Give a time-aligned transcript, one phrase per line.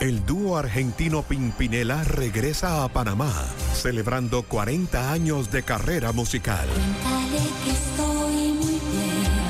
[0.00, 3.34] El dúo argentino Pimpinela regresa a Panamá,
[3.74, 6.66] celebrando 40 años de carrera musical.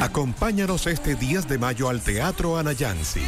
[0.00, 3.22] Acompáñanos este 10 de mayo al Teatro Anayansi.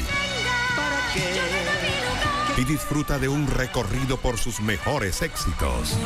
[2.57, 5.97] Y disfruta de un recorrido por sus mejores éxitos.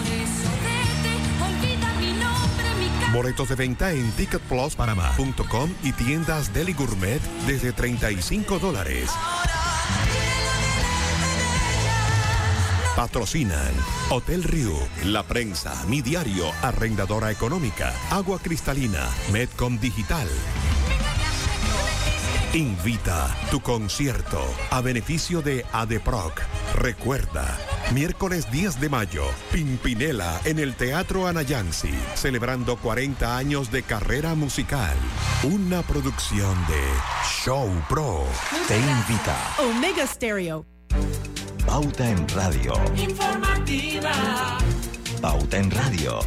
[3.14, 9.10] Boletos de venta en ticketpluspanamá.com y tiendas Deli Gourmet desde 35 dólares.
[12.96, 13.74] Patrocinan
[14.08, 14.72] Hotel Rio,
[15.04, 20.26] La Prensa, Mi Diario, Arrendadora Económica, Agua Cristalina, Medcom Digital.
[22.54, 26.40] Invita tu concierto a beneficio de ADEPROC.
[26.76, 27.58] Recuerda,
[27.92, 34.96] miércoles 10 de mayo, Pimpinela en el Teatro Anayansi, celebrando 40 años de carrera musical.
[35.42, 36.80] Una producción de
[37.44, 38.24] Show Pro.
[38.66, 39.36] Te invita.
[39.58, 40.64] Omega Stereo.
[41.66, 42.72] Pauta en Radio.
[42.96, 44.58] Informativa.
[45.20, 46.20] Pauta en Radio.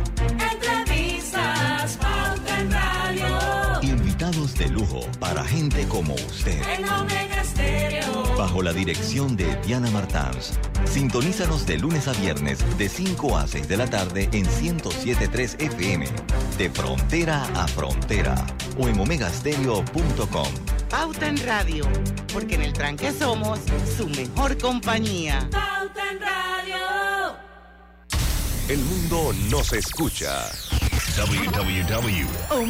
[5.20, 6.62] Para gente como usted.
[6.70, 8.36] En Omega Stereo.
[8.38, 10.58] Bajo la dirección de Diana Martans.
[10.86, 16.06] Sintonízanos de lunes a viernes de 5 a 6 de la tarde en 107.3 FM.
[16.58, 18.36] De frontera a frontera.
[18.78, 20.48] O en omegastereo.com.
[20.90, 21.86] Pauta en Radio,
[22.34, 23.60] porque en el tranque somos
[23.98, 25.48] su mejor compañía.
[25.52, 27.38] Pauta en Radio.
[28.68, 30.46] El mundo nos escucha.
[31.18, 32.70] www.com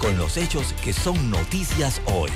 [0.00, 2.30] con los hechos que son noticias hoy.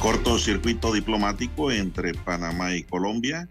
[0.00, 3.48] Cortocircuito diplomático entre Panamá y Colombia.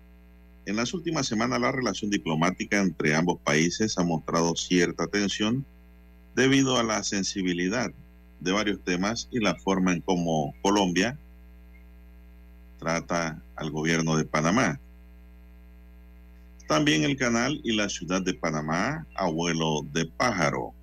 [0.66, 5.66] En las últimas semanas la relación diplomática entre ambos países ha mostrado cierta tensión
[6.36, 7.92] debido a la sensibilidad
[8.42, 11.18] de varios temas y la forma en cómo Colombia
[12.80, 14.80] trata al gobierno de Panamá.
[16.68, 20.74] También el canal y la ciudad de Panamá, abuelo de pájaro.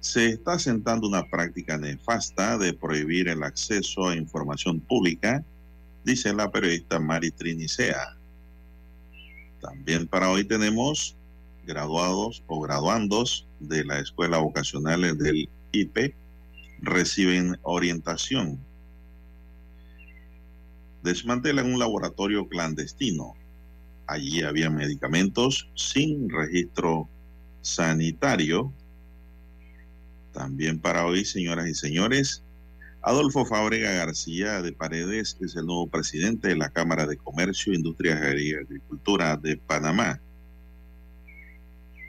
[0.00, 5.44] Se está sentando una práctica nefasta de prohibir el acceso a información pública,
[6.04, 8.16] dice la periodista Mari Trinicea.
[9.60, 11.14] También para hoy tenemos
[11.64, 16.14] graduados o graduandos de la escuela vocacional del IP
[16.80, 18.58] reciben orientación.
[21.02, 23.34] Desmantelan un laboratorio clandestino.
[24.06, 27.08] Allí había medicamentos sin registro
[27.62, 28.72] sanitario.
[30.32, 32.42] También para hoy, señoras y señores,
[33.02, 38.18] Adolfo Fábrega García de Paredes es el nuevo presidente de la Cámara de Comercio, Industria
[38.36, 40.20] y Agricultura de Panamá.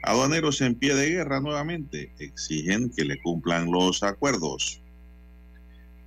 [0.02, 4.82] Aduaneros en pie de guerra nuevamente exigen que le cumplan los acuerdos.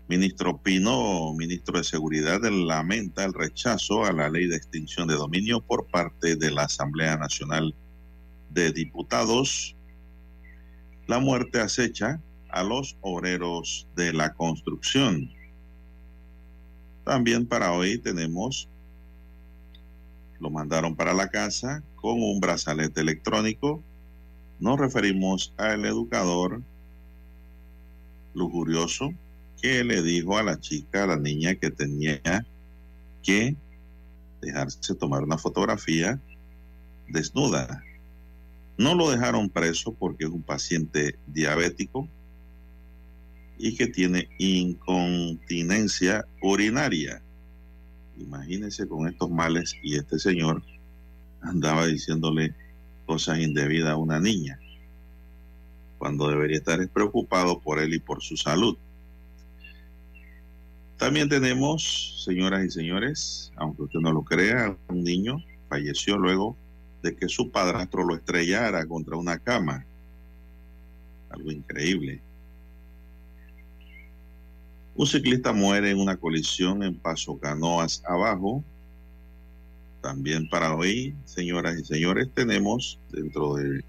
[0.07, 5.61] Ministro Pino, ministro de Seguridad, lamenta el rechazo a la ley de extinción de dominio
[5.61, 7.75] por parte de la Asamblea Nacional
[8.49, 9.75] de Diputados.
[11.05, 12.19] La muerte acecha
[12.49, 15.31] a los obreros de la construcción.
[17.05, 18.69] También para hoy tenemos,
[20.39, 23.81] lo mandaron para la casa con un brazalete electrónico.
[24.59, 26.61] Nos referimos al educador
[28.33, 29.13] lujurioso
[29.61, 32.45] que le dijo a la chica, a la niña que tenía
[33.23, 33.55] que
[34.41, 36.19] dejarse tomar una fotografía
[37.07, 37.81] desnuda.
[38.77, 42.09] No lo dejaron preso porque es un paciente diabético
[43.57, 47.21] y que tiene incontinencia urinaria.
[48.17, 50.61] Imagínense con estos males y este señor
[51.43, 52.53] andaba diciéndole
[53.05, 54.59] cosas indebidas a una niña,
[55.97, 58.77] cuando debería estar preocupado por él y por su salud.
[60.97, 66.55] También tenemos, señoras y señores, aunque usted no lo crea, un niño falleció luego
[67.01, 69.85] de que su padrastro lo estrellara contra una cama.
[71.29, 72.21] Algo increíble.
[74.95, 78.63] Un ciclista muere en una colisión en Paso Canoas abajo.
[80.03, 83.85] También para hoy, señoras y señores, tenemos dentro de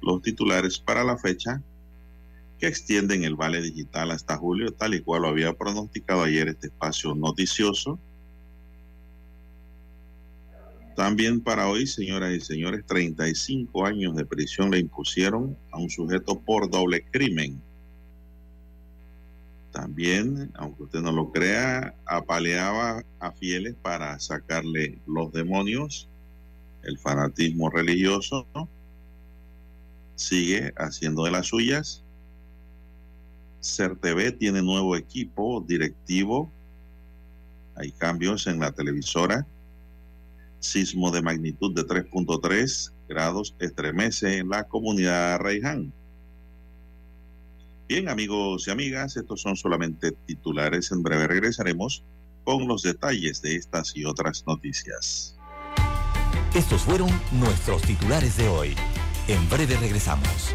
[0.00, 1.62] los titulares para la fecha
[2.58, 6.68] que extienden el vale digital hasta julio, tal y cual lo había pronosticado ayer este
[6.68, 8.00] espacio noticioso.
[10.96, 16.40] También para hoy, señoras y señores, 35 años de prisión le impusieron a un sujeto
[16.40, 17.60] por doble crimen.
[19.72, 26.08] También, aunque usted no lo crea, apaleaba a fieles para sacarle los demonios,
[26.82, 28.46] el fanatismo religioso,
[30.14, 32.02] sigue haciendo de las suyas.
[33.60, 36.50] CERTV tiene nuevo equipo directivo,
[37.74, 39.46] hay cambios en la televisora
[40.60, 45.92] sismo de magnitud de 3.3 grados estremece en la comunidad Reiján.
[47.88, 50.92] Bien, amigos y amigas, estos son solamente titulares.
[50.92, 52.04] En breve regresaremos
[52.44, 55.38] con los detalles de estas y otras noticias.
[56.54, 58.74] Estos fueron nuestros titulares de hoy.
[59.26, 60.54] En breve regresamos.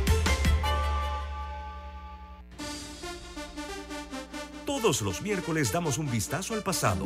[4.68, 7.06] Todos los miércoles damos un vistazo al pasado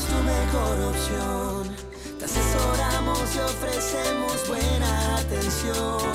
[0.00, 1.76] es tu mejor opción.
[2.18, 6.12] Te asesoramos y ofrecemos buena atención.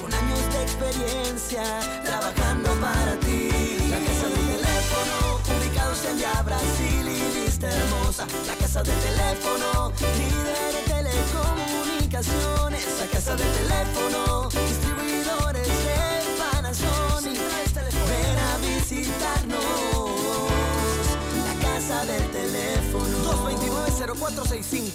[0.00, 1.62] Con años de experiencia,
[2.04, 3.48] trabajando para ti.
[3.90, 5.14] La casa del teléfono,
[5.56, 8.26] ubicados en Via Brasil y lista hermosa.
[8.46, 9.92] La casa del teléfono,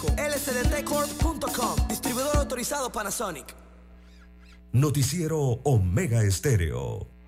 [0.00, 3.54] 229-0465 lsdtcorp.com Distribuidor autorizado Panasonic.
[4.72, 7.19] Noticiero Omega Estéreo.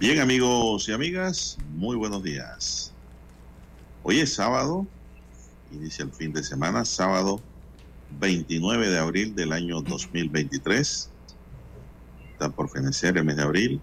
[0.00, 2.90] Bien, amigos y amigas, muy buenos días.
[4.02, 4.86] Hoy es sábado,
[5.70, 7.42] inicia el fin de semana, sábado
[8.18, 11.10] 29 de abril del año 2023.
[12.32, 13.80] Está por fenecer el mes de abril,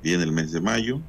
[0.00, 1.00] viene el mes de mayo.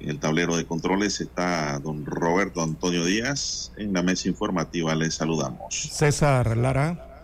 [0.00, 3.70] En el tablero de controles está don Roberto Antonio Díaz.
[3.76, 5.74] En la mesa informativa les saludamos.
[5.74, 7.15] César Lara.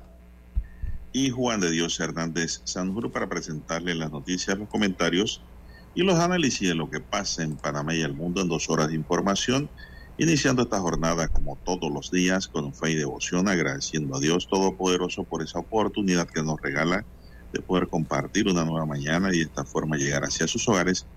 [1.13, 5.47] Y Juan de Dios Hernández Sanjuro para presentarle las noticias, los comentarios
[5.95, 8.89] y los análisis de lo que pasa en Panamá y el mundo en dos horas
[8.89, 9.71] de información,
[10.17, 15.25] iniciando esta jornada como todos los días con fe y devoción, agradeciendo a Dios Todopoderoso
[15.27, 17.07] por esa oportunidad que nos regala
[17.53, 21.09] de poder compartir una nueva mañana y de esta forma llegar hacia sus hogares,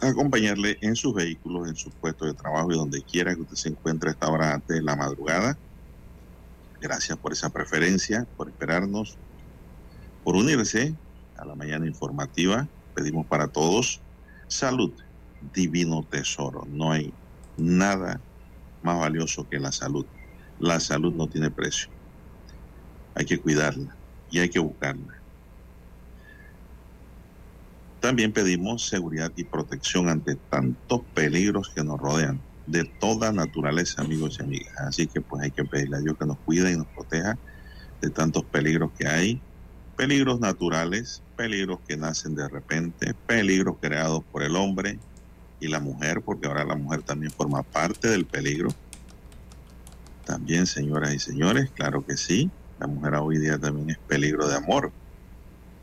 [0.00, 3.68] acompañarle en sus vehículos, en su puesto de trabajo y donde quiera que usted se
[3.70, 5.58] encuentre a esta hora antes de la madrugada
[6.80, 9.18] Gracias por esa preferencia, por esperarnos,
[10.22, 10.96] por unirse
[11.36, 12.68] a la mañana informativa.
[12.94, 14.04] Pedimos para todos
[14.46, 14.94] salud,
[15.40, 16.64] divino tesoro.
[16.68, 17.18] No hay
[17.56, 18.24] nada
[18.82, 20.06] más valioso que la salud.
[20.58, 21.90] La salud no tiene precio.
[23.14, 23.98] Hay que cuidarla
[24.30, 25.24] y hay que buscarla.
[28.00, 34.38] También pedimos seguridad y protección ante tantos peligros que nos rodean de toda naturaleza, amigos
[34.38, 34.74] y amigas.
[34.78, 37.36] Así que pues hay que pedirle a Dios que nos cuide y nos proteja
[38.00, 39.40] de tantos peligros que hay.
[39.96, 44.98] Peligros naturales, peligros que nacen de repente, peligros creados por el hombre
[45.60, 48.68] y la mujer, porque ahora la mujer también forma parte del peligro.
[50.24, 52.50] También, señoras y señores, claro que sí.
[52.78, 54.92] La mujer hoy día también es peligro de amor.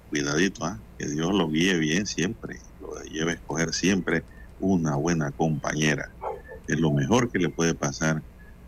[0.10, 0.80] Cuidadito, ¿ah?
[0.98, 4.24] que Dios lo guíe bien siempre, lo lleve a escoger siempre
[4.60, 6.10] una buena compañera.
[6.68, 8.24] Es lo mejor que le puede pasar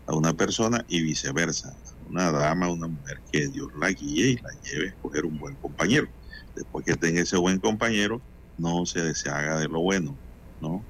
[0.06, 1.76] a una persona y viceversa.
[2.00, 5.56] Una dama, una mujer que Dios la guíe y la lleve a escoger un buen
[5.56, 6.06] compañero.
[6.54, 8.24] Después que tenga ese buen compañero,
[8.56, 10.20] no se deshaga de lo bueno,
[10.60, 10.86] ¿no?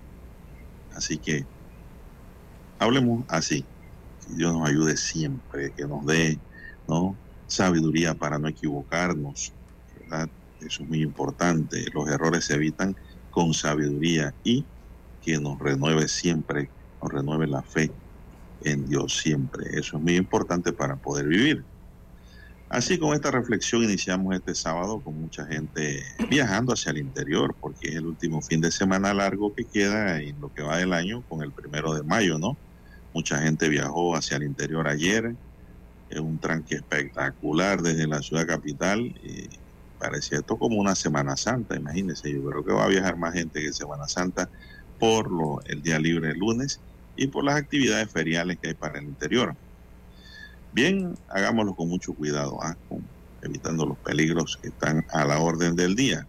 [0.90, 1.48] Así que
[2.78, 3.70] hablemos así.
[4.20, 6.42] Que Dios nos ayude siempre, que nos dé,
[6.86, 7.20] ¿no?
[7.46, 9.56] Sabiduría para no equivocarnos,
[9.94, 10.28] ¿verdad?
[10.60, 11.86] Eso es muy importante.
[11.94, 12.94] Los errores se evitan
[13.30, 14.70] con sabiduría y
[15.20, 17.90] que nos renueve siempre, nos renueve la fe
[18.62, 19.64] en Dios siempre.
[19.78, 21.64] Eso es muy importante para poder vivir.
[22.70, 27.88] Así con esta reflexión iniciamos este sábado con mucha gente viajando hacia el interior, porque
[27.88, 31.22] es el último fin de semana largo que queda en lo que va del año
[31.28, 32.58] con el primero de mayo, ¿no?
[33.14, 35.34] Mucha gente viajó hacia el interior ayer,
[36.10, 39.48] es un tranque espectacular desde la ciudad capital, y
[39.98, 43.62] parecía esto como una Semana Santa, imagínense, yo creo que va a viajar más gente
[43.62, 44.50] que Semana Santa
[44.98, 46.80] por lo, el día libre el lunes
[47.16, 49.56] y por las actividades feriales que hay para el interior.
[50.72, 52.76] Bien, hagámoslo con mucho cuidado, ¿ah?
[53.42, 56.28] evitando los peligros que están a la orden del día.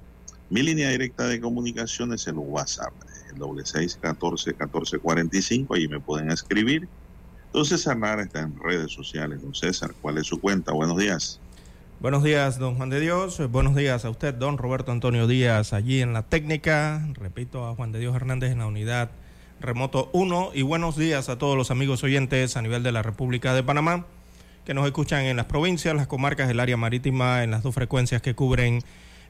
[0.49, 2.93] Mi línea directa de comunicación es el WhatsApp,
[3.31, 6.89] el doble seis catorce catorce cuarenta y cinco, ahí me pueden escribir.
[7.51, 9.41] Don César Nara está en redes sociales.
[9.41, 10.71] Don César, ¿cuál es su cuenta?
[10.71, 11.41] Buenos días.
[12.01, 13.41] Buenos días, don Juan de Dios.
[13.51, 17.06] Buenos días a usted, don Roberto Antonio Díaz, allí en la técnica.
[17.15, 19.12] Repito, a Juan de Dios Hernández en la unidad
[19.60, 20.51] remoto 1.
[20.53, 24.06] Y buenos días a todos los amigos oyentes a nivel de la República de Panamá
[24.63, 28.22] que nos escuchan en las provincias, las comarcas del área marítima, en las dos frecuencias
[28.22, 28.82] que cubren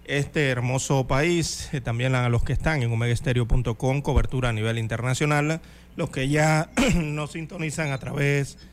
[0.05, 1.69] este hermoso país.
[1.73, 5.59] Eh, también a los que están en omegaestereo.com, cobertura a nivel internacional.
[5.95, 8.69] Los que ya nos sintonizan a través de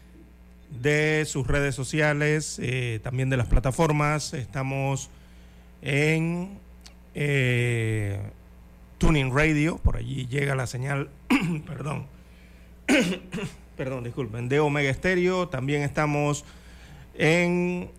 [1.27, 4.35] sus redes sociales, eh, también de las plataformas.
[4.35, 5.11] Estamos
[5.83, 6.59] en
[7.15, 8.21] eh,
[8.99, 11.11] Tuning Radio, por allí llega la señal,
[11.67, 12.07] perdón,
[13.77, 15.49] perdón, disculpen, de Omega Estéreo.
[15.49, 16.45] También estamos
[17.15, 17.91] en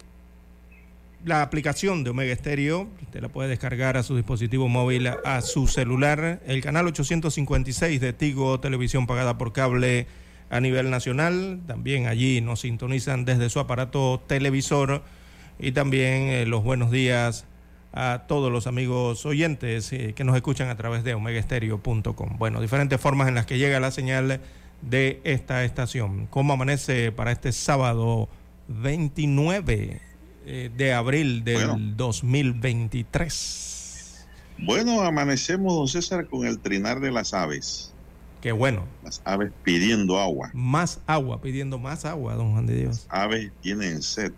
[1.25, 2.87] la aplicación de Omega Estéreo.
[3.01, 6.41] Usted la puede descargar a su dispositivo móvil, a su celular.
[6.45, 10.07] El canal 856 de Tigo, televisión pagada por cable
[10.49, 11.61] a nivel nacional.
[11.67, 15.03] También allí nos sintonizan desde su aparato televisor.
[15.59, 17.45] Y también eh, los buenos días
[17.93, 22.37] a todos los amigos oyentes eh, que nos escuchan a través de omegaestereo.com.
[22.37, 24.39] Bueno, diferentes formas en las que llega la señal
[24.81, 26.27] de esta estación.
[26.27, 28.29] ¿Cómo amanece para este sábado
[28.67, 30.01] 29
[30.45, 31.93] eh, de abril del Bueno.
[31.95, 34.27] 2023?
[34.59, 37.93] Bueno, amanecemos, don César, con el trinar de las aves.
[38.41, 38.85] Qué bueno.
[39.03, 40.51] Las aves pidiendo agua.
[40.53, 43.05] Más agua, pidiendo más agua, don Juan de Dios.
[43.09, 44.31] Aves tienen sed.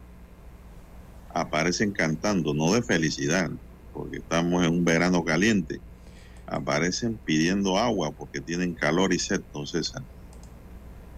[1.33, 3.51] Aparecen cantando, no de felicidad,
[3.93, 5.79] porque estamos en un verano caliente.
[6.47, 10.01] Aparecen pidiendo agua porque tienen calor y sed, don César.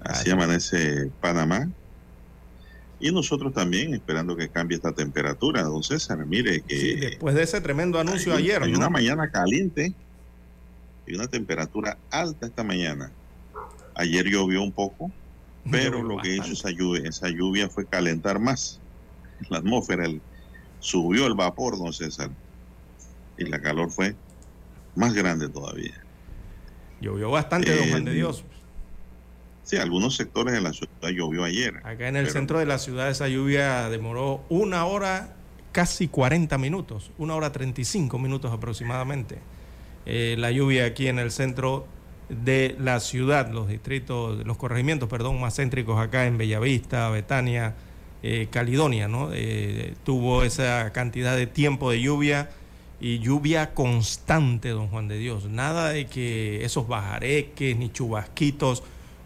[0.03, 0.33] Así Ay.
[0.33, 1.69] amanece Panamá.
[2.99, 6.25] Y nosotros también esperando que cambie esta temperatura, don César.
[6.25, 8.79] Mire que Sí, después de ese tremendo anuncio hay, ayer, hay ¿no?
[8.79, 9.93] una mañana caliente
[11.11, 13.11] y una temperatura alta esta mañana.
[13.95, 15.11] Ayer llovió un poco,
[15.69, 18.79] pero lo que hizo esa lluvia, esa lluvia fue calentar más
[19.49, 20.21] la atmósfera, el-
[20.79, 22.29] subió el vapor, don César,
[23.37, 24.15] y la calor fue
[24.95, 25.93] más grande todavía.
[27.01, 28.43] Llovió bastante, don Juan de Eh, Dios.
[29.63, 31.77] Sí, algunos sectores de la ciudad llovió ayer.
[31.83, 35.35] Acá en el pero- centro de la ciudad esa lluvia demoró una hora,
[35.71, 39.39] casi 40 minutos, una hora 35 minutos aproximadamente.
[40.05, 41.85] Eh, la lluvia aquí en el centro
[42.29, 47.75] de la ciudad, los distritos, los corregimientos, perdón, más céntricos acá en Bellavista, Betania,
[48.23, 49.29] eh, Caledonia, ¿no?
[49.33, 52.49] Eh, tuvo esa cantidad de tiempo de lluvia
[52.99, 55.45] y lluvia constante, don Juan de Dios.
[55.45, 58.83] Nada de que esos bajareques ni chubasquitos.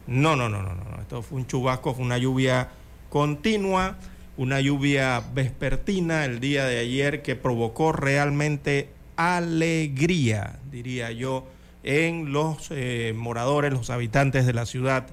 [0.08, 1.02] No, no, no, no, no.
[1.02, 2.70] Esto fue un chubasco, fue una lluvia
[3.10, 3.98] continua,
[4.38, 11.48] una lluvia vespertina el día de ayer que provocó realmente alegría, diría yo,
[11.84, 15.08] en los eh, moradores, los habitantes de la ciudad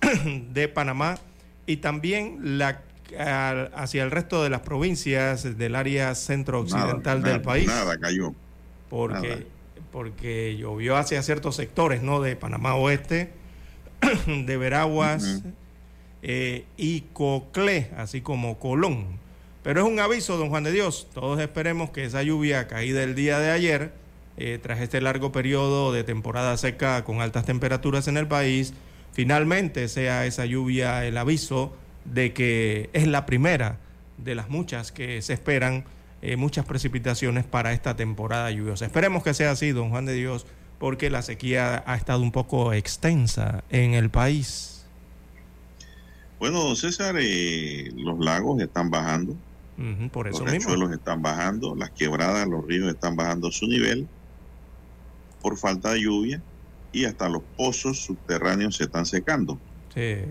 [0.52, 1.18] de Panamá
[1.66, 2.82] y también la,
[3.74, 8.34] hacia el resto de las provincias del área centro-occidental del país Nada cayó.
[8.88, 9.40] porque, Nada.
[9.92, 12.20] porque llovió hacia ciertos sectores ¿no?
[12.20, 13.30] de Panamá Oeste,
[14.26, 15.42] de Veraguas
[16.22, 19.25] eh, y Coclé, así como Colón.
[19.66, 21.08] Pero es un aviso, don Juan de Dios.
[21.12, 23.90] Todos esperemos que esa lluvia caída el día de ayer,
[24.36, 28.74] eh, tras este largo periodo de temporada seca con altas temperaturas en el país,
[29.12, 33.80] finalmente sea esa lluvia el aviso de que es la primera
[34.18, 35.84] de las muchas que se esperan,
[36.22, 38.86] eh, muchas precipitaciones para esta temporada lluviosa.
[38.86, 40.46] Esperemos que sea así, don Juan de Dios,
[40.78, 44.86] porque la sequía ha estado un poco extensa en el país.
[46.38, 49.34] Bueno, César, eh, los lagos están bajando,
[50.10, 54.08] Por eso los riachuelos están bajando, las quebradas, los ríos están bajando su nivel
[55.42, 56.42] por falta de lluvia
[56.92, 59.60] y hasta los pozos subterráneos se están secando.
[59.92, 60.24] Sí.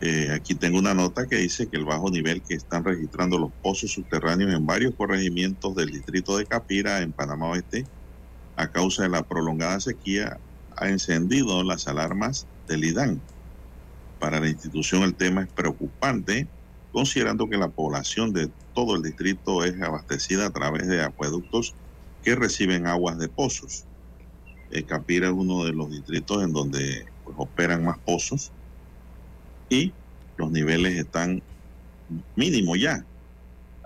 [0.00, 3.52] Eh, aquí tengo una nota que dice que el bajo nivel que están registrando los
[3.62, 7.86] pozos subterráneos en varios corregimientos del distrito de Capira, en Panamá Oeste,
[8.56, 10.38] a causa de la prolongada sequía,
[10.76, 13.20] ha encendido las alarmas del IDAN.
[14.18, 16.48] Para la institución el tema es preocupante,
[16.96, 21.76] considerando que la población de todo el distrito es abastecida a través de acueductos
[22.22, 23.84] que reciben aguas de pozos.
[24.70, 28.54] Eh, Capira es uno de los distritos en donde pues, operan más pozos
[29.68, 29.94] y
[30.38, 31.44] los niveles están
[32.34, 33.06] mínimos ya.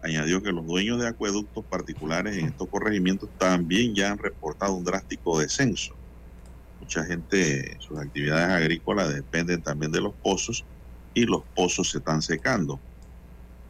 [0.05, 4.85] Añadió que los dueños de acueductos particulares en estos corregimientos también ya han reportado un
[4.85, 5.99] drástico descenso.
[6.79, 10.64] Mucha gente, sus actividades agrícolas dependen también de los pozos
[11.12, 12.81] y los pozos se están secando.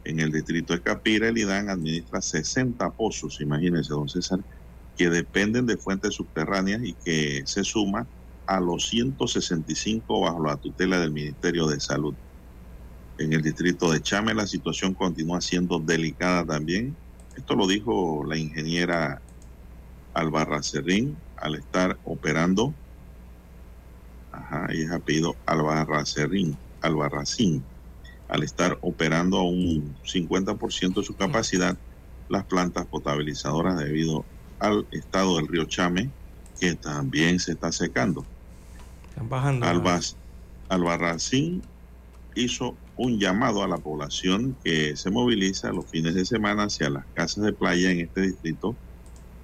[0.03, 4.39] En el distrito de Capira, el IDAN administra 60 pozos, imagínense, don César,
[4.95, 8.09] que dependen de fuentes subterráneas y que se suma
[8.47, 12.17] a los 165 bajo la tutela del Ministerio de Salud.
[13.17, 16.99] En el distrito de Chame la situación continúa siendo delicada también.
[17.35, 19.23] Esto lo dijo la ingeniera
[20.13, 22.77] Albarracerrín al estar operando.
[24.31, 27.70] Ajá, y es apellido Albarracerrín, Albarracín.
[28.31, 31.77] Al estar operando a un 50% de su capacidad
[32.29, 34.25] las plantas potabilizadoras debido
[34.57, 36.13] al estado del río Chame,
[36.57, 38.25] que también se está secando.
[39.09, 39.65] Están bajando.
[39.65, 40.17] Albas,
[40.69, 41.61] Albarracín
[42.33, 47.05] hizo un llamado a la población que se moviliza los fines de semana hacia las
[47.13, 48.77] casas de playa en este distrito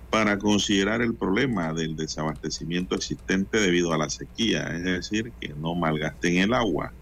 [0.10, 5.76] para considerar el problema del desabastecimiento existente debido a la sequía, es decir, que no
[5.76, 6.96] malgasten el agua.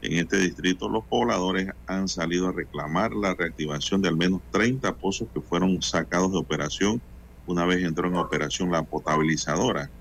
[0.00, 4.96] En este distrito los pobladores han salido a reclamar la reactivación de al menos 30
[4.96, 7.02] pozos que fueron sacados de operación
[7.46, 9.92] una vez entró en operación la potabilizadora.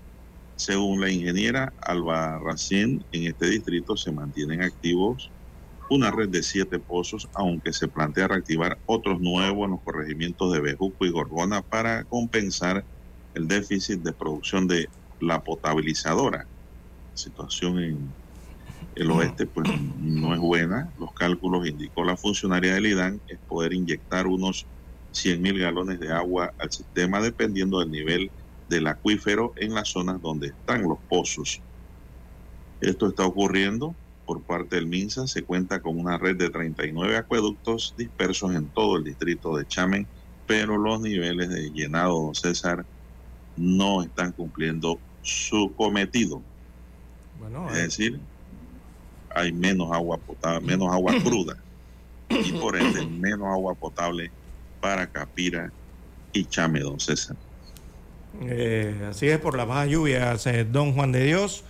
[0.56, 5.34] Según la ingeniera Alba Racien, en este distrito se mantienen activos
[5.90, 10.62] una red de siete pozos, aunque se plantea reactivar otros nuevos en los corregimientos de
[10.62, 12.86] Bejuco y Gorgona para compensar
[13.34, 16.50] el déficit de producción de la potabilizadora.
[17.14, 18.18] Situación en
[18.98, 20.92] el oeste pues no es buena.
[21.00, 24.66] Los cálculos indicó la funcionaria del IDAN es poder inyectar unos
[25.12, 28.32] 100 mil galones de agua al sistema dependiendo del nivel
[28.70, 31.62] del acuífero en las zonas donde están los pozos.
[32.82, 35.28] Esto está ocurriendo por parte del MINSA.
[35.28, 40.08] Se cuenta con una red de 39 acueductos dispersos en todo el distrito de Chamen,
[40.48, 42.86] pero los niveles de llenado, don César,
[43.56, 46.42] no están cumpliendo su cometido.
[47.40, 48.20] Bueno, Es eh, decir,
[49.34, 51.58] hay menos agua potable, menos agua cruda
[52.30, 54.32] y por ende menos agua potable
[54.82, 55.72] para Capira
[56.34, 57.36] y Chame, don César.
[58.42, 61.64] Eh, así es por las bajas lluvias, eh, don Juan de Dios.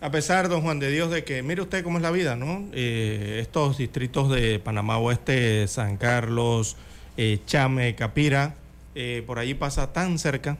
[0.00, 2.66] A pesar, don Juan de Dios, de que mire usted cómo es la vida, ¿no?
[2.72, 6.76] Eh, estos distritos de Panamá Oeste, San Carlos,
[7.16, 8.54] eh, Chame, Capira,
[8.94, 10.58] eh, por allí pasa tan cerca,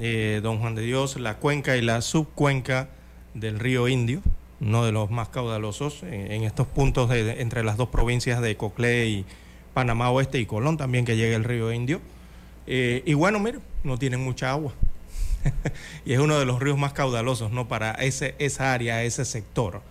[0.00, 2.88] eh, don Juan de Dios, la cuenca y la subcuenca
[3.34, 4.20] del río Indio,
[4.62, 9.06] uno de los más caudalosos en estos puntos de- entre las dos provincias de Coclé
[9.08, 9.24] y
[9.74, 12.00] Panamá Oeste y Colón también que llega el río Indio.
[12.66, 14.72] Eh, y bueno, mire, no tienen mucha agua.
[16.04, 17.66] y es uno de los ríos más caudalosos, ¿no?
[17.66, 19.82] Para ese, esa área, ese sector.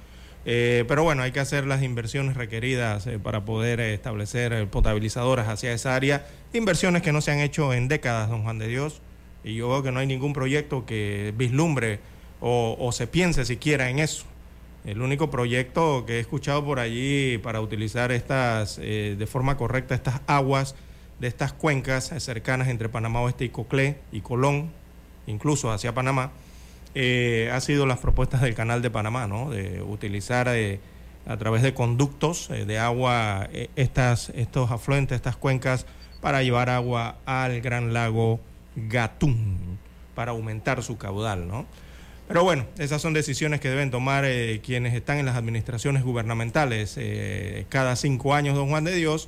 [0.46, 5.74] Eh, pero bueno, hay que hacer las inversiones requeridas eh, para poder establecer potabilizadoras hacia
[5.74, 6.26] esa área.
[6.54, 9.02] Inversiones que no se han hecho en décadas, don Juan de Dios.
[9.44, 12.00] Y yo veo que no hay ningún proyecto que vislumbre
[12.40, 14.26] o se piense siquiera en eso.
[14.84, 19.94] El único proyecto que he escuchado por allí para utilizar estas eh, de forma correcta
[19.94, 20.76] estas aguas
[21.20, 24.72] de estas cuencas cercanas entre Panamá Oeste y Coclé y Colón,
[25.28, 26.32] incluso hacia Panamá,
[26.96, 29.52] eh, ha sido las propuestas del Canal de Panamá, ¿no?
[29.52, 30.80] De utilizar eh,
[31.28, 35.86] a través de conductos de agua estas, estos afluentes, estas cuencas,
[36.22, 38.40] para llevar agua al Gran Lago
[38.76, 39.78] Gatún,
[40.16, 41.68] para aumentar su caudal, ¿no?
[42.32, 46.96] Pero bueno, esas son decisiones que deben tomar eh, quienes están en las administraciones gubernamentales
[46.98, 49.28] eh, cada cinco años, don Juan de Dios,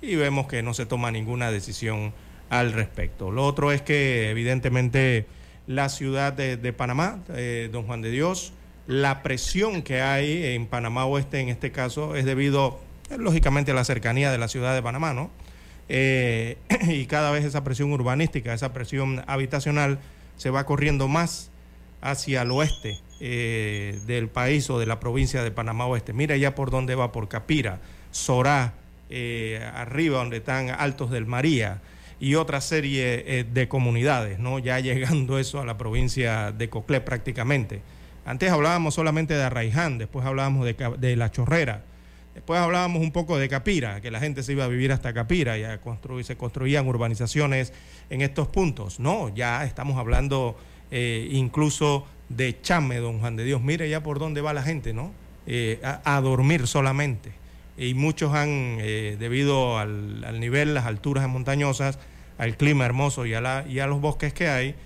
[0.00, 2.12] y vemos que no se toma ninguna decisión
[2.50, 3.32] al respecto.
[3.32, 5.26] Lo otro es que evidentemente
[5.66, 8.52] la ciudad de, Panamá, eh, don Juan de Dios,
[8.86, 12.78] la presión que hay en Panamá Oeste en este caso es debido,
[13.18, 15.32] lógicamente, a la cercanía de la ciudad de Panamá, ¿no?
[15.88, 19.98] Y cada vez esa presión urbanística, esa presión habitacional
[20.36, 21.50] se va corriendo más
[22.04, 26.12] hacia el oeste eh, del país o de la provincia de Panamá Oeste.
[26.12, 28.74] Mira ya por dónde va, por Capira, Sorá,
[29.08, 31.80] eh, arriba donde están Altos del María
[32.20, 34.58] y otra serie eh, de comunidades, ¿no?
[34.58, 37.80] Ya llegando eso a la provincia de Coclé prácticamente.
[38.26, 41.84] Antes hablábamos solamente de Arraiján, después hablábamos de, La Chorrera,
[42.34, 45.56] después hablábamos un poco de Capira, que la gente se iba a vivir hasta Capira
[45.58, 47.72] y a construir, se construían urbanizaciones
[48.10, 49.00] en estos puntos.
[49.00, 50.56] No, ya estamos hablando
[50.96, 53.60] eh, incluso de Chame, don Juan de Dios.
[53.60, 55.10] Mire ya por dónde va la gente, ¿no?
[55.44, 57.32] Eh, a, dormir solamente.
[57.76, 61.98] Y muchos han, eh, debido al, al nivel, las alturas montañosas,
[62.38, 64.76] al clima hermoso y a, la, y a los bosques que hay,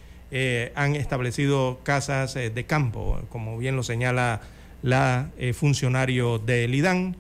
[0.75, 4.41] han establecido casas de campo, como bien lo señala
[4.83, 7.17] la funcionario del IDAN,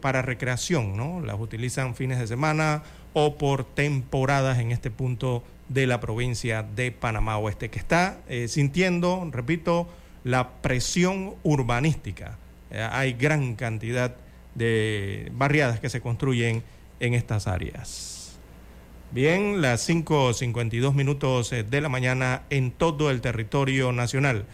[0.00, 1.20] para recreación, ¿no?
[1.20, 2.82] Las utilizan fines de semana
[3.14, 8.48] o por temporadas en este punto de la provincia de Panamá Oeste, que está eh,
[8.48, 9.88] sintiendo, repito,
[10.24, 12.36] la presión urbanística.
[12.70, 14.14] Eh, hay gran cantidad
[14.54, 16.62] de barriadas que se construyen
[16.98, 18.38] en estas áreas.
[19.12, 24.44] Bien, las 5.52 minutos eh, de la mañana en todo el territorio nacional.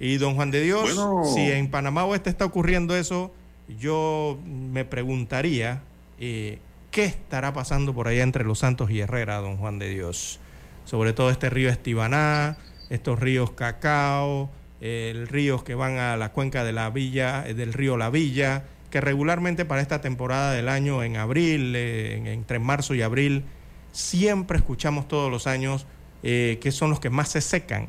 [0.00, 1.22] Y don Juan de Dios, Bueno.
[1.24, 3.32] si en Panamá Oeste está ocurriendo eso,
[3.78, 5.82] yo me preguntaría
[6.18, 6.58] eh,
[6.90, 10.40] qué estará pasando por allá entre Los Santos y Herrera, don Juan de Dios.
[10.84, 12.58] Sobre todo este río Estibaná,
[12.90, 17.72] estos ríos Cacao, el ríos que van a la cuenca de la villa, eh, del
[17.72, 22.58] río La Villa, que regularmente para esta temporada del año, en abril, eh, en- entre
[22.58, 23.44] marzo y abril,
[23.92, 25.86] siempre escuchamos todos los años
[26.24, 27.86] eh, que son los que más se secan,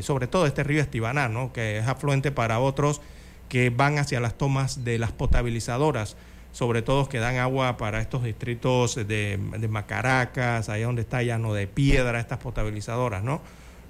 [0.00, 1.52] sobre todo este río Estibaná, ¿no?
[1.52, 3.00] que es afluente para otros
[3.48, 6.16] que van hacia las tomas de las potabilizadoras,
[6.56, 9.38] sobre todo que dan agua para estos distritos de,
[9.68, 13.42] Macaracas, allá donde está Llano de Piedra, estas potabilizadoras, ¿no?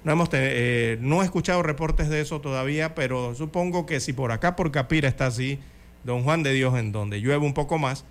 [0.03, 4.33] No, hemos eh, no he escuchado reportes de eso todavía, pero supongo que si por
[4.33, 5.59] acá, por Capira, está así,
[6.03, 8.03] Don Juan de Dios, en donde llueve un poco más,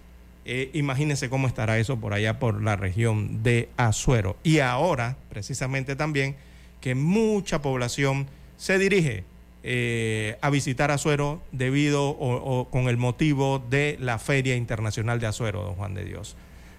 [0.47, 4.39] eh, imagínense cómo estará eso por allá, por la región de Azuero.
[4.43, 6.35] Y ahora, precisamente también,
[6.81, 9.25] que mucha población se dirige
[9.69, 15.27] eh, a visitar Azuero debido o, o con el motivo de la Feria Internacional de
[15.27, 16.37] Azuero, don Juan de Dios.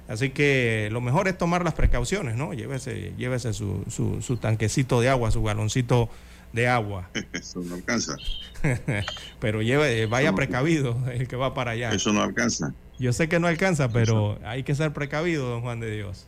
[0.08, 2.54] Así que lo mejor es tomar las precauciones, ¿no?
[2.54, 6.10] Llévese, llévese su, su, su tanquecito de agua, su galoncito
[6.54, 7.10] de agua.
[7.34, 8.16] Eso no alcanza.
[9.42, 11.92] Pero lleve, vaya precavido el que va para allá.
[11.92, 12.74] Eso no alcanza.
[13.00, 16.26] Yo sé que no alcanza, pero hay que ser precavido, don Juan de Dios.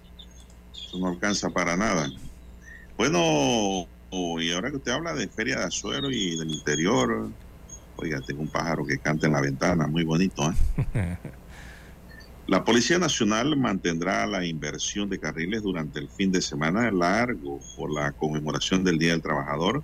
[0.71, 2.11] Eso no alcanza para nada.
[2.95, 7.29] Bueno, oh, y ahora que usted habla de Feria de Azuero y del interior,
[7.97, 10.51] oiga, tengo un pájaro que canta en la ventana, muy bonito.
[10.93, 11.17] ¿eh?
[12.49, 17.93] La Policía Nacional mantendrá la inversión de carriles durante el fin de semana largo por
[17.93, 19.83] la conmemoración del Día del Trabajador,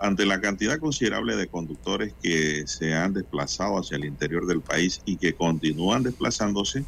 [0.00, 5.00] ante la cantidad considerable de conductores que se han desplazado hacia el interior del país
[5.04, 6.84] y que continúan desplazándose.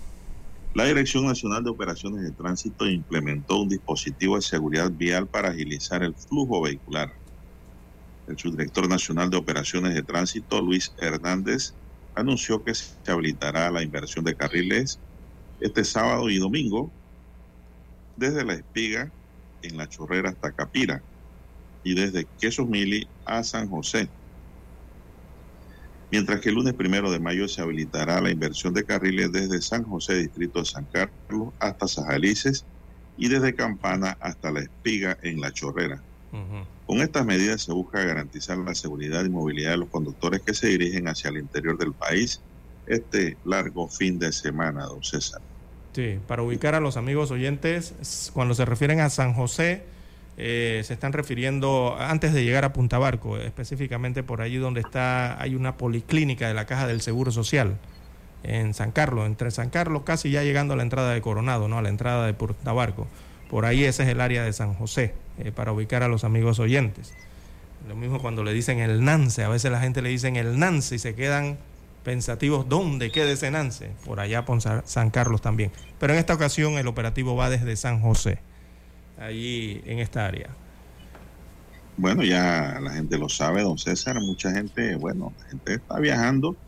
[0.75, 6.03] La Dirección Nacional de Operaciones de Tránsito implementó un dispositivo de seguridad vial para agilizar
[6.05, 7.13] el flujo vehicular.
[8.27, 11.77] El subdirector nacional de Operaciones de Tránsito, Luis Hernández,
[12.15, 15.01] anunció que se habilitará la inversión de carriles
[15.61, 16.95] este sábado y domingo
[18.17, 19.13] desde La Espiga
[19.63, 21.05] en La Chorrera hasta Capira
[21.83, 24.13] y desde Quesos Mili a San José.
[26.11, 29.83] Mientras que el lunes primero de mayo se habilitará la inversión de carriles desde San
[29.85, 32.65] José, distrito de San Carlos, hasta Sajalices
[33.19, 36.03] y desde Campana hasta La Espiga en La Chorrera.
[36.87, 40.69] Con estas medidas se busca garantizar la seguridad y movilidad de los conductores que se
[40.69, 42.41] dirigen hacia el interior del país
[42.87, 45.43] este largo fin de semana, don César.
[45.93, 49.85] Sí, para ubicar a los amigos oyentes, cuando se refieren a San José,
[50.41, 55.41] eh, se están refiriendo antes de llegar a Punta Barco, específicamente por allí donde está,
[55.43, 57.77] hay una policlínica de la Caja del Seguro Social,
[58.45, 61.77] en San Carlos, entre San Carlos casi ya llegando a la entrada de Coronado, ¿no?
[61.79, 63.09] A la entrada de Punta Barco.
[63.51, 66.61] Por ahí ese es el área de San José, eh, para ubicar a los amigos
[66.61, 67.15] oyentes.
[67.89, 70.95] Lo mismo cuando le dicen el Nance, a veces la gente le dicen el Nance
[70.95, 71.59] y se quedan
[72.05, 75.73] pensativos dónde queda ese Nance, por allá por Sa- San Carlos también.
[75.99, 78.39] Pero en esta ocasión el operativo va desde San José,
[79.19, 80.59] allí en esta área.
[81.97, 86.61] Bueno, ya la gente lo sabe, don César, mucha gente, bueno, la gente está viajando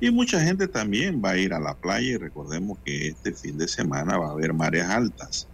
[0.00, 3.56] y mucha gente también va a ir a la playa y recordemos que este fin
[3.58, 5.50] de semana va a haber mareas altas.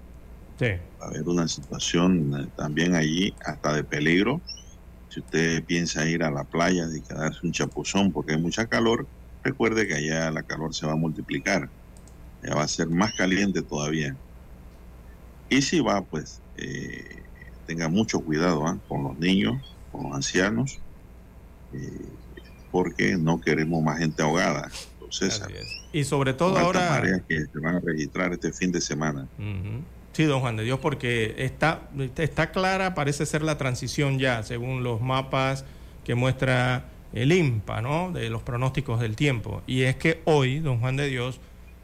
[0.59, 0.67] Sí.
[1.01, 4.45] Va a haber una situación eh, también allí hasta de peligro
[5.09, 9.11] Si usted piensa ir a la playa y quedarse un chapuzón porque hay mucha calor,
[9.43, 11.73] recuerde que allá la calor se va a multiplicar.
[12.43, 14.21] Ya va a ser más caliente todavía.
[15.49, 17.23] Y si va, pues eh,
[17.67, 18.79] tenga mucho cuidado ¿ah?
[18.89, 19.57] con los niños,
[19.91, 20.79] con los ancianos,
[21.73, 22.07] eh,
[22.71, 24.71] porque no queremos más gente ahogada.
[24.95, 25.43] Entonces,
[25.93, 29.27] y sobre todo ahora que se van a registrar este fin de semana.
[30.13, 34.83] Sí, don Juan de Dios, porque está, está clara, parece ser la transición ya, según
[34.83, 35.65] los mapas
[36.05, 38.13] que muestra el INPA, ¿no?
[38.13, 39.63] De los pronósticos del tiempo.
[39.67, 41.41] Y es que hoy, don Juan de Dios,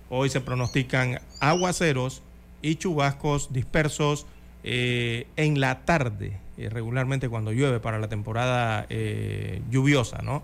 [0.09, 2.23] hoy se pronostican aguaceros
[2.63, 4.27] y chubascos dispersos
[4.67, 10.43] eh, en la tarde, eh, regularmente cuando llueve para la temporada eh, lluviosa, ¿no?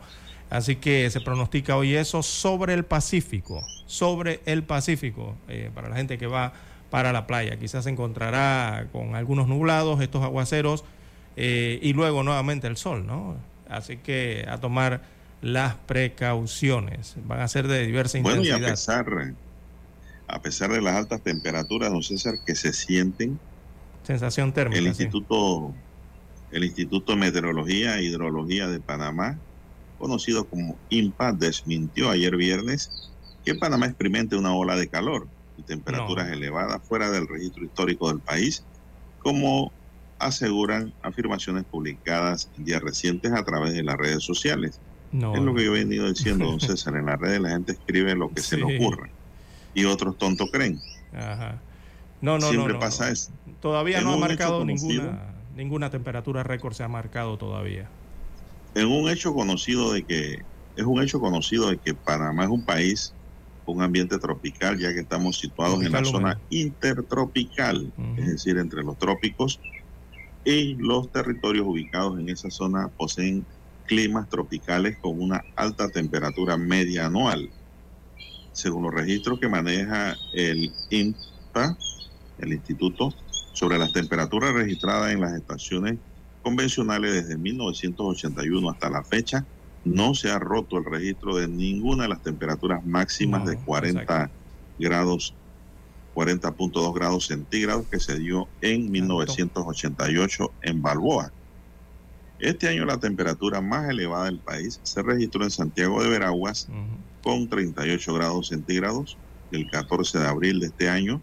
[0.49, 5.35] Así que se pronostica hoy eso sobre el Pacífico, sobre el Pacífico,
[5.75, 6.53] para la gente que va
[6.93, 7.59] para la playa.
[7.59, 10.85] Quizás se encontrará con algunos nublados estos aguaceros
[11.37, 13.37] eh, y luego nuevamente el sol, ¿no?
[13.69, 15.01] Así que a tomar
[15.41, 17.15] las precauciones.
[17.27, 18.59] Van a ser de diversa intensidad.
[18.59, 19.07] Bueno, y a pesar,
[20.29, 23.41] a pesar de las altas temperaturas, don César, que se sienten.
[24.03, 24.79] Sensación térmica.
[24.79, 25.73] El Instituto,
[26.51, 29.39] el Instituto de Meteorología e Hidrología de Panamá,
[29.99, 33.13] conocido como INPA, desmintió ayer viernes
[33.45, 38.21] que Panamá experimente una ola de calor y temperaturas elevadas fuera del registro histórico del
[38.21, 38.65] país,
[39.21, 39.73] como
[40.19, 44.81] aseguran afirmaciones publicadas en días recientes a través de las redes sociales.
[45.13, 46.97] Es lo que yo he venido diciendo, don César.
[46.97, 49.11] En las redes la gente escribe lo que se le ocurre
[49.75, 50.81] y otros tontos creen.
[51.13, 51.61] Ajá.
[52.23, 53.33] No, no, Siempre no, pasa eso.
[53.61, 57.91] Todavía no ha marcado ninguna, ninguna temperatura récord, se ha marcado todavía.
[58.75, 60.39] En un hecho conocido de que,
[60.77, 63.13] es un hecho conocido de que Panamá es un país
[63.67, 68.99] un ambiente tropical, ya que estamos situados en la zona intertropical, es decir, entre los
[68.99, 69.61] trópicos
[70.45, 73.47] y los territorios ubicados en esa zona poseen
[73.87, 77.51] climas tropicales con una alta temperatura media anual.
[78.53, 81.77] Según los registros que maneja el INPA,
[82.43, 83.15] el Instituto,
[83.55, 85.99] sobre las temperaturas registradas en las estaciones
[86.43, 89.47] convencionales desde 1981 hasta la fecha,
[89.85, 94.31] no se ha roto el registro de ninguna de las temperaturas máximas de 40
[94.79, 95.35] grados,
[96.15, 101.33] 40.2 grados centígrados que se dio en 1988 en Balboa.
[102.39, 106.67] Este año la temperatura más elevada del país se registró en Santiago de Veraguas
[107.23, 109.17] con 38 grados centígrados.
[109.53, 111.23] El 14 de abril de este año,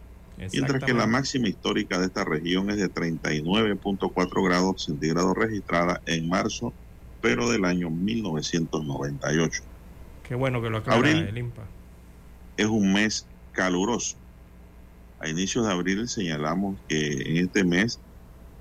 [0.52, 6.30] mientras que la máxima histórica de esta región es de 39.4 grados centígrados registrada en
[6.30, 6.74] marzo
[7.22, 9.62] pero del año 1998.
[10.28, 11.64] Qué bueno que lo aclara abril el INPA.
[12.58, 14.16] Es un mes caluroso.
[15.20, 18.00] A inicios de abril señalamos que en este mes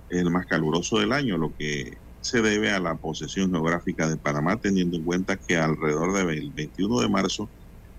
[0.09, 4.17] es el más caluroso del año, lo que se debe a la posesión geográfica de
[4.17, 7.49] Panamá, teniendo en cuenta que alrededor del 21 de marzo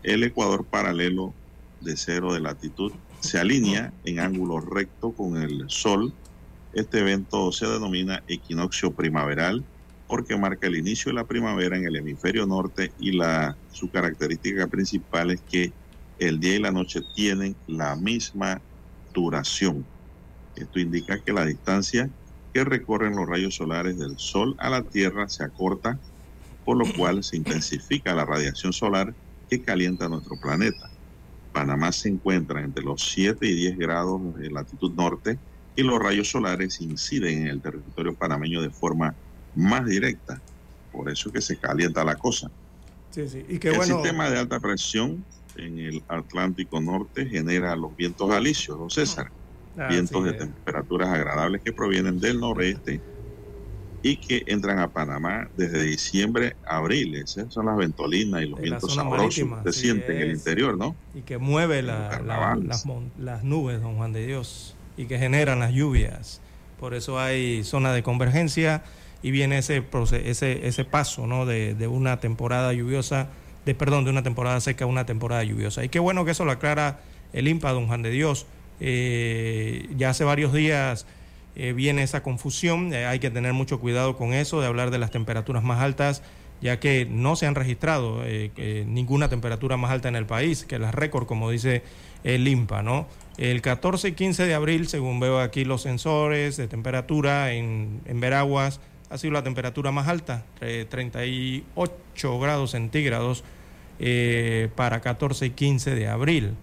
[0.03, 1.33] el Ecuador paralelo
[1.81, 6.13] de cero de latitud se alinea en ángulo recto con el Sol.
[6.73, 9.65] Este evento se denomina equinoccio primaveral
[10.07, 14.67] porque marca el inicio de la primavera en el hemisferio norte y la, su característica
[14.67, 15.73] principal es que
[16.17, 18.61] el día y la noche tienen la misma
[19.13, 19.87] duración.
[20.55, 22.09] Esto indica que la distancia
[22.53, 25.99] que recorren los rayos solares del Sol a la Tierra se acorta,
[26.63, 29.15] por lo cual se intensifica la radiación solar
[29.47, 30.88] que calienta nuestro planeta.
[31.51, 35.37] Panamá se encuentra entre los 7 y 10 grados de latitud norte
[35.75, 39.15] y los rayos solares inciden en el territorio panameño de forma
[39.55, 40.41] más directa.
[40.91, 42.49] Por eso que se calienta la cosa.
[43.11, 43.45] Sí, sí.
[43.47, 45.23] Y el sistema de alta presión
[45.55, 49.31] en el Atlántico Norte genera los vientos alisios, don César.
[49.77, 52.99] Ah, vientos de temperaturas agradables que provienen del noreste
[54.01, 57.15] y que entran a Panamá desde diciembre a abril.
[57.15, 60.95] Esas son las ventolinas y los vientos sabrosos que se sienten en el interior, ¿no?
[61.13, 66.41] Y que mueve las, las nubes, don Juan de Dios, y que generan las lluvias.
[66.79, 68.83] Por eso hay zona de convergencia
[69.21, 69.83] y viene ese,
[70.23, 71.45] ese, ese paso ¿no?
[71.45, 73.27] de, de, una temporada lluviosa,
[73.65, 75.83] de perdón, de una temporada seca a una temporada lluviosa.
[75.83, 77.01] Y qué bueno que eso lo aclara
[77.33, 78.45] el IMPA, don Juan de Dios.
[78.79, 81.05] Eh, ya hace varios días
[81.59, 84.97] eh, viene esa confusión, eh, hay que tener mucho cuidado con eso, de hablar de
[84.97, 86.23] las temperaturas más altas,
[86.61, 88.21] ya que no se han registrado
[88.85, 91.83] ninguna temperatura más alta en el país, que las récord, como dice
[92.25, 93.07] el IMPA, ¿no?
[93.37, 98.19] El 14 y 15 de abril, según veo aquí los sensores de temperatura en, en
[98.19, 103.43] Veraguas, ha sido la temperatura más alta, 38 grados centígrados
[104.01, 106.55] eh, para 14 y 15 de abril.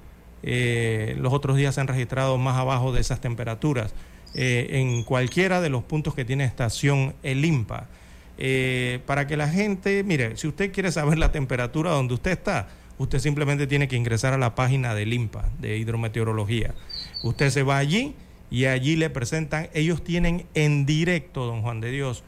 [0.43, 3.95] Eh, los otros días se han registrado más abajo de esas temperaturas
[4.39, 7.89] eh, en cualquiera de los puntos que tiene estación el IMPA.
[8.37, 12.69] Eh, para que la gente, mire, si usted quiere saber la temperatura donde usted está,
[12.99, 16.75] usted simplemente tiene que ingresar a la página del INPA, de hidrometeorología.
[17.23, 18.15] Usted se va allí
[18.51, 22.23] y allí le presentan, ellos tienen en directo, don Juan de Dios,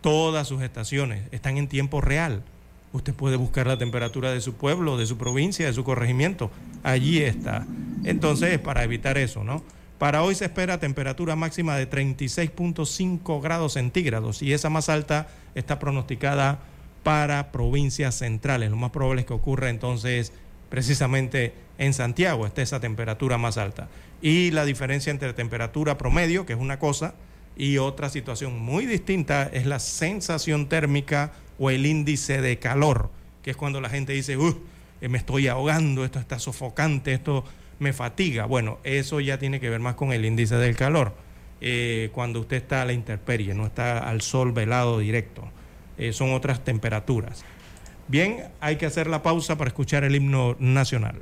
[0.00, 2.42] todas sus estaciones, están en tiempo real.
[2.92, 6.50] Usted puede buscar la temperatura de su pueblo, de su provincia, de su corregimiento.
[6.82, 7.68] Allí está.
[8.02, 9.62] Entonces, para evitar eso, ¿no?
[10.02, 15.78] Para hoy se espera temperatura máxima de 36.5 grados centígrados y esa más alta está
[15.78, 16.58] pronosticada
[17.04, 18.70] para provincias centrales.
[18.70, 20.32] Lo más probable es que ocurra entonces
[20.68, 23.86] precisamente en Santiago, esté esa temperatura más alta.
[24.20, 27.14] Y la diferencia entre temperatura promedio, que es una cosa,
[27.56, 33.08] y otra situación muy distinta es la sensación térmica o el índice de calor,
[33.44, 34.60] que es cuando la gente dice, uh,
[35.00, 37.44] me estoy ahogando, esto está sofocante, esto
[37.78, 38.46] me fatiga.
[38.46, 41.14] Bueno, eso ya tiene que ver más con el índice del calor.
[41.60, 45.48] Eh, cuando usted está a la intemperie, no está al sol velado directo.
[45.98, 47.44] Eh, son otras temperaturas.
[48.08, 51.20] Bien, hay que hacer la pausa para escuchar el himno nacional.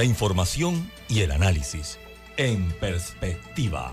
[0.00, 1.98] La información y el análisis
[2.38, 3.92] en perspectiva.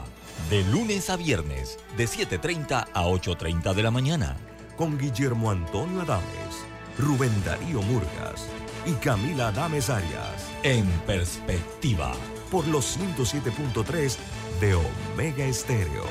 [0.50, 4.38] De lunes a viernes, de 7.30 a 8.30 de la mañana.
[4.78, 6.64] Con Guillermo Antonio Adames,
[6.98, 8.48] Rubén Darío Murgas
[8.86, 10.48] y Camila Adames Arias.
[10.64, 12.14] En perspectiva.
[12.50, 14.16] Por los 107.3
[14.62, 16.06] de Omega Estéreo.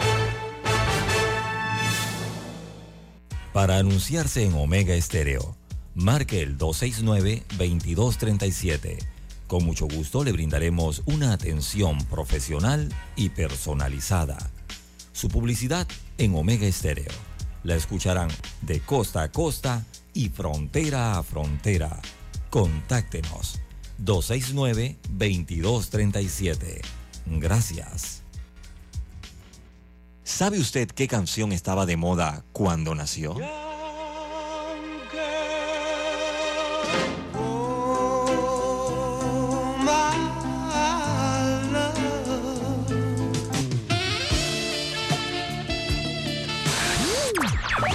[3.54, 5.56] Para anunciarse en Omega Estéreo,
[5.94, 9.15] marque el 269-2237.
[9.46, 14.36] Con mucho gusto le brindaremos una atención profesional y personalizada.
[15.12, 15.86] Su publicidad
[16.18, 17.12] en Omega Estéreo.
[17.62, 18.28] La escucharán
[18.62, 22.02] de costa a costa y frontera a frontera.
[22.50, 23.60] Contáctenos
[24.02, 26.80] 269-2237.
[27.26, 28.24] Gracias.
[30.24, 33.36] ¿Sabe usted qué canción estaba de moda cuando nació?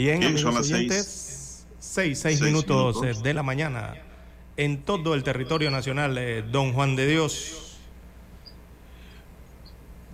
[0.00, 3.22] Bien, amigos son las oyentes, seis, seis Seis minutos, minutos.
[3.22, 3.96] de la mañana
[4.56, 7.76] en todo el territorio nacional, eh, don Juan de Dios.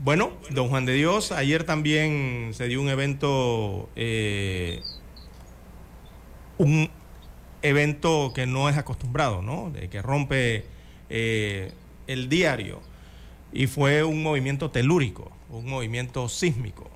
[0.03, 4.83] Bueno, don Juan de Dios, ayer también se dio un evento, eh,
[6.59, 6.91] un
[7.63, 9.71] evento que no es acostumbrado, ¿no?
[9.71, 10.65] De que rompe
[11.11, 11.71] eh,
[12.09, 12.81] el diario
[13.53, 16.91] y fue un movimiento telúrico, un movimiento sísmico,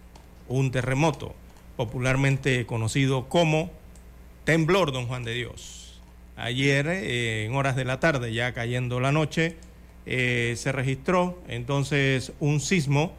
[0.49, 1.37] un terremoto,
[1.81, 3.71] popularmente conocido como
[4.45, 5.99] temblor, don Juan de Dios.
[6.37, 9.57] Ayer, eh, en horas de la tarde, ya cayendo la noche,
[10.05, 13.15] eh, se registró entonces un sismo,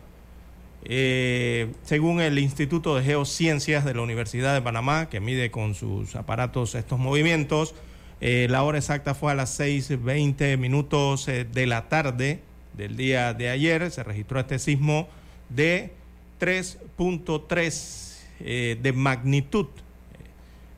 [0.83, 6.15] eh, según el Instituto de Geociencias de la Universidad de Panamá, que mide con sus
[6.15, 7.73] aparatos estos movimientos.
[8.19, 12.41] la hora exacta fue a las 6.20 minutos de la tarde
[12.77, 13.89] del día de ayer.
[13.89, 15.09] Se registró este sismo
[15.49, 15.93] de
[16.39, 18.10] 3.3
[18.43, 19.67] eh, de magnitud,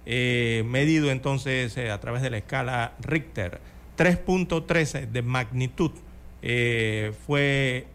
[0.05, 3.59] eh, medido entonces eh, a través de la escala Richter.
[3.97, 5.91] 3.13 de magnitud
[7.25, 7.85] fue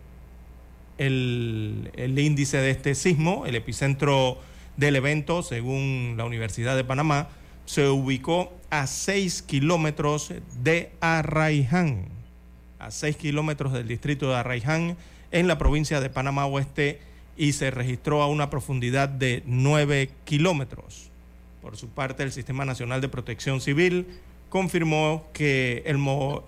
[0.97, 4.39] el, el índice de este sismo, el epicentro
[4.77, 7.29] del evento, según la Universidad de Panamá,
[7.66, 12.07] se ubicó a 6 kilómetros de Arraiján,
[12.79, 14.97] a 6 kilómetros del distrito de Arraiján,
[15.31, 17.01] en la provincia de Panamá Oeste,
[17.39, 21.11] y se registró a una profundidad de 9 kilómetros.
[21.62, 24.07] Por su parte, el Sistema Nacional de Protección Civil
[24.49, 25.99] confirmó que el,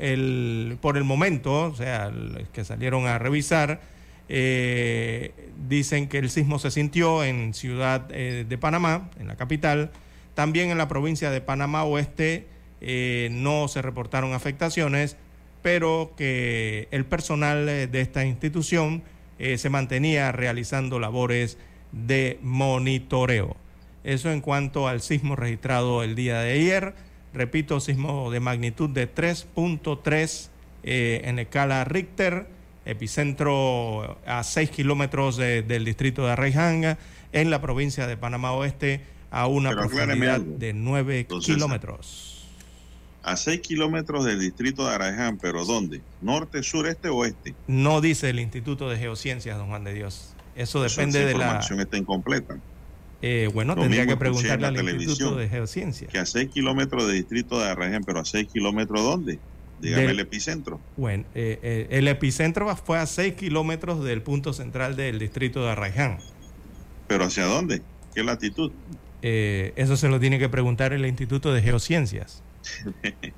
[0.01, 3.81] el- por el momento, o sea, los que salieron a revisar,
[4.29, 5.33] eh,
[5.69, 9.91] dicen que el sismo se sintió en Ciudad eh, de Panamá, en la capital.
[10.35, 12.47] También en la provincia de Panamá Oeste
[12.81, 15.17] eh, no se reportaron afectaciones,
[15.63, 19.03] pero que el personal de esta institución
[19.41, 21.59] eh, se mantenía realizando labores
[21.93, 23.57] de monitoreo.
[24.05, 26.95] Eso en cuanto al sismo registrado el día de ayer.
[27.35, 30.49] Repito, sismo de magnitud de 3.3
[30.83, 32.47] eh, en escala Richter,
[32.87, 36.97] epicentro a 6 kilómetros de- del distrito de Arraiján,
[37.33, 41.55] en la provincia de Panamá Oeste, a una Pero profundidad de 9 don César.
[41.57, 42.40] kilómetros.
[43.23, 46.01] A 6 kilómetros del distrito de Araján, pero ¿dónde?
[46.23, 47.55] ¿Norte, sur, este o oeste?
[47.67, 50.35] No dice el Instituto de Geociencias, don Juan de Dios.
[50.57, 51.45] Eso Eso, depende esa de la...
[51.45, 52.57] información está incompleta.
[53.23, 56.11] eh, bueno, Lo tendría que preguntarle al Instituto de Geociencias.
[56.11, 59.39] Que a 6 kilómetros del distrito de Araján, pero a 6 kilómetros ¿dónde?
[59.81, 60.81] Dígame Del- el epicentro.
[60.97, 65.71] Bueno, eh, eh, el epicentro fue a 6 kilómetros del punto central del distrito de
[65.73, 66.19] Arraiján.
[67.07, 67.83] ¿Pero hacia dónde?
[68.15, 68.73] ¿Qué latitud?
[69.23, 72.43] Eh, eso se lo tiene que preguntar el Instituto de Geociencias.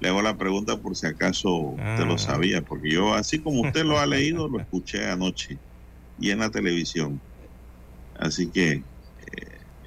[0.00, 2.04] Le hago la pregunta por si acaso usted Ah.
[2.06, 5.58] lo sabía, porque yo, así como usted lo ha leído, lo escuché anoche
[6.18, 7.20] y en la televisión.
[8.18, 8.82] Así que eh,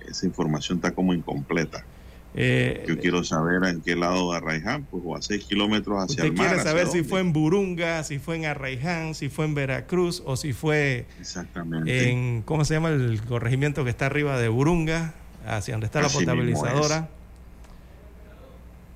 [0.10, 1.84] esa información está como incompleta.
[2.38, 6.12] Eh, Yo quiero saber en qué lado de Arraiján, pues o a 6 kilómetros hacia
[6.16, 6.48] Usted el mar.
[6.48, 7.10] quiere saber si dónde.
[7.10, 12.10] fue en Burunga, si fue en Arraiján, si fue en Veracruz o si fue Exactamente.
[12.12, 15.14] en, ¿cómo se llama el corregimiento que está arriba de Burunga?
[15.48, 17.10] Hacia donde está la Así potabilizadora.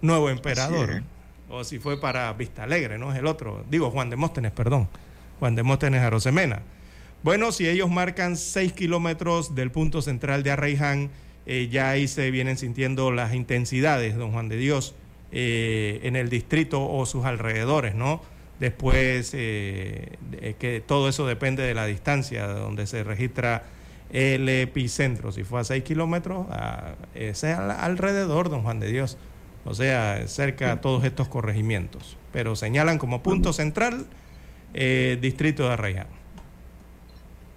[0.02, 1.04] Nuevo Emperador.
[1.50, 3.12] O si fue para Vista Alegre, ¿no?
[3.12, 3.66] Es el otro.
[3.70, 4.88] Digo, Juan de Móstenes, perdón.
[5.40, 6.62] Juan de Móstenes Arosemena.
[7.24, 11.10] Bueno, si ellos marcan 6 kilómetros del punto central de Arraiján,
[11.46, 14.96] eh, ya ahí se vienen sintiendo las intensidades, don Juan de Dios,
[15.32, 18.22] eh, en el distrito o sus alrededores, ¿no?
[18.60, 23.64] Después, eh, de- que todo eso depende de la distancia de donde se registra
[24.12, 25.32] el epicentro.
[25.32, 29.18] Si fue a 6 kilómetros, a- es al- alrededor, don Juan de Dios.
[29.66, 32.18] O sea, cerca a todos estos corregimientos.
[32.32, 34.06] Pero señalan como punto central
[34.74, 36.08] eh, distrito de Arraiján.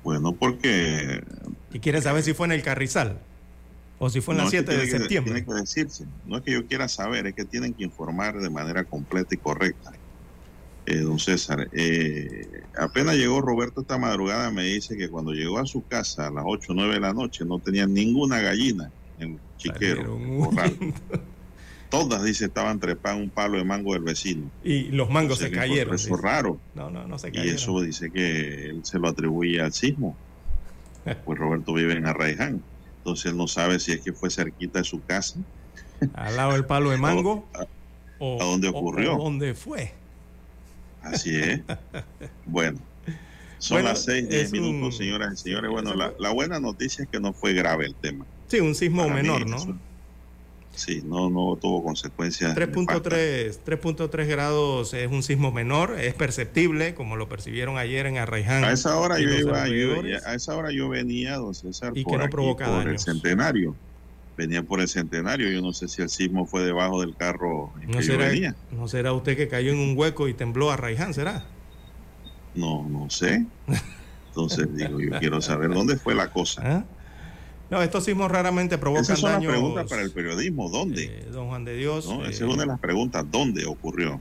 [0.03, 1.23] Bueno, porque
[1.73, 3.19] Y quiere saber si fue en el Carrizal
[4.01, 5.33] O si fue en No, la es que 7 de que- septiembre.
[5.35, 6.05] Tiene que decirse.
[6.27, 9.39] No es que yo quiera saber, es que tienen que informar de manera completa y
[9.39, 9.93] correcta.
[10.87, 15.67] Eh, don César, eh, apenas llegó Roberto esta madrugada, me dice que cuando llegó a
[15.67, 18.91] su casa a las 8 o 9 de la noche no tenía ninguna gallina
[19.21, 20.19] en el chiquero.
[21.93, 24.51] Todas, dice, estaban trepadas un palo de mango del vecino.
[24.65, 25.95] Y los mangos se cayeron.
[25.95, 26.59] Eso raro.
[26.75, 27.55] No, no, no se Y cayeron.
[27.57, 30.17] eso dice que él se lo atribuye al sismo.
[31.25, 32.63] Pues Roberto vive en Arraiján.
[32.99, 35.39] Entonces él no sabe si es que fue cerquita de su casa.
[36.15, 37.47] Al lado del palo de mango.
[38.19, 39.15] o, ¿A dónde o- ocurrió?
[39.17, 39.93] o dónde fue?
[41.03, 41.61] Así es.
[42.47, 42.79] Bueno,
[43.59, 45.71] son Bueno, las seis, diez minutos, un- señoras y señores.
[45.71, 48.25] Bueno, la, la buena noticia es que no fue grave el tema.
[48.49, 49.81] Sí, un sismo Para mí, menor, ¿no?
[50.75, 52.57] Sí, no, no tuvo consecuencias.
[52.57, 53.03] nefastas.
[53.03, 58.65] 3.3 3.3 grados es un sismo menor, es perceptible, como lo percibieron ayer en Arraiján.
[58.65, 62.11] A esa hora yo iba, yo- a esa hora yo venía, don César, Y que
[62.11, 63.77] por no aquí, provoca por el centenario.
[64.35, 65.51] Venía por el centenario.
[65.51, 68.29] Yo no sé si el sismo fue debajo del carro en ¿No que yo será,
[68.29, 68.57] venía.
[68.71, 71.45] ¿No será usted que cayó en un hueco y tembló Arraiján, será?
[72.55, 73.45] No, no sé.
[74.29, 76.63] Entonces digo, yo quiero saber dónde fue la cosa.
[76.65, 76.85] ¿Ah?
[77.73, 79.53] No, estos sismos raramente provocan Esas son las daños.
[79.53, 80.69] preguntas para el periodismo.
[80.69, 81.05] ¿Dónde?
[81.05, 82.07] eh, don Juan de Dios.
[82.07, 82.23] ¿No?
[82.23, 83.25] eh, Esa es una de las preguntas.
[83.31, 84.21] ¿Dónde ocurrió?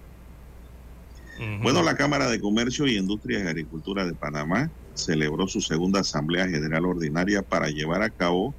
[1.62, 6.48] Bueno, la Cámara de Comercio y Industrias y Agricultura de Panamá celebró su segunda Asamblea
[6.48, 8.56] General Ordinaria para llevar a cabo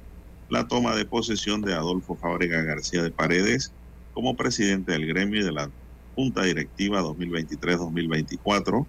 [0.49, 3.73] la toma de posesión de Adolfo Fábrega García de Paredes
[4.11, 5.71] como presidente del gremio y de la
[6.13, 8.85] Junta Directiva 2023-2024.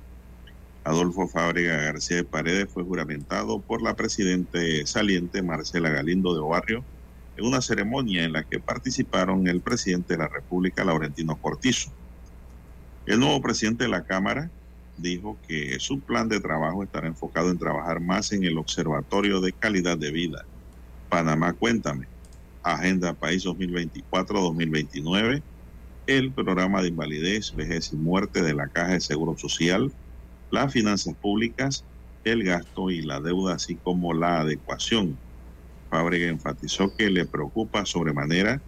[0.84, 6.86] Adolfo Fábrega García de Paredes fue juramentado por la presidente saliente Marcela Galindo de Obarrio
[7.36, 11.90] en una ceremonia en la que participaron el presidente de la República, Laurentino Cortizo.
[13.06, 14.52] El nuevo presidente de la Cámara
[14.96, 19.54] dijo que su plan de trabajo estará enfocado en trabajar más en el Observatorio de
[19.54, 20.46] Calidad de Vida.
[21.08, 22.08] Panamá, cuéntame.
[22.62, 25.42] Agenda País 2024-2029.
[26.06, 29.94] El programa de invalidez, vejez y muerte de la Caja de Seguro Social.
[30.54, 31.84] Las finanzas públicas,
[32.22, 35.20] el gasto y la deuda, así como la adecuación.
[35.90, 38.62] Fábrega enfatizó que le preocupa sobremanera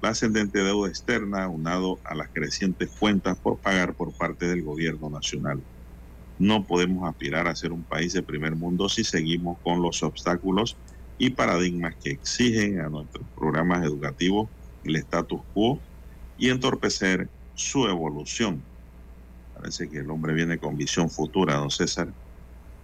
[0.00, 5.10] la ascendente deuda externa unado a las crecientes cuentas por pagar por parte del gobierno
[5.10, 5.66] nacional.
[6.38, 10.80] No podemos aspirar a ser un país de primer mundo si seguimos con los obstáculos
[11.18, 14.52] y paradigmas que exigen a nuestros programas educativos
[14.84, 15.84] el status quo
[16.36, 18.71] y entorpecer su evolución.
[19.62, 22.12] Parece que el hombre viene con visión futura, don César,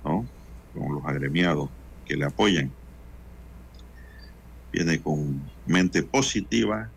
[0.04, 0.30] ¿no?
[0.72, 1.70] Con los agremiados
[2.04, 2.76] que le apoyan.
[4.72, 6.94] Viene con mente positiva,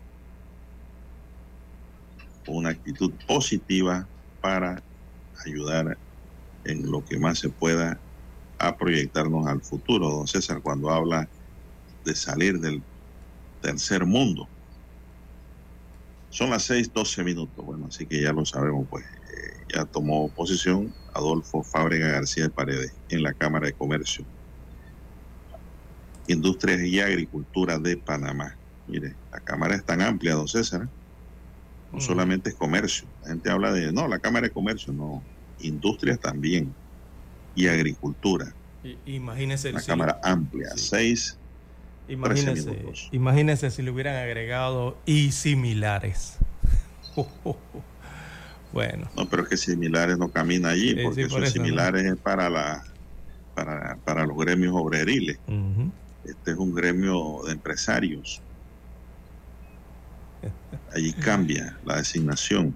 [2.46, 4.08] con una actitud positiva
[4.40, 4.84] para
[5.44, 6.00] ayudar
[6.62, 8.00] en lo que más se pueda
[8.58, 10.10] a proyectarnos al futuro.
[10.10, 11.28] Don César, cuando habla
[12.04, 12.86] de salir del
[13.60, 14.52] tercer mundo.
[16.28, 17.64] Son las 6:12 minutos.
[17.64, 19.04] Bueno, así que ya lo sabemos, pues
[19.72, 24.24] ya tomó posición Adolfo Fábrega García de Paredes en la Cámara de Comercio,
[26.28, 28.56] Industrias y Agricultura de Panamá.
[28.86, 30.88] Mire, la Cámara es tan amplia, don César.
[31.92, 33.06] No solamente es comercio.
[33.22, 35.22] La gente habla de, no, la Cámara de Comercio, no.
[35.60, 36.72] Industrias también.
[37.54, 38.54] Y agricultura.
[38.82, 40.70] I- Imagínese Una si- Cámara amplia.
[40.76, 41.36] Seis,
[42.08, 46.38] Imagínese, imagínese si le hubieran agregado y similares.
[48.72, 51.58] Bueno, No, pero es que similares no camina allí, Sí, sí, porque por son eso,
[51.58, 51.64] ¿no?
[51.64, 52.82] similares es para la
[53.54, 55.38] para, para los gremios obreriles.
[56.24, 58.40] Este es un gremio de empresarios.
[60.94, 62.74] Allí cambia la designación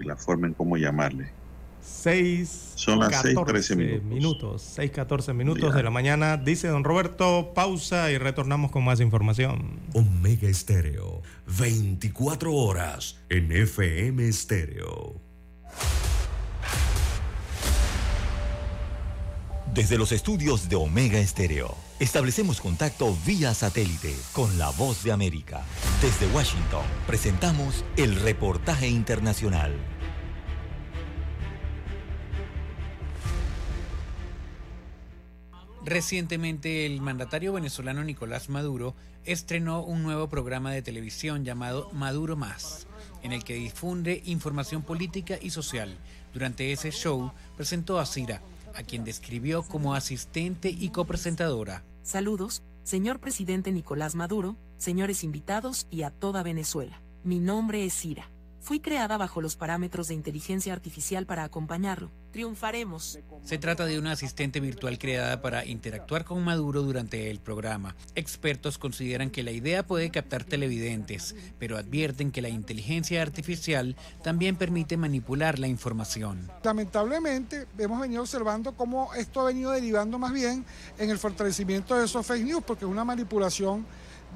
[0.00, 1.32] y la forma en cómo llamarle.
[1.80, 4.04] 6 Son las 14 6:13 minutos.
[4.04, 4.62] minutos.
[4.74, 5.76] 6, 14 minutos Ya.
[5.76, 6.36] de la mañana.
[6.36, 9.78] Dice don Roberto, pausa y retornamos con más información.
[9.94, 11.22] Omega Estéreo,
[11.58, 15.20] 24 horas en FM Estéreo.
[19.76, 25.64] Desde los estudios de Omega Estéreo, establecemos contacto vía satélite con la voz de América.
[26.00, 29.74] Desde Washington, presentamos el reportaje internacional.
[35.84, 42.86] Recientemente el mandatario venezolano Nicolás Maduro estrenó un nuevo programa de televisión llamado Maduro Más,
[43.26, 45.98] en el que difunde información política y social.
[46.32, 48.40] Durante ese show presentó a Cira,
[48.74, 51.82] a quien describió como asistente y copresentadora.
[52.02, 57.02] Saludos, señor presidente Nicolás Maduro, señores invitados y a toda Venezuela.
[57.24, 58.30] Mi nombre es Cira.
[58.66, 62.10] Fui creada bajo los parámetros de inteligencia artificial para acompañarlo.
[62.32, 63.20] Triunfaremos.
[63.44, 67.94] Se trata de una asistente virtual creada para interactuar con Maduro durante el programa.
[68.16, 73.94] Expertos consideran que la idea puede captar televidentes, pero advierten que la inteligencia artificial
[74.24, 76.50] también permite manipular la información.
[76.64, 80.64] Lamentablemente hemos venido observando cómo esto ha venido derivando más bien
[80.98, 83.86] en el fortalecimiento de esos fake news, porque es una manipulación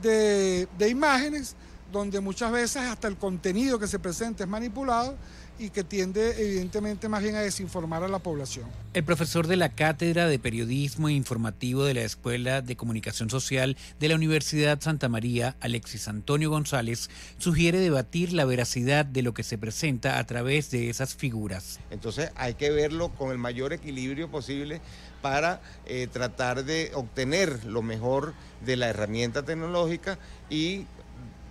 [0.01, 1.57] de, de imágenes
[1.93, 5.17] donde muchas veces hasta el contenido que se presenta es manipulado
[5.61, 8.67] y que tiende evidentemente más bien a desinformar a la población.
[8.95, 13.77] El profesor de la Cátedra de Periodismo e Informativo de la Escuela de Comunicación Social
[13.99, 19.43] de la Universidad Santa María, Alexis Antonio González, sugiere debatir la veracidad de lo que
[19.43, 21.79] se presenta a través de esas figuras.
[21.91, 24.81] Entonces hay que verlo con el mayor equilibrio posible
[25.21, 28.33] para eh, tratar de obtener lo mejor
[28.65, 30.19] de la herramienta tecnológica
[30.49, 30.87] y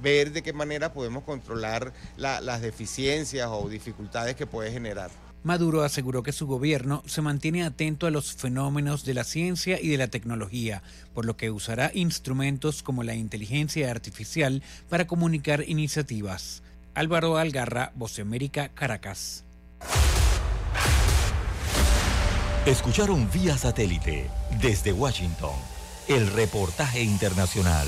[0.01, 5.11] ver de qué manera podemos controlar la, las deficiencias o dificultades que puede generar.
[5.41, 9.87] Maduro aseguró que su gobierno se mantiene atento a los fenómenos de la ciencia y
[9.87, 10.83] de la tecnología,
[11.13, 16.61] por lo que usará instrumentos como la inteligencia artificial para comunicar iniciativas.
[16.93, 19.45] Álvaro Algarra, Voce América, Caracas.
[22.65, 24.29] Escucharon vía satélite
[24.61, 25.55] desde Washington
[26.09, 27.87] el reportaje internacional.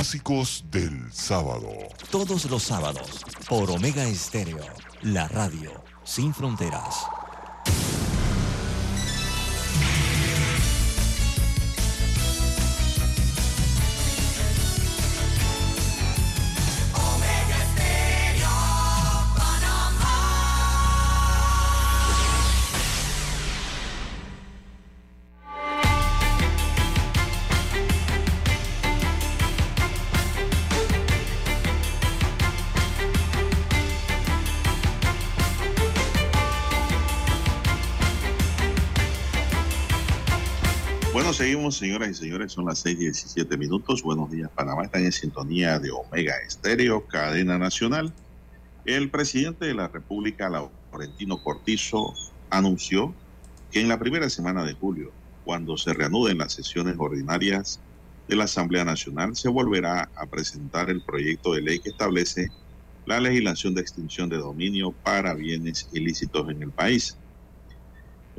[0.00, 1.68] Clásicos del sábado.
[2.10, 4.64] Todos los sábados, por Omega Estéreo,
[5.02, 7.04] la radio sin fronteras.
[41.70, 44.02] Seguimos, señoras y señores, son las 6 y 17 minutos.
[44.02, 44.84] Buenos días, Panamá.
[44.84, 48.12] Están en sintonía de Omega Estéreo, cadena nacional.
[48.84, 52.14] El presidente de la República, Laurentino Cortizo,
[52.50, 53.14] anunció
[53.70, 55.12] que en la primera semana de julio,
[55.44, 57.80] cuando se reanuden las sesiones ordinarias
[58.26, 62.48] de la Asamblea Nacional, se volverá a presentar el proyecto de ley que establece
[63.06, 67.19] la legislación de extinción de dominio para bienes ilícitos en el país.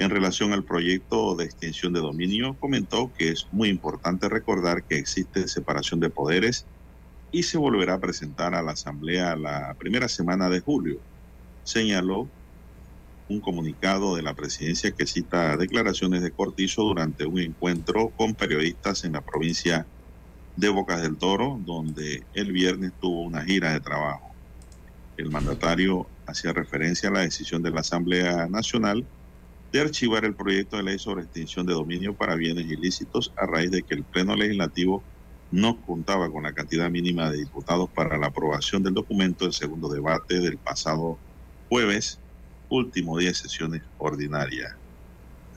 [0.02, 4.98] En relación al proyecto de extinción de dominio, comentó que es muy importante recordar que
[4.98, 6.66] existe separación de poderes
[7.32, 11.00] y se volverá a presentar a la Asamblea la primera semana de julio.
[11.62, 12.28] Señaló
[13.28, 19.04] un comunicado de la presidencia que cita declaraciones de Cortizo durante un encuentro con periodistas
[19.04, 19.86] en la provincia
[20.56, 24.36] de Bocas del Toro, donde el viernes tuvo una gira de trabajo.
[25.16, 29.08] El mandatario hacía referencia a la decisión de la Asamblea Nacional
[29.72, 33.72] de archivar el proyecto de ley sobre extinción de dominio para bienes ilícitos a raíz
[33.72, 35.04] de que el Pleno Legislativo
[35.50, 39.90] no contaba con la cantidad mínima de diputados para la aprobación del documento del segundo
[39.90, 41.20] debate del pasado
[41.70, 42.22] jueves,
[42.70, 44.78] último día de sesiones ordinarias.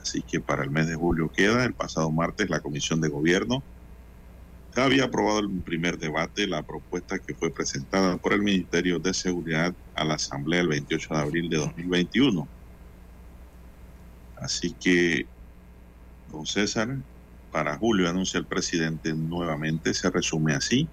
[0.01, 3.65] Así que para el mes de julio queda, el pasado martes la Comisión de Gobierno
[4.75, 9.73] había aprobado el primer debate la propuesta que fue presentada por el Ministerio de Seguridad
[9.93, 12.49] a la Asamblea el 28 de abril de 2021.
[14.35, 15.29] Así que,
[16.25, 16.89] don César,
[17.49, 20.91] para julio anuncia el presidente nuevamente, se resume así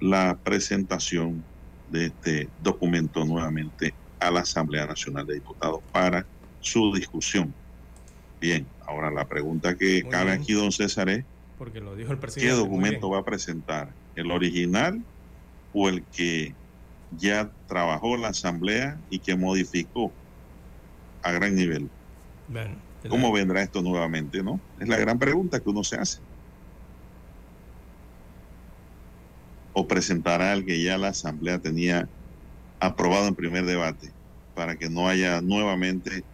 [0.00, 1.48] la presentación
[1.86, 7.56] de este documento nuevamente a la Asamblea Nacional de Diputados para su discusión.
[8.40, 10.42] Bien, ahora la pregunta que Muy cabe bien.
[10.42, 12.56] aquí, don César, es Porque lo dijo el ¿qué presidente.
[12.56, 13.96] documento va a presentar?
[14.14, 15.04] ¿El original
[15.72, 16.56] o el que
[17.10, 20.18] ya trabajó la Asamblea y que modificó
[21.22, 21.90] a gran nivel?
[22.48, 22.76] Bueno,
[23.08, 24.60] ¿Cómo vendrá esto nuevamente, no?
[24.78, 26.20] Es la gran pregunta que uno se hace.
[29.72, 32.08] O presentará el que ya la Asamblea tenía
[32.80, 34.12] aprobado en primer debate
[34.54, 36.24] para que no haya nuevamente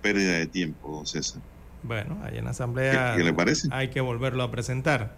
[0.00, 1.42] pérdida de tiempo, don César.
[1.82, 3.68] Bueno, ahí en la asamblea ¿Qué- qué le parece?
[3.72, 5.16] hay que volverlo a presentar.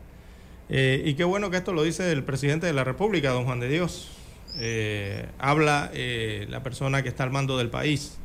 [0.69, 3.61] Eh, y qué bueno que esto lo dice el presidente de la República, don Juan
[3.61, 4.11] de Dios.
[4.59, 8.19] Eh, habla eh, la persona que está al mando del país.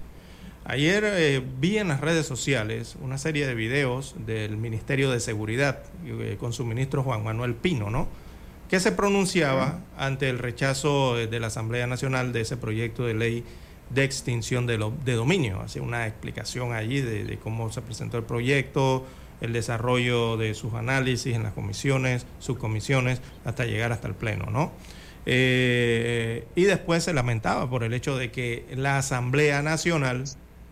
[0.66, 5.80] Ayer eh, vi en las redes sociales una serie de videos del Ministerio de Seguridad
[6.06, 8.08] eh, con su ministro Juan Manuel Pino, ¿no?
[8.70, 13.44] Que se pronunciaba ante el rechazo de la Asamblea Nacional de ese proyecto de ley
[13.90, 15.60] de extinción de, lo- de dominio.
[15.62, 19.08] Hace una explicación allí de, de cómo se presentó el proyecto,
[19.42, 24.72] el desarrollo de sus análisis en las comisiones, subcomisiones, hasta llegar hasta el Pleno, ¿no?
[25.26, 30.26] Eh, y después se lamentaba por el hecho de que la Asamblea Nacional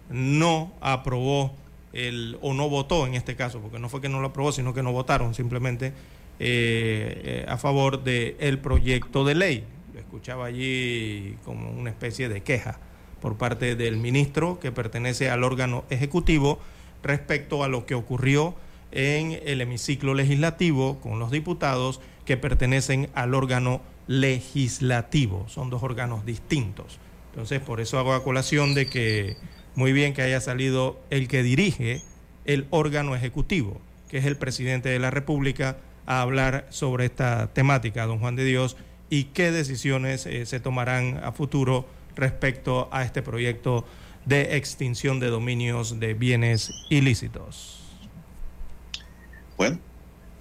[0.09, 1.53] no aprobó
[1.93, 4.73] el, o no votó en este caso, porque no fue que no lo aprobó, sino
[4.73, 5.93] que no votaron simplemente
[6.39, 9.63] eh, eh, a favor del proyecto de ley.
[9.93, 12.79] Lo escuchaba allí como una especie de queja
[13.21, 16.59] por parte del ministro que pertenece al órgano ejecutivo
[17.03, 18.55] respecto a lo que ocurrió
[18.91, 25.45] en el hemiciclo legislativo con los diputados que pertenecen al órgano legislativo.
[25.49, 26.99] Son dos órganos distintos.
[27.31, 29.37] Entonces, por eso hago a colación de que
[29.77, 32.01] muy bien que haya salido el que dirige
[32.45, 38.07] el órgano ejecutivo, que es el presidente de la República, a hablar sobre esta temática,
[38.07, 38.75] don Juan de Dios,
[39.11, 43.85] y qué decisiones eh, se tomarán a futuro respecto a este proyecto
[44.25, 47.79] de extinción de dominios de bienes ilícitos.
[49.57, 49.77] Bueno,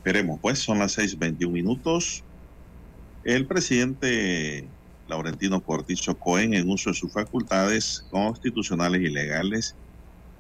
[0.03, 2.25] veremos, pues son las 6:21 minutos.
[3.23, 4.67] El presidente
[5.07, 9.79] Laurentino Cortizo Cohen, en uso de sus facultades constitucionales y legales,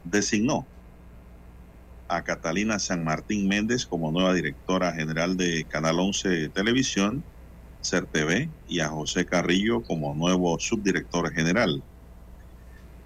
[0.02, 0.70] designó
[2.08, 7.26] a Catalina San Martín Méndez como nueva directora general de Canal 11 Televisión,
[7.82, 11.84] CERTV, y a José Carrillo como nuevo subdirector general.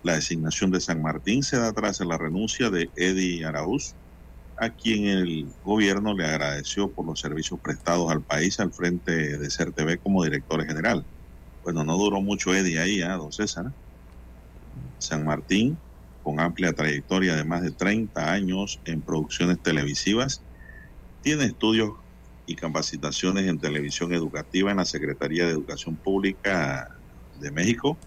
[0.02, 3.96] La designación de San Martín se da tras la renuncia de Eddie Araúz,
[4.56, 9.50] a quien el gobierno le agradeció por los servicios prestados al país al frente de
[9.50, 11.06] CERTV como director general.
[11.72, 13.66] Bueno, no duró mucho Eddie ahí, ¿ah, don César?
[14.98, 15.80] San Martín,
[16.20, 20.44] con amplia trayectoria de más de 30 años en producciones televisivas,
[21.20, 21.90] tiene estudios
[22.44, 26.88] y capacitaciones en televisión educativa en la Secretaría de Educación Pública
[27.34, 28.00] de México,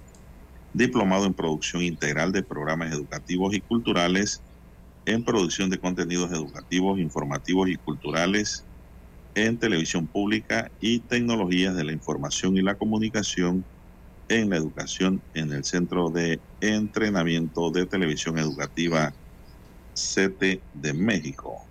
[0.73, 4.43] diplomado en producción integral de programas educativos y culturales,
[5.05, 8.67] en producción de contenidos educativos, informativos y culturales,
[9.35, 13.67] en televisión pública y tecnologías de la información y la comunicación
[14.29, 19.15] en la educación en el Centro de Entrenamiento de Televisión Educativa
[19.95, 21.69] CETE de México.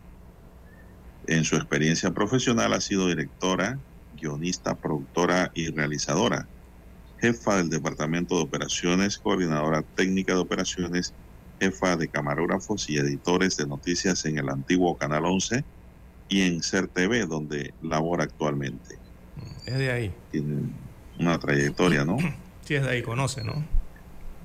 [1.26, 3.80] En su experiencia profesional ha sido directora,
[4.12, 6.50] guionista, productora y realizadora,
[7.16, 11.14] jefa del Departamento de Operaciones, coordinadora técnica de operaciones,
[11.60, 15.64] jefa de camarógrafos y editores de noticias en el antiguo Canal 11
[16.32, 18.96] y en CERTV, donde labora actualmente.
[19.66, 20.14] Es de ahí.
[20.30, 20.70] Tiene
[21.18, 22.16] una trayectoria, ¿no?
[22.64, 23.66] Sí, es de ahí, conoce, ¿no?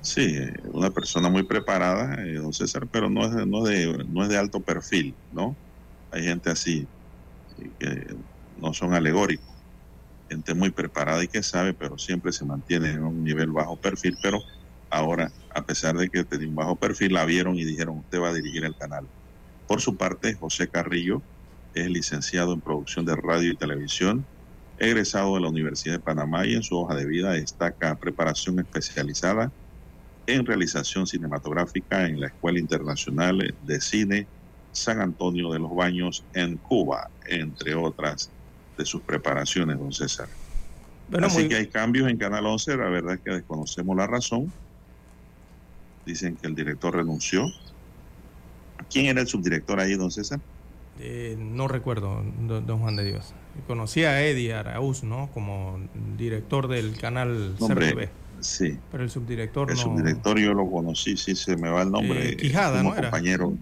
[0.02, 0.36] Sí,
[0.72, 4.22] una persona muy preparada, eh, don César, pero no es, de- no, es de, no
[4.24, 5.56] es de alto perfil, ¿no?
[6.10, 6.90] Hay gente así,
[7.58, 8.06] eh, que
[8.56, 9.54] no son alegóricos,
[10.28, 14.16] gente muy preparada y que sabe, pero siempre se mantiene en un nivel bajo perfil,
[14.20, 14.40] pero
[14.90, 18.30] ahora, a pesar de que tenía un bajo perfil, la vieron y dijeron, usted va
[18.30, 19.08] a dirigir el canal.
[19.66, 21.24] Por su parte, José Carrillo
[21.74, 24.26] es licenciado en producción de radio y televisión,
[24.76, 29.52] egresado de la Universidad de Panamá y en su hoja de vida destaca preparación especializada
[30.26, 34.28] en realización cinematográfica en la Escuela Internacional de Cine
[34.70, 38.30] San Antonio de los Baños en Cuba, entre otras
[38.76, 40.28] de sus preparaciones, don César.
[41.08, 44.06] Bueno, Así muy- que hay cambios en Canal 11, la verdad es que desconocemos la
[44.06, 44.52] razón.
[46.04, 47.44] Dicen que el director renunció.
[48.90, 50.40] ¿Quién era el subdirector ahí, don César?
[51.00, 53.32] Eh, no recuerdo, don, Juan de Dios.
[53.66, 55.30] Conocí a Eddie Araúz, ¿no?
[55.32, 55.78] Como
[56.16, 58.08] director del canal Nombre, CRTV.
[58.40, 58.78] sí.
[58.90, 59.82] Pero el subdirector El no.
[59.82, 62.30] subdirector yo lo conocí, sí se me va el nombre.
[62.30, 63.10] Eh, Quijada, como ¿no era?
[63.10, 63.54] compañero.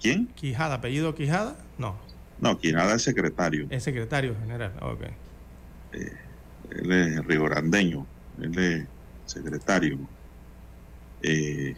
[0.00, 0.26] ¿Quién?
[0.34, 1.56] Quijada, apellido Quijada?
[1.78, 1.96] No,
[2.40, 3.66] No, Quijada es secretario.
[3.70, 4.72] es secretario general.
[4.82, 5.02] Ok.
[5.92, 8.04] Él es rigorandeño.
[8.40, 8.86] Él es
[9.26, 9.98] secretario.
[11.22, 11.74] Eh,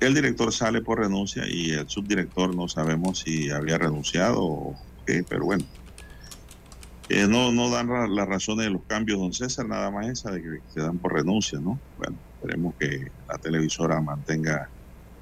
[0.00, 4.74] el director sale por renuncia y el subdirector no sabemos si había renunciado o
[5.06, 5.64] qué, pero bueno.
[7.08, 10.30] Eh, no, no dan ra- las razones de los cambios, don César, nada más esa
[10.30, 11.78] de que se dan por renuncia, ¿no?
[11.98, 14.68] Bueno, esperemos que la televisora mantenga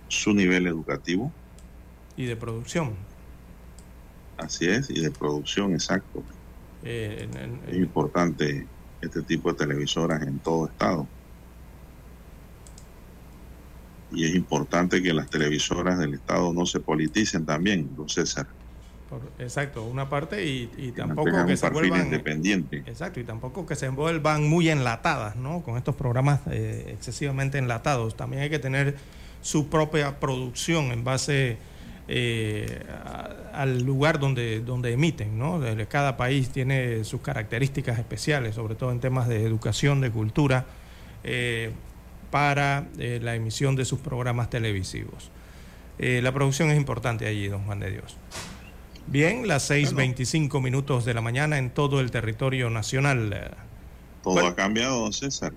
[0.09, 1.33] su nivel educativo,
[2.17, 2.95] Y de producción.
[4.37, 6.23] así es, y de producción, exacto.
[6.85, 8.67] Eh, en- en- Es importante
[9.01, 11.07] este tipo de televisoras en todo estado.
[14.11, 18.47] Y es importante que las televisoras del Estado no se politicen también, don César.
[19.09, 22.83] Por- exacto, una parte y, y tampoco que se vuelvan independiente.
[22.87, 25.63] exacto y tampoco que se envuelvan muy enlatadas, ¿no?
[25.63, 28.17] Con estos programas eh, excesivamente enlatados.
[28.17, 28.97] También hay que tener
[29.41, 31.57] su propia producción en base
[32.07, 35.61] eh, a- al lugar donde donde emiten, ¿no?
[35.89, 40.67] Cada país tiene sus características especiales, sobre todo en temas de educación, de cultura,
[41.25, 41.73] eh,
[42.31, 45.31] para eh, la emisión de sus programas televisivos.
[45.99, 48.17] Eh, la producción es importante allí, don Juan de Dios.
[49.07, 53.57] Bien, las 6.25 minutos de la mañana en todo el territorio nacional.
[54.23, 55.53] Todo ha cambiado, don César.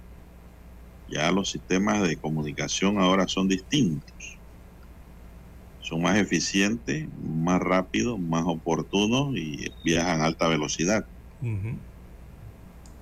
[1.10, 4.38] Ya los sistemas de comunicación ahora son distintos.
[5.82, 11.06] Son más eficientes, más rápidos, más oportunos y viajan a alta velocidad.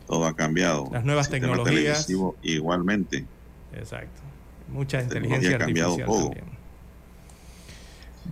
[0.08, 0.90] Todo ha cambiado.
[0.92, 2.08] Las nuevas El tecnologías.
[2.42, 3.28] igualmente.
[3.74, 4.22] Exacto.
[4.68, 6.30] Mucha tecnología inteligencia ha cambiado artificial todo.
[6.32, 6.60] también.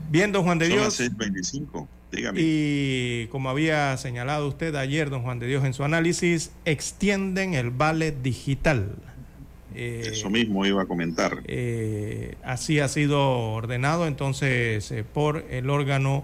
[0.10, 1.12] Bien, don Juan de Son las Dios.
[1.18, 1.88] 6.25.
[2.12, 2.40] Dígame.
[2.42, 7.70] Y como había señalado usted ayer, don Juan de Dios, en su análisis, extienden el
[7.72, 8.96] vale digital.
[9.76, 11.40] Eh, Eso mismo iba a comentar.
[11.46, 16.24] eh, así ha sido ordenado entonces eh, por el órgano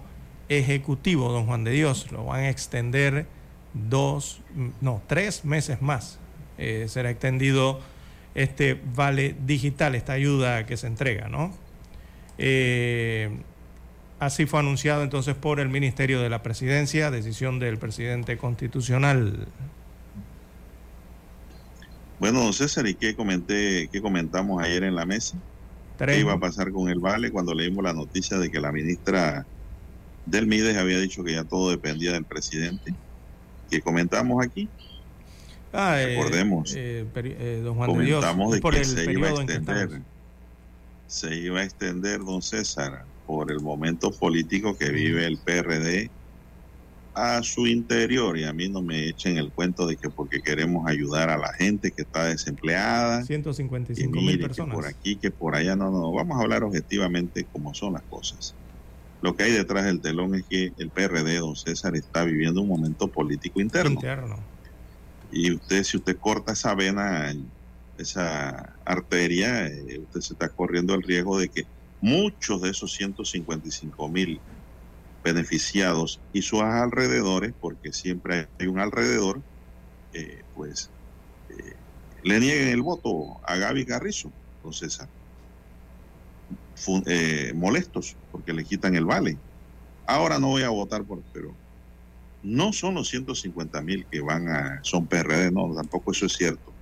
[0.49, 2.11] ejecutivo, don Juan de Dios.
[2.11, 3.25] Lo van a extender
[3.73, 4.41] dos,
[4.81, 6.19] no, tres meses más.
[6.87, 7.81] Será extendido
[8.35, 11.55] este vale digital, esta ayuda que se entrega, ¿no?
[12.37, 13.29] Eh,
[14.19, 19.47] así fue anunciado entonces por el Ministerio de la Presidencia, decisión del presidente constitucional.
[22.19, 25.37] Bueno, don César, ¿y qué comenté, qué comentamos ayer en la mesa?
[25.97, 29.45] ¿Qué iba a pasar con el Vale cuando leímos la noticia de que la ministra
[30.25, 32.95] del Mides había dicho que ya todo dependía del presidente?
[33.69, 34.69] ¿Qué comentamos aquí?
[35.73, 36.73] Ah, eh, Recordemos.
[36.75, 40.01] eh, eh, don Juan de Dios, Comentamos de por que el se iba a extender.
[41.07, 46.11] Se iba a extender, don César, por el momento político que vive el PRD
[47.15, 48.37] a su interior.
[48.37, 51.51] Y a mí no me echen el cuento de que porque queremos ayudar a la
[51.53, 53.21] gente que está desempleada.
[53.21, 54.75] y 155 mil mire, que personas.
[54.75, 58.55] por aquí, que por allá, no, no, vamos a hablar objetivamente cómo son las cosas.
[59.21, 62.67] Lo que hay detrás del telón es que el PRD, don César, está viviendo un
[62.67, 63.91] momento político interno.
[63.91, 64.52] Interno.
[65.35, 67.33] Y usted, si usted corta esa vena,
[67.97, 71.63] esa arteria, eh, usted se está corriendo el riesgo de que
[71.99, 74.43] muchos de esos 155 mil
[75.23, 79.43] beneficiados y sus alrededores, porque siempre hay un alrededor,
[80.13, 80.91] eh, pues
[81.49, 81.55] eh,
[82.23, 85.09] le nieguen el voto a Gaby Carrizo, don César.
[87.55, 89.39] Molestos porque le quitan el vale.
[90.05, 91.57] Ahora no voy a votar por, pero
[92.43, 96.73] no son los 150 mil que van a, son PRD, no, tampoco eso es cierto.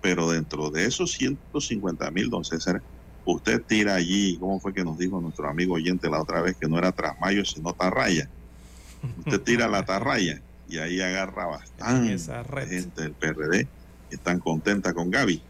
[0.00, 2.80] Pero dentro de esos 150 mil, don César,
[3.24, 6.56] usted tira allí, ¿cómo fue que nos dijo nuestro amigo oyente la otra vez?
[6.56, 8.30] Que no era Trasmayo, sino Tarraya.
[9.18, 12.16] Usted tira la Tarraya y ahí agarra bastante
[12.68, 13.68] gente del PRD
[14.08, 15.42] que están contenta con Gaby,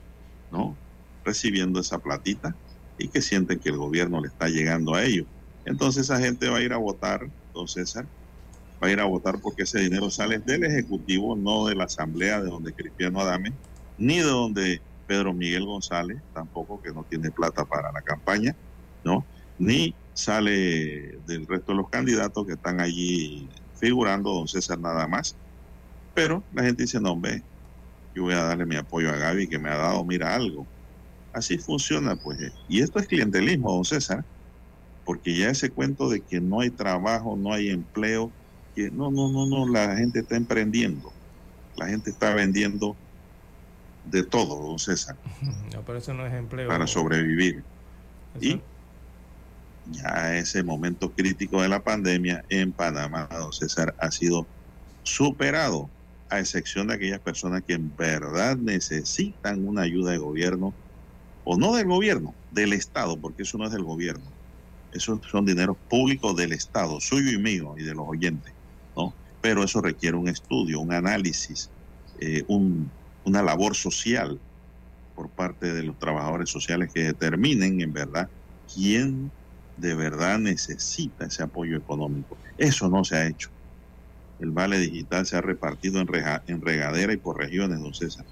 [0.50, 0.76] ¿no?
[1.22, 2.56] Recibiendo esa platita
[2.98, 5.26] y que sienten que el gobierno le está llegando a ellos.
[5.64, 8.06] Entonces esa gente va a ir a votar, don César,
[8.84, 12.42] va a ir a votar porque ese dinero sale del Ejecutivo, no de la Asamblea
[12.42, 13.54] de donde Cristiano Adame,
[13.96, 18.54] ni de donde Pedro Miguel González, tampoco que no tiene plata para la campaña,
[19.02, 19.24] ¿no?
[19.58, 25.34] Ni sale del resto de los candidatos que están allí figurando, don César nada más.
[26.12, 27.42] Pero la gente dice, no, hombre,
[28.14, 30.66] yo voy a darle mi apoyo a Gaby que me ha dado, mira algo.
[31.32, 32.38] Así funciona, pues.
[32.68, 34.24] Y esto es clientelismo, don César,
[35.04, 38.30] porque ya ese cuento de que no hay trabajo, no hay empleo,
[38.74, 41.12] que no, no, no, no, la gente está emprendiendo,
[41.76, 42.96] la gente está vendiendo
[44.04, 45.16] de todo, don César,
[45.74, 46.68] No, pero eso no es empleo.
[46.68, 47.64] para sobrevivir.
[48.34, 48.62] Eso- Y
[49.86, 54.48] ya ese momento crítico de la pandemia en Panamá, don César, ha sido
[55.02, 55.90] superado,
[56.30, 60.74] a excepción de aquellas personas que en verdad necesitan una ayuda de gobierno,
[61.44, 64.32] o no del gobierno, del Estado, porque eso no es del gobierno.
[64.90, 68.53] Esos son dineros públicos del Estado, suyo y mío, y de los oyentes.
[69.44, 71.70] Pero eso requiere un estudio, un análisis,
[72.18, 72.90] eh, un-
[73.24, 74.40] una labor social
[75.14, 78.30] por parte de los trabajadores sociales que determinen en verdad
[78.72, 79.30] quién
[79.76, 82.38] de verdad necesita ese apoyo económico.
[82.56, 83.50] Eso no se ha hecho.
[84.38, 88.24] El vale digital se ha repartido en, reja- en regadera y por regiones, don César.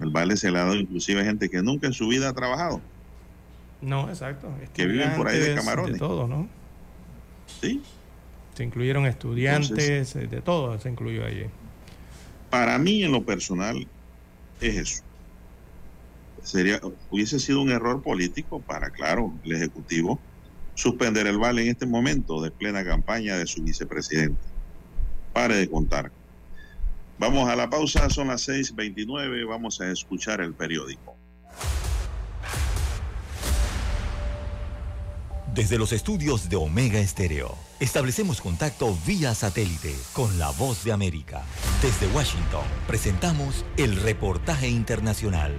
[0.00, 2.34] El vale se le ha dado inclusive a gente que nunca en su vida ha
[2.34, 2.82] trabajado.
[3.80, 4.52] No, exacto.
[4.74, 5.92] Que viven por ahí de camarones.
[5.92, 6.48] De todo, ¿no?
[7.60, 7.80] Sí.
[8.58, 11.44] Se incluyeron estudiantes, eh, de todo se incluyó allí.
[12.50, 13.86] Para mí, en lo personal,
[14.60, 15.02] es eso.
[16.42, 20.18] sería, hubiese sido un error político para, claro, el Ejecutivo
[20.74, 24.42] suspender el vale en este momento de plena campaña de su vicepresidente.
[25.32, 26.10] Pare de contar.
[27.16, 31.17] Vamos a la pausa, son las 6:29, vamos a escuchar el periódico.
[35.58, 41.42] Desde los estudios de Omega Estéreo, establecemos contacto vía satélite con la voz de América.
[41.82, 45.52] Desde Washington, presentamos el reportaje internacional.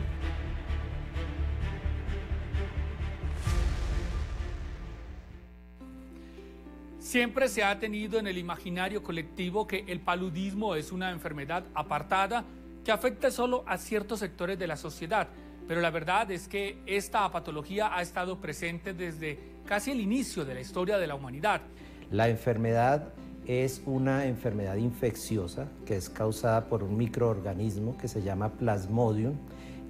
[6.99, 12.45] Siempre se ha tenido en el imaginario colectivo que el paludismo es una enfermedad apartada
[12.85, 15.27] que afecta solo a ciertos sectores de la sociedad,
[15.69, 20.55] pero la verdad es que esta patología ha estado presente desde casi el inicio de
[20.55, 21.61] la historia de la humanidad.
[22.09, 23.13] La enfermedad
[23.45, 29.35] es una enfermedad infecciosa que es causada por un microorganismo que se llama Plasmodium,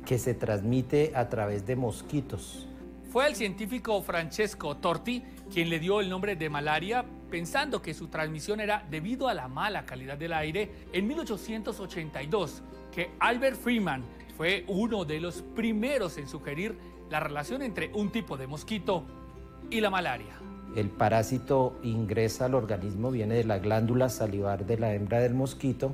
[0.06, 2.68] que se transmite a través de mosquitos.
[3.10, 8.10] Fue el científico Francesco Torti quien le dio el nombre de malaria pensando que su
[8.10, 14.04] transmisión era debido a la mala calidad del aire en 1882, que Albert Freeman
[14.40, 16.78] fue uno de los primeros en sugerir
[17.10, 19.04] la relación entre un tipo de mosquito
[19.70, 20.40] y la malaria.
[20.78, 25.94] El parásito ingresa al organismo, viene de la glándula salivar de la hembra del mosquito,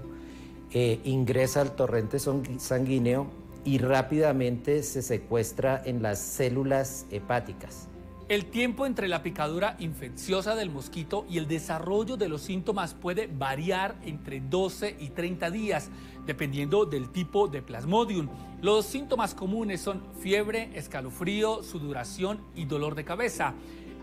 [0.72, 3.32] eh, ingresa al torrente sanguíneo
[3.64, 7.88] y rápidamente se secuestra en las células hepáticas.
[8.28, 13.28] El tiempo entre la picadura infecciosa del mosquito y el desarrollo de los síntomas puede
[13.28, 15.92] variar entre 12 y 30 días,
[16.26, 18.28] dependiendo del tipo de plasmodium.
[18.64, 23.54] Los síntomas comunes son fiebre, escalofrío, sudoración y dolor de cabeza.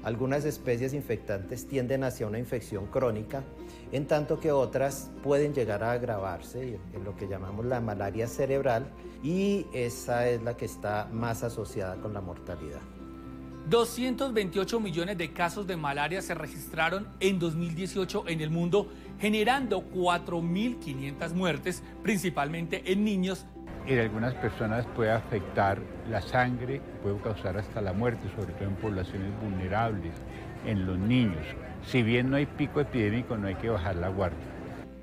[0.05, 3.43] Algunas especies infectantes tienden hacia una infección crónica,
[3.91, 8.89] en tanto que otras pueden llegar a agravarse en lo que llamamos la malaria cerebral
[9.25, 12.83] y esa es la que está más asociada con la mortalidad.
[13.69, 18.89] 228 millones de casos de malaria se registraron en 2018 en el mundo,
[19.21, 23.47] generando 4.500 muertes, principalmente en niños.
[23.87, 28.77] En algunas personas puede afectar la sangre, puede causar hasta la muerte, sobre todo en
[28.77, 30.13] poblaciones vulnerables,
[30.67, 31.45] en los niños.
[31.87, 34.39] Si bien no hay pico epidémico, no hay que bajar la guardia.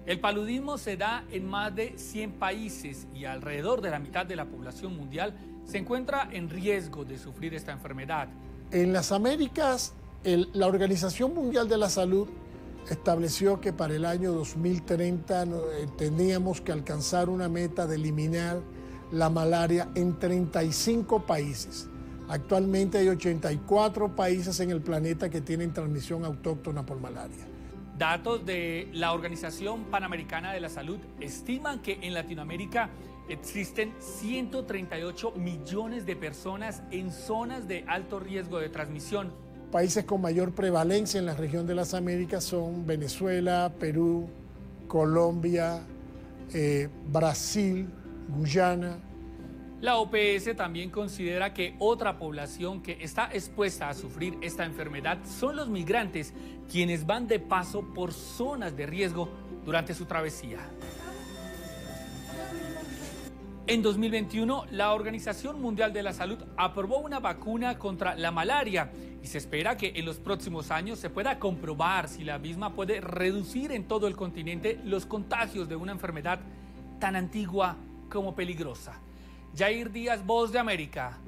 [0.05, 4.36] El paludismo se da en más de 100 países y alrededor de la mitad de
[4.36, 5.34] la población mundial
[5.66, 8.28] se encuentra en riesgo de sufrir esta enfermedad.
[8.72, 9.93] En las Américas,
[10.24, 12.28] la Organización Mundial de la Salud
[12.88, 18.61] estableció que para el año 2030 no, eh, teníamos que alcanzar una meta de eliminar
[19.11, 21.89] la malaria en 35 países.
[22.28, 27.47] Actualmente hay 84 países en el planeta que tienen transmisión autóctona por malaria.
[27.97, 32.91] Datos de la Organización Panamericana de la Salud estiman que en Latinoamérica
[33.30, 39.32] existen 138 millones de personas en zonas de alto riesgo de transmisión.
[39.71, 44.27] Países con mayor prevalencia en la región de las Américas son Venezuela, Perú,
[44.88, 45.82] Colombia,
[46.53, 47.88] eh, Brasil,
[48.30, 48.97] Guyana.
[49.82, 55.55] La OPS también considera que otra población que está expuesta a sufrir esta enfermedad son
[55.55, 56.34] los migrantes,
[56.69, 59.30] quienes van de paso por zonas de riesgo
[59.63, 60.59] durante su travesía.
[63.70, 68.91] En 2021, la Organización Mundial de la Salud aprobó una vacuna contra la malaria
[69.22, 72.99] y se espera que en los próximos años se pueda comprobar si la misma puede
[72.99, 76.39] reducir en todo el continente los contagios de una enfermedad
[76.99, 77.76] tan antigua
[78.09, 78.93] como peligrosa.
[79.55, 81.20] Jair Díaz, Voz de América,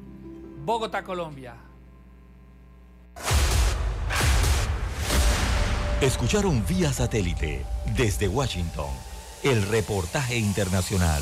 [0.65, 1.53] Bogotá, Colombia.
[6.01, 7.63] Escucharon vía satélite
[7.95, 8.89] desde Washington
[9.43, 11.21] el reportaje internacional.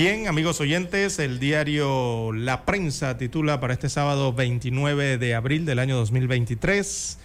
[0.00, 5.80] Bien, amigos oyentes, el diario La Prensa titula para este sábado 29 de abril del
[5.80, 7.18] año 2023,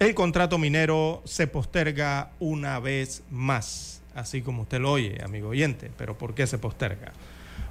[0.00, 5.88] el contrato minero se posterga una vez más, así como usted lo oye, amigo oyente,
[5.96, 7.12] pero ¿por qué se posterga?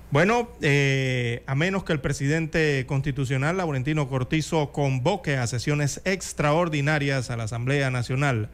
[0.10, 7.36] Bueno, eh, a menos que el presidente constitucional, Laurentino Cortizo, convoque a sesiones extraordinarias a
[7.36, 8.47] la Asamblea Nacional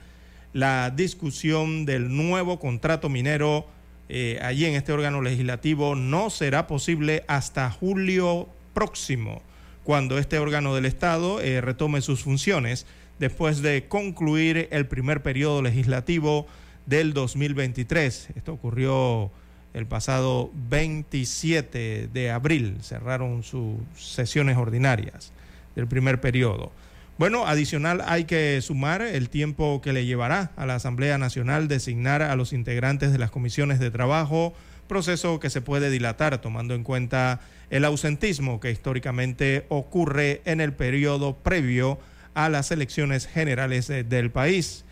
[0.52, 3.68] la discusión del nuevo contrato minero
[4.14, 9.42] eh, allí en este órgano legislativo no será posible hasta julio próximo,
[9.86, 12.86] cuando este órgano del Estado eh, retome sus funciones
[13.20, 16.46] después de concluir el primer periodo legislativo
[16.86, 18.32] del 2023.
[18.36, 19.32] Esto ocurrió
[19.74, 25.32] el pasado 27 de abril, cerraron sus sesiones ordinarias
[25.74, 26.74] del primer periodo.
[27.22, 32.24] Bueno, adicional hay que sumar el tiempo que le llevará a la Asamblea Nacional designar
[32.24, 34.56] a los integrantes de las comisiones de trabajo,
[34.88, 40.74] proceso que se puede dilatar tomando en cuenta el ausentismo que históricamente ocurre en el
[40.74, 42.00] periodo previo
[42.34, 44.84] a las elecciones generales eh, del país.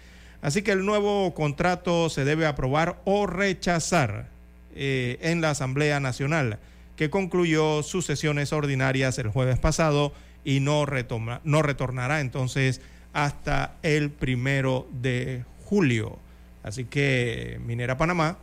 [0.44, 4.28] Así que el nuevo contrato se debe aprobar o rechazar
[4.76, 6.60] eh, en la Asamblea Nacional,
[6.96, 10.14] que concluyó sus sesiones ordinarias el jueves pasado
[10.44, 12.82] y no, retoma, no retornará entonces
[13.14, 16.18] hasta el primero de julio.
[16.64, 18.38] Así que Minera Panamá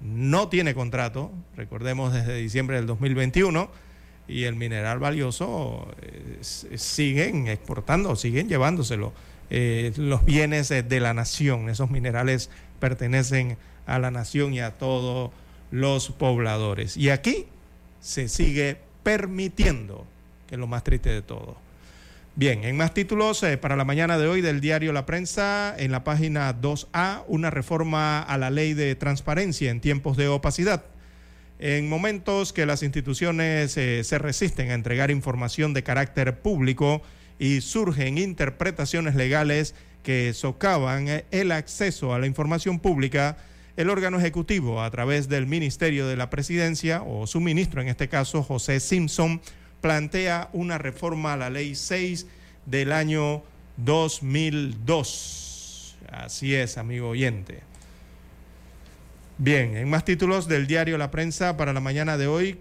[0.00, 3.70] no tiene contrato, recordemos desde diciembre del 2021,
[4.28, 9.12] y el mineral valioso eh, siguen exportando, siguen llevándoselo.
[9.50, 12.48] Eh, los bienes de la nación, esos minerales
[12.78, 15.32] pertenecen a la nación y a todos
[15.72, 16.96] los pobladores.
[16.96, 17.46] Y aquí
[18.00, 20.06] se sigue permitiendo
[20.50, 21.56] que es lo más triste de todo.
[22.34, 25.92] Bien, en más títulos eh, para la mañana de hoy del diario La Prensa, en
[25.92, 30.84] la página 2A, una reforma a la ley de transparencia en tiempos de opacidad.
[31.60, 37.02] En momentos que las instituciones eh, se resisten a entregar información de carácter público
[37.38, 43.36] y surgen interpretaciones legales que socavan eh, el acceso a la información pública,
[43.76, 48.08] el órgano ejecutivo, a través del Ministerio de la Presidencia, o su ministro en este
[48.08, 49.40] caso, José Simpson,
[49.80, 52.26] plantea una reforma a la ley 6
[52.66, 53.42] del año
[53.76, 55.96] 2002.
[56.10, 57.60] Así es, amigo oyente.
[59.38, 62.58] Bien, en más títulos del diario La Prensa para la mañana de hoy,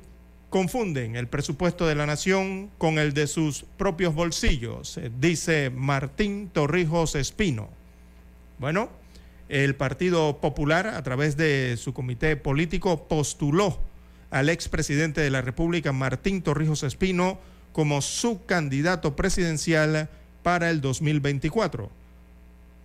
[0.50, 6.50] confunden el presupuesto de la nación con el de sus propios bolsillos, eh, dice Martín
[6.50, 7.70] Torrijos Espino.
[8.58, 8.90] Bueno,
[9.48, 13.80] el Partido Popular, a través de su comité político, postuló
[14.32, 17.40] al expresidente de la República, Martín Torrijos Espino,
[17.72, 20.10] como su candidato presidencial
[20.44, 21.90] para el 2024.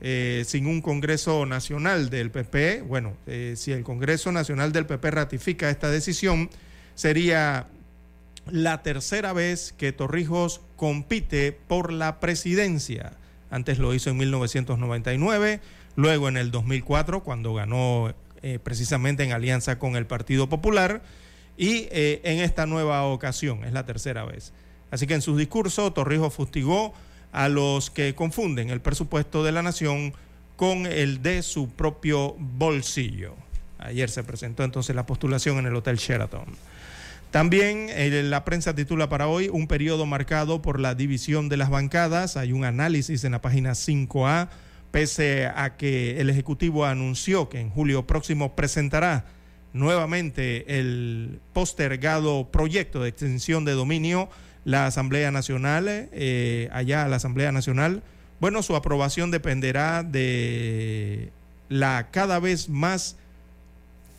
[0.01, 5.11] Eh, sin un Congreso Nacional del PP, bueno, eh, si el Congreso Nacional del PP
[5.11, 6.51] ratifica esta decisión,
[6.95, 7.69] sería
[8.51, 13.13] la tercera vez que Torrijos compite por la presidencia.
[13.51, 15.61] Antes lo hizo en 1999,
[15.97, 21.03] luego en el 2004, cuando ganó eh, precisamente en alianza con el Partido Popular,
[21.57, 24.53] y eh, en esta nueva ocasión, es la tercera vez.
[24.91, 26.95] Así que en su discurso, Torrijos fustigó
[27.33, 30.13] a los que confunden el presupuesto de la nación
[30.57, 33.35] con el de su propio bolsillo.
[33.79, 36.47] Ayer se presentó entonces la postulación en el Hotel Sheraton.
[37.31, 41.69] También eh, la prensa titula para hoy un periodo marcado por la división de las
[41.69, 42.37] bancadas.
[42.37, 44.49] Hay un análisis en la página 5A,
[44.93, 49.25] pese a que el Ejecutivo anunció que en julio próximo presentará
[49.75, 54.31] nuevamente el postergado proyecto de extensión de dominio,
[54.65, 58.03] la Asamblea Nacional, eh, allá la Asamblea Nacional,
[58.41, 61.31] bueno, su aprobación dependerá de
[61.69, 63.17] la cada vez más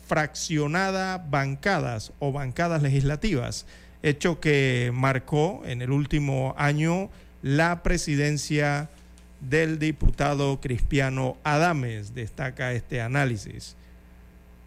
[0.06, 3.66] fraccionada bancadas o bancadas legislativas,
[4.02, 7.10] hecho que marcó en el último año
[7.42, 8.90] la presidencia
[9.40, 13.76] del diputado Cristiano Adames, destaca este análisis.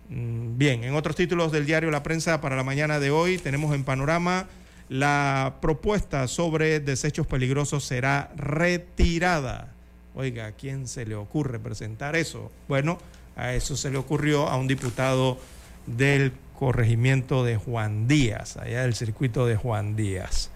[0.10, 3.76] Mm, bien, en otros títulos del diario La Prensa para la mañana de hoy tenemos
[3.76, 4.48] en panorama
[4.90, 9.72] la propuesta sobre desechos peligrosos será retirada.
[10.16, 12.52] Oiga, ¿a quién se le ocurre presentar eso?
[12.68, 12.98] Bueno,
[13.36, 15.38] a eso se le ocurrió a un diputado
[15.86, 20.50] del corregimiento de Juan Díaz, allá del circuito de Juan Díaz.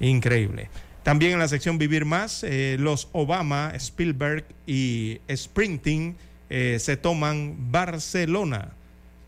[0.00, 0.68] Increíble.
[1.04, 6.16] También en la sección Vivir Más, eh, los Obama, Spielberg y Sprinting
[6.50, 8.72] eh, se toman Barcelona.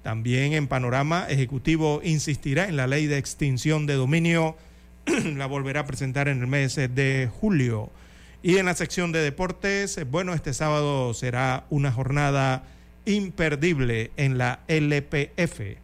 [0.02, 4.56] También en panorama, Ejecutivo insistirá en la ley de extinción de dominio,
[5.36, 7.90] la volverá a presentar en el mes de julio.
[8.42, 12.64] Y en la sección de deportes, bueno, este sábado será una jornada
[13.04, 15.78] imperdible en la LPF.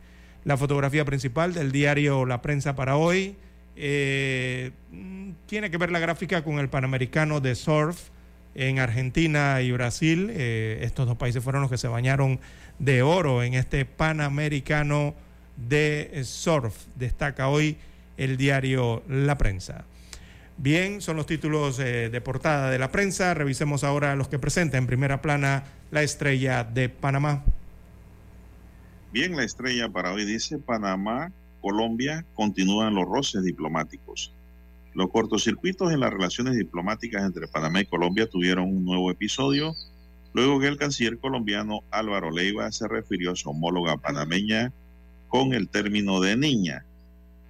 [0.44, 3.36] La fotografía principal del diario La Prensa para hoy
[3.76, 4.72] eh,
[5.46, 8.08] tiene que ver la gráfica con el Panamericano de Surf
[8.56, 10.30] en Argentina y Brasil.
[10.32, 12.40] Eh, estos dos países fueron los que se bañaron
[12.78, 15.14] de oro en este Panamericano
[15.56, 16.86] de Surf.
[16.94, 17.76] Destaca hoy
[18.16, 19.84] el diario La Prensa.
[20.56, 23.32] Bien, son los títulos eh, de portada de la prensa.
[23.32, 27.44] Revisemos ahora los que presenta en primera plana la estrella de Panamá.
[29.12, 31.30] Bien, la estrella para hoy dice Panamá,
[31.60, 34.34] Colombia, continúan los roces diplomáticos.
[34.94, 39.74] Los cortocircuitos en las relaciones diplomáticas entre Panamá y Colombia tuvieron un nuevo episodio
[40.34, 44.72] luego que el canciller colombiano Álvaro Leiva se refirió a su homóloga panameña
[45.28, 46.84] con el término de niña.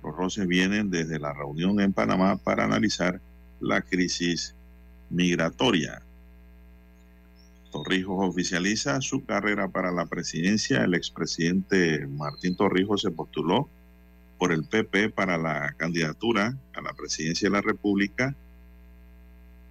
[0.02, 3.20] Los roces vienen desde la reunión en Panamá para analizar
[3.60, 4.54] la crisis
[5.10, 6.02] migratoria.
[7.72, 10.84] Torrijos oficializa su carrera para la presidencia.
[10.84, 13.68] El expresidente Martín Torrijos se postuló
[14.38, 18.34] por el PP para la candidatura a la presidencia de la República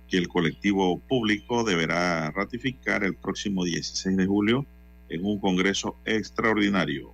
[0.09, 4.65] que el colectivo público deberá ratificar el próximo 16 de julio
[5.09, 7.11] en un Congreso extraordinario.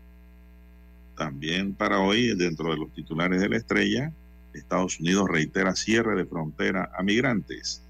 [1.17, 4.11] También para hoy, dentro de los titulares de la estrella,
[4.53, 7.81] Estados Unidos reitera cierre de frontera a migrantes.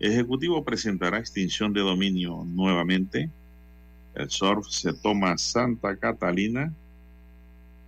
[0.00, 3.30] Ejecutivo presentará extinción de dominio nuevamente.
[4.14, 6.72] El surf se toma Santa Catalina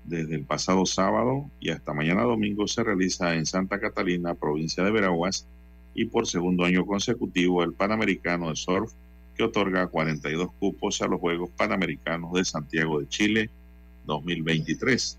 [0.04, 4.90] desde el pasado sábado y hasta mañana domingo se realiza en Santa Catalina, provincia de
[4.90, 5.46] Veraguas,
[5.94, 8.92] y por segundo año consecutivo el Panamericano de Surf,
[9.36, 13.50] que otorga 42 cupos a los Juegos Panamericanos de Santiago de Chile
[14.06, 15.18] 2023.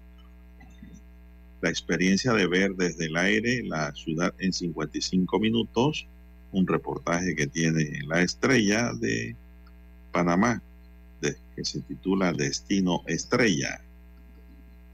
[1.62, 6.08] La experiencia de ver desde el aire la ciudad en 55 minutos,
[6.52, 9.36] un reportaje que tiene la estrella de
[10.12, 10.62] Panamá,
[11.56, 13.82] que se titula Destino Estrella.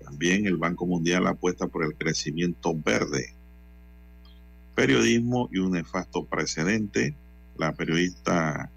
[0.03, 3.33] También el Banco Mundial apuesta por el crecimiento verde.
[4.77, 7.15] Periodismo y un nefasto precedente.
[7.57, 8.69] La periodista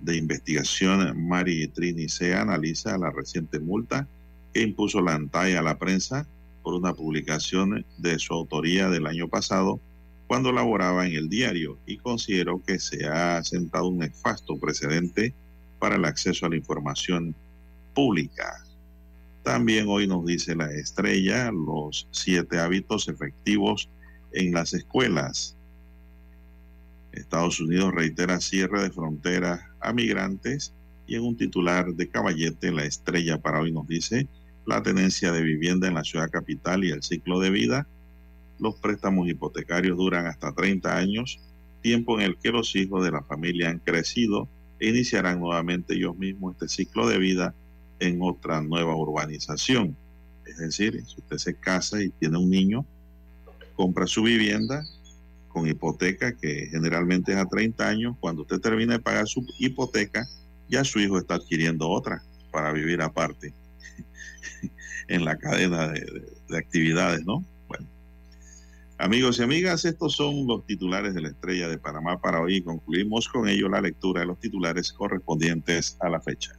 [0.00, 4.08] de investigación Mari Trini se analiza la reciente multa
[4.52, 6.26] que impuso la ANTAI a la prensa
[6.64, 9.78] por una publicación de su autoría del año pasado
[10.26, 15.34] cuando laboraba en el diario y consideró que se ha sentado un nefasto precedente
[15.78, 17.32] para el acceso a la información
[17.94, 18.64] pública.
[19.44, 23.88] También hoy nos dice la estrella los siete hábitos efectivos
[24.32, 25.56] en las escuelas.
[27.12, 30.72] Estados Unidos reitera cierre de fronteras a migrantes
[31.06, 34.28] y en un titular de Caballete, la estrella para hoy nos dice
[34.66, 37.86] la tenencia de vivienda en la ciudad capital y el ciclo de vida.
[38.58, 41.40] Los préstamos hipotecarios duran hasta 30 años,
[41.80, 44.46] tiempo en el que los hijos de la familia han crecido
[44.78, 47.54] e iniciarán nuevamente ellos mismos este ciclo de vida
[47.98, 49.96] en otra nueva urbanización.
[50.44, 52.84] Es decir, si usted se casa y tiene un niño,
[53.78, 54.84] compra su vivienda
[55.46, 60.28] con hipoteca, que generalmente es a 30 años, cuando usted termina de pagar su hipoteca,
[60.68, 63.54] ya su hijo está adquiriendo otra para vivir aparte
[65.08, 67.44] en la cadena de, de, de actividades, ¿no?
[67.68, 67.86] Bueno.
[68.98, 72.60] Amigos y amigas, estos son los titulares de la Estrella de Panamá para hoy.
[72.62, 76.58] Concluimos con ello la lectura de los titulares correspondientes a la fecha.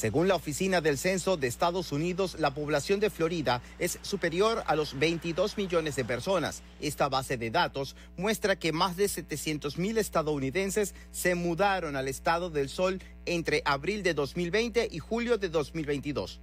[0.00, 4.74] Según la Oficina del Censo de Estados Unidos, la población de Florida es superior a
[4.74, 6.62] los 22 millones de personas.
[6.80, 12.48] Esta base de datos muestra que más de 700 mil estadounidenses se mudaron al estado
[12.48, 16.40] del sol entre abril de 2020 y julio de 2022.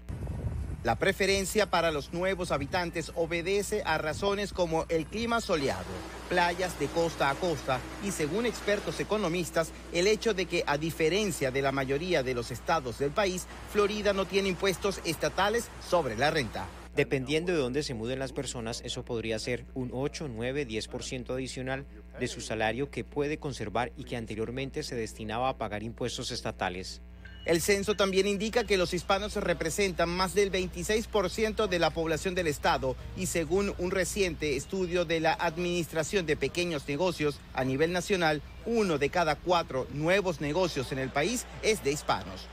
[0.87, 5.83] La preferencia para los nuevos habitantes obedece a razones como el clima soleado,
[6.29, 11.51] playas de costa a costa y, según expertos economistas, el hecho de que, a diferencia
[11.51, 16.31] de la mayoría de los estados del país, Florida no tiene impuestos estatales sobre la
[16.31, 16.65] renta.
[16.95, 21.85] Dependiendo de dónde se muden las personas, eso podría ser un 8, 9, 10% adicional
[22.17, 27.01] de su salario que puede conservar y que anteriormente se destinaba a pagar impuestos estatales.
[27.47, 32.47] El censo también indica que los hispanos representan más del 26% de la población del
[32.47, 38.41] estado y según un reciente estudio de la Administración de Pequeños Negocios a nivel nacional,
[38.67, 42.47] uno de cada cuatro nuevos negocios en el país es de hispanos.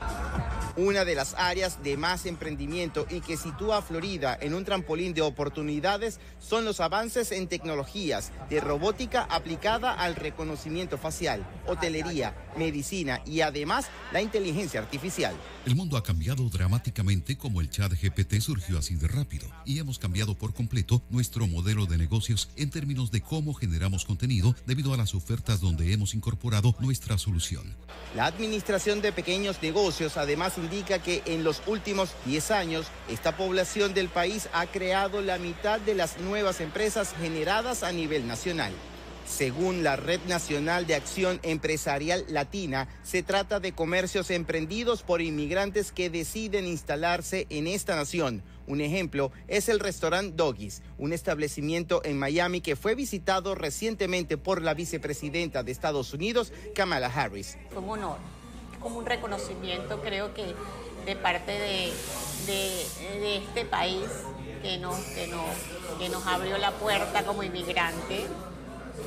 [0.77, 5.13] Una de las áreas de más emprendimiento y que sitúa a Florida en un trampolín
[5.13, 13.21] de oportunidades son los avances en tecnologías de robótica aplicada al reconocimiento facial, hotelería, medicina
[13.25, 15.35] y además la inteligencia artificial.
[15.65, 19.99] El mundo ha cambiado dramáticamente como el chat GPT surgió así de rápido y hemos
[19.99, 24.97] cambiado por completo nuestro modelo de negocios en términos de cómo generamos contenido debido a
[24.97, 27.75] las ofertas donde hemos incorporado nuestra solución.
[28.15, 33.93] La Administración de Pequeños Negocios además indica que en los últimos 10 años esta población
[33.93, 38.73] del país ha creado la mitad de las nuevas empresas generadas a nivel nacional.
[39.27, 45.91] Según la Red Nacional de Acción Empresarial Latina, se trata de comercios emprendidos por inmigrantes
[45.91, 48.43] que deciden instalarse en esta nación.
[48.67, 54.61] Un ejemplo es el restaurante Doggies, un establecimiento en Miami que fue visitado recientemente por
[54.61, 57.57] la vicepresidenta de Estados Unidos, Kamala Harris.
[57.71, 58.17] Fue un honor,
[58.79, 60.55] como un reconocimiento creo que
[61.05, 61.91] de parte de,
[63.37, 64.07] este país
[64.63, 68.25] que nos abrió la puerta como inmigrante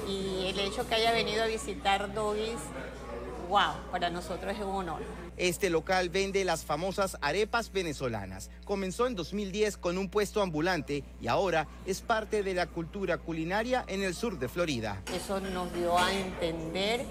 [0.09, 2.61] y el hecho que haya venido a visitar Doggies,
[3.49, 5.28] wow, para nosotros es un honor.
[5.39, 8.51] Este local vende las famosas arepas venezolanas.
[8.65, 13.85] Comenzó en 2010 con un puesto ambulante y ahora es parte de la cultura culinaria
[13.87, 15.01] en el sur de Florida.
[15.15, 17.05] Eso nos dio a entender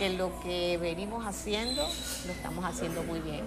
[0.00, 1.82] que lo que venimos haciendo
[2.26, 3.44] lo estamos haciendo muy bien.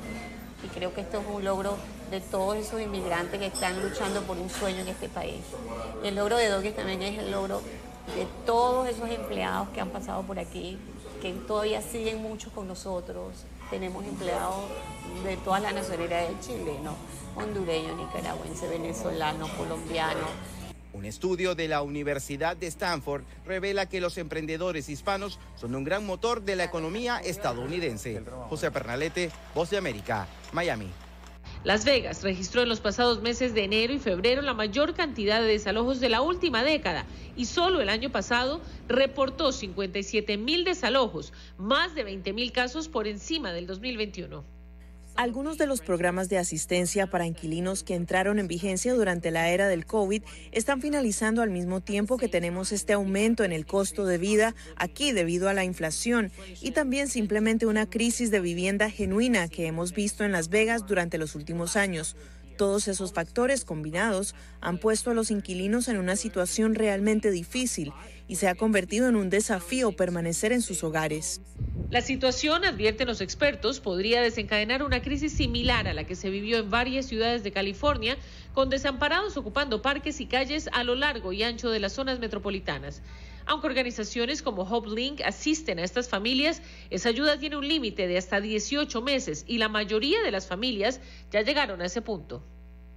[0.63, 1.75] Y creo que esto es un logro
[2.09, 5.41] de todos esos inmigrantes que están luchando por un sueño en este país.
[6.01, 7.61] El logro de Doggies también es el logro
[8.15, 10.77] de todos esos empleados que han pasado por aquí,
[11.21, 13.33] que todavía siguen muchos con nosotros.
[13.73, 14.65] Tenemos empleados
[15.23, 16.95] de todas las nacionalidades chileno,
[17.35, 20.27] hondureño, nicaragüense, venezolano, colombiano,
[20.93, 26.05] Un estudio de la Universidad de Stanford revela que los emprendedores hispanos son un gran
[26.05, 28.21] motor de la economía estadounidense.
[28.47, 30.91] José Pernalete, Voz de América, Miami.
[31.64, 35.48] Las Vegas registró en los pasados meses de enero y febrero la mayor cantidad de
[35.48, 37.07] desalojos de la última década
[37.38, 43.07] y solo el año pasado reportó 57 mil desalojos, más de 20 mil casos por
[43.07, 44.52] encima del 2021.
[45.15, 49.68] Algunos de los programas de asistencia para inquilinos que entraron en vigencia durante la era
[49.68, 54.18] del COVID están finalizando al mismo tiempo que tenemos este aumento en el costo de
[54.18, 56.31] vida aquí debido a la inflación
[56.61, 61.19] y también simplemente una crisis de vivienda genuina que hemos visto en Las Vegas durante
[61.19, 62.15] los últimos años.
[62.64, 67.91] Todos esos factores combinados han puesto a los inquilinos en una situación realmente difícil
[68.26, 71.41] y se ha convertido en un desafío permanecer en sus hogares.
[71.90, 76.57] La situación, advierten los expertos, podría desencadenar una crisis similar a la que se vivió
[76.57, 78.15] en varias ciudades de California,
[78.53, 83.02] con desamparados ocupando parques y calles a lo largo y ancho de las zonas metropolitanas.
[83.45, 88.18] Aunque organizaciones como Hope Link asisten a estas familias, esa ayuda tiene un límite de
[88.18, 92.41] hasta 18 meses y la mayoría de las familias ya llegaron a ese punto.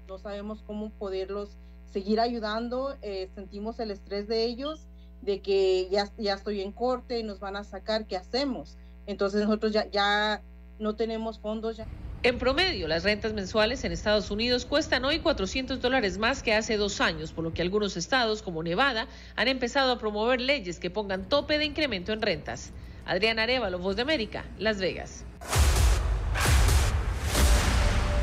[0.07, 1.57] No sabemos cómo poderlos
[1.93, 4.87] seguir ayudando, eh, sentimos el estrés de ellos,
[5.23, 8.77] de que ya, ya estoy en corte y nos van a sacar, ¿qué hacemos?
[9.07, 10.43] Entonces nosotros ya, ya
[10.79, 11.77] no tenemos fondos.
[11.77, 11.87] Ya.
[12.23, 16.77] En promedio, las rentas mensuales en Estados Unidos cuestan hoy 400 dólares más que hace
[16.77, 19.07] dos años, por lo que algunos estados, como Nevada,
[19.37, 22.73] han empezado a promover leyes que pongan tope de incremento en rentas.
[23.05, 25.25] Adriana Arevalo, Voz de América, Las Vegas.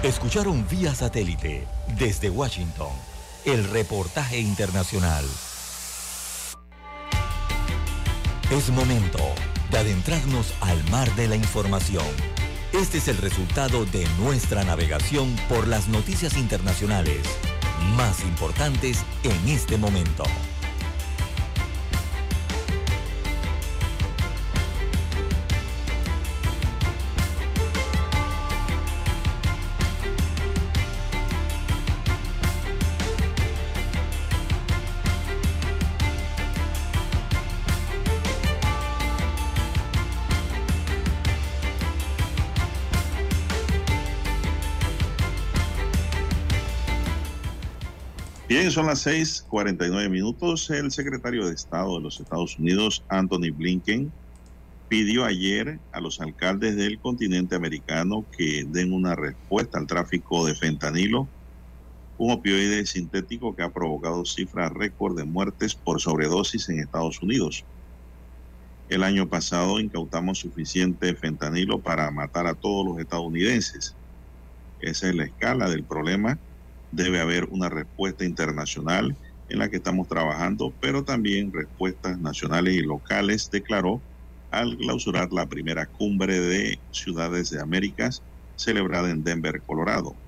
[0.03, 1.65] Escucharon vía satélite
[1.97, 2.91] desde Washington
[3.45, 5.23] el reportaje internacional.
[8.51, 9.19] Es momento
[9.71, 12.05] de adentrarnos al mar de la información.
[12.73, 17.21] Este es el resultado de nuestra navegación por las noticias internacionales
[17.95, 20.25] más importantes en este momento.
[48.71, 50.69] Son las 6:49 minutos.
[50.69, 54.13] El secretario de Estado de los Estados Unidos, Anthony Blinken,
[54.87, 60.55] pidió ayer a los alcaldes del continente americano que den una respuesta al tráfico de
[60.55, 61.31] fentanilo
[62.17, 67.65] un opioide sintético que ha provocado cifras récord de muertes por sobredosis en Estados Unidos.
[68.87, 73.97] El año pasado incautamos suficiente fentanilo para matar a todos los estadounidenses.
[74.79, 76.39] Esa es la escala del problema.
[76.95, 79.17] Debe haber una respuesta internacional
[79.47, 84.03] en la que estamos trabajando, pero también respuestas nacionales y locales, declaró
[84.51, 88.23] al clausurar la primera cumbre de ciudades de Américas
[88.55, 90.19] celebrada en Denver, Colorado.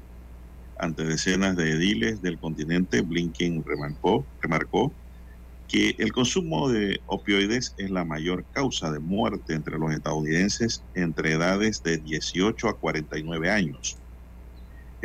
[0.75, 4.97] Ante decenas de ediles del continente, Blinken remarcó, remarcó
[5.67, 11.33] que el consumo de opioides es la mayor causa de muerte entre los estadounidenses entre
[11.33, 14.01] edades de 18 a 49 años.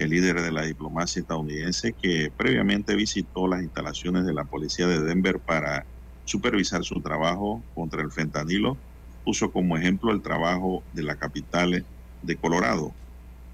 [0.01, 4.99] El líder de la diplomacia estadounidense, que previamente visitó las instalaciones de la policía de
[5.03, 5.87] Denver para
[6.25, 8.81] supervisar su trabajo contra el fentanilo,
[9.25, 11.87] puso como ejemplo el trabajo de la capital
[12.23, 12.97] de Colorado.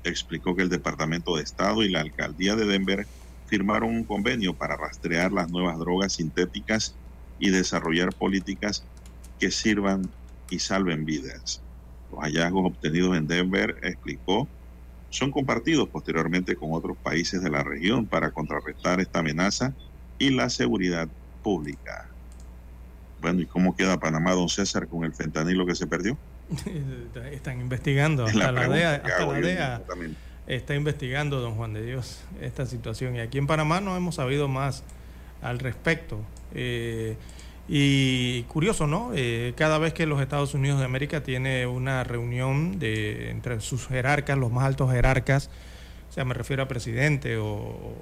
[0.05, 3.09] Explicó que el Departamento de Estado y la Alcaldía de Denver
[3.47, 7.01] firmaron un convenio para rastrear las nuevas drogas sintéticas
[7.39, 8.89] y desarrollar políticas
[9.41, 10.15] que sirvan
[10.49, 11.65] y salven vidas.
[12.09, 14.49] Los hallazgos obtenidos en Denver, explicó,
[15.17, 19.73] son compartidos posteriormente con otros países de la región para contrarrestar esta amenaza
[20.19, 21.09] y la seguridad
[21.43, 22.09] pública.
[23.21, 26.19] Bueno, ¿y cómo queda Panamá, don César, con el fentanilo que se perdió?
[27.33, 29.83] Están investigando, Es la hasta la pregunta DEA, hasta la DEA
[30.47, 33.17] está investigando, don Juan de Dios, esta situación.
[33.17, 34.85] Y aquí en Panamá no hemos sabido más
[35.43, 36.21] al respecto.
[36.55, 37.17] Eh,
[37.69, 39.11] y curioso, ¿no?
[39.15, 43.89] Eh, cada vez que los Estados Unidos de América tiene una reunión de, entre sus
[43.89, 45.51] jerarcas, los más altos jerarcas,
[46.09, 47.97] o sea, me refiero a presidente o,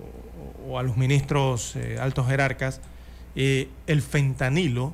[0.79, 2.81] a los ministros eh, altos jerarcas,
[3.37, 4.93] eh, el fentanilo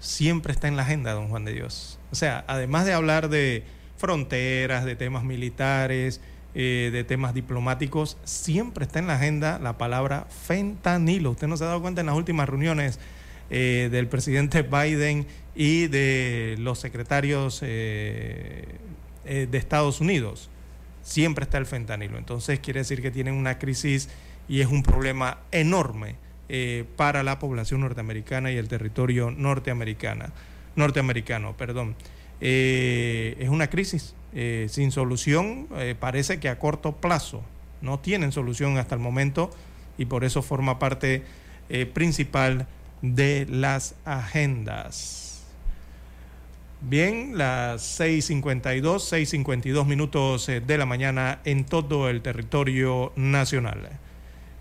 [0.00, 1.98] siempre está en la agenda, don Juan de Dios.
[2.12, 3.64] O sea, además de hablar de
[3.96, 6.20] fronteras, de temas militares,
[6.52, 11.32] de temas diplomáticos, siempre está en la agenda la palabra fentanilo.
[11.32, 13.00] Usted no se ha dado cuenta en las últimas reuniones
[13.50, 18.64] eh, del presidente Biden y de los secretarios eh,
[19.24, 20.50] eh, de Estados Unidos.
[21.02, 22.18] Siempre está el fentanilo.
[22.18, 24.08] Entonces quiere decir que tienen una crisis
[24.48, 26.16] y es un problema enorme
[26.48, 30.32] eh, para la población norteamericana y el territorio norteamericana,
[30.76, 31.56] norteamericano.
[31.56, 31.94] Perdón.
[32.40, 34.14] Es una crisis
[34.68, 35.66] sin solución,
[35.98, 37.42] parece que a corto plazo.
[37.80, 39.50] No tienen solución hasta el momento
[39.96, 41.22] y por eso forma parte
[41.94, 42.66] principal
[43.12, 45.42] de las agendas.
[46.80, 53.88] Bien, las 6.52, 6.52 minutos eh, de la mañana en todo el territorio nacional.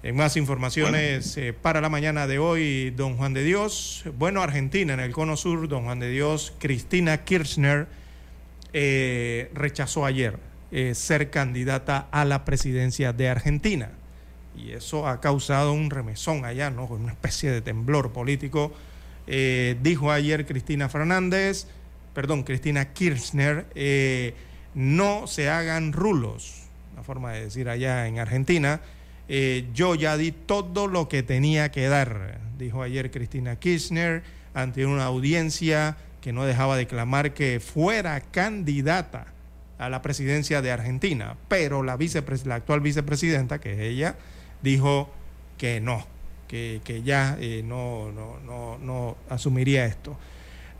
[0.03, 4.03] En más informaciones eh, para la mañana de hoy, don Juan de Dios.
[4.17, 7.87] Bueno, Argentina, en el cono sur, don Juan de Dios, Cristina Kirchner
[8.73, 10.37] eh, rechazó ayer
[10.71, 13.91] eh, ser candidata a la presidencia de Argentina.
[14.55, 16.85] Y eso ha causado un remesón allá, ¿no?
[16.85, 18.71] Una especie de temblor político.
[19.25, 21.65] Eh, dijo ayer Cristina Fernández,
[22.13, 24.35] perdón, Cristina Kirchner, eh,
[24.75, 26.63] no se hagan rulos,
[26.93, 28.81] una forma de decir allá en Argentina.
[29.29, 34.21] Eh, yo ya di todo lo que tenía que dar, dijo ayer Cristina Kirchner
[34.53, 39.27] ante una audiencia que no dejaba de clamar que fuera candidata
[39.79, 44.15] a la presidencia de Argentina, pero la, vicepres- la actual vicepresidenta, que es ella,
[44.63, 45.09] dijo
[45.57, 46.05] que no,
[46.47, 50.17] que, que ya eh, no, no, no, no asumiría esto.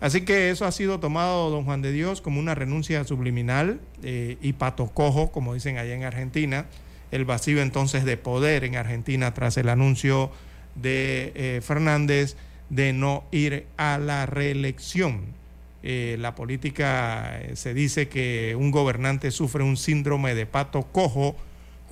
[0.03, 4.37] Así que eso ha sido tomado, don Juan de Dios, como una renuncia subliminal eh,
[4.41, 6.65] y patocojo, como dicen allá en Argentina,
[7.11, 10.29] el vacío entonces de poder en Argentina tras el anuncio
[10.75, 12.35] de eh, Fernández
[12.69, 15.21] de no ir a la reelección.
[15.83, 21.37] Eh, la política se dice que un gobernante sufre un síndrome de pato cojo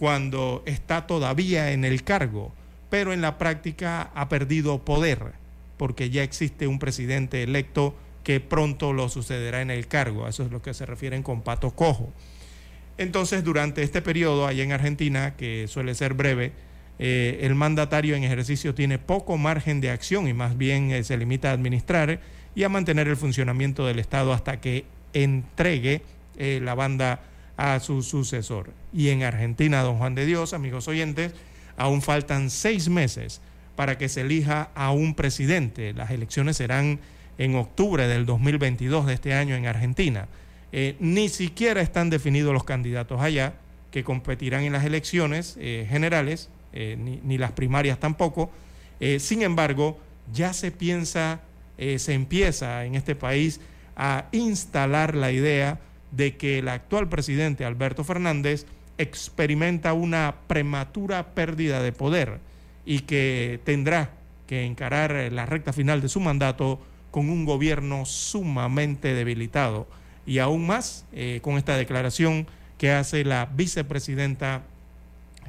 [0.02, 2.52] cuando está todavía en el cargo,
[2.90, 5.34] pero en la práctica ha perdido poder
[5.78, 10.28] porque ya existe un presidente electo que pronto lo sucederá en el cargo.
[10.28, 12.12] Eso es lo que se refieren con pato cojo.
[12.98, 16.52] Entonces, durante este periodo allá en Argentina, que suele ser breve,
[16.98, 21.16] eh, el mandatario en ejercicio tiene poco margen de acción y más bien eh, se
[21.16, 22.22] limita a administrar
[22.56, 26.02] y a mantener el funcionamiento del Estado hasta que entregue
[26.40, 27.22] eh, la banda
[27.62, 28.72] a su sucesor.
[28.92, 31.34] Y en Argentina, don Juan de Dios, amigos oyentes,
[31.78, 33.40] aún faltan seis meses
[33.76, 35.94] para que se elija a un presidente.
[35.94, 37.00] Las elecciones serán
[37.38, 40.28] en octubre del 2022 de este año en Argentina.
[40.72, 43.54] Eh, ni siquiera están definidos los candidatos allá
[43.92, 48.52] que competirán en las elecciones eh, generales, eh, ni, ni las primarias tampoco.
[49.18, 50.00] Sin embargo,
[50.32, 51.42] ya se piensa,
[51.76, 53.60] se empieza en este país
[53.96, 55.80] a instalar la idea
[56.12, 58.66] de que el actual presidente Alberto Fernández
[58.98, 62.40] experimenta una prematura pérdida de poder
[62.86, 64.12] y que tendrá
[64.48, 66.80] que encarar la recta final de su mandato
[67.10, 69.88] con un gobierno sumamente debilitado.
[70.26, 72.48] Y aún más eh, con esta declaración
[72.78, 74.64] que hace la vicepresidenta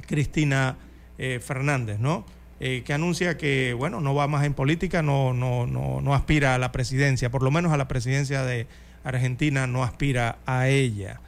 [0.07, 0.77] Cristina
[1.17, 2.25] eh, Fernández, ¿no?
[2.59, 6.55] Eh, que anuncia que, bueno, no va más en política, no, no, no, no aspira
[6.55, 8.67] a la presidencia, por lo menos a la presidencia de
[9.03, 11.21] Argentina no aspira a ella.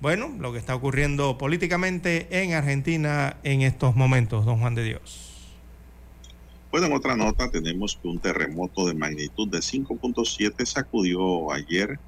[0.00, 5.30] Bueno, lo que está ocurriendo políticamente en Argentina en estos momentos, don Juan de Dios.
[6.70, 11.98] Bueno, en otra nota tenemos que un terremoto de magnitud de 5.7 sacudió ayer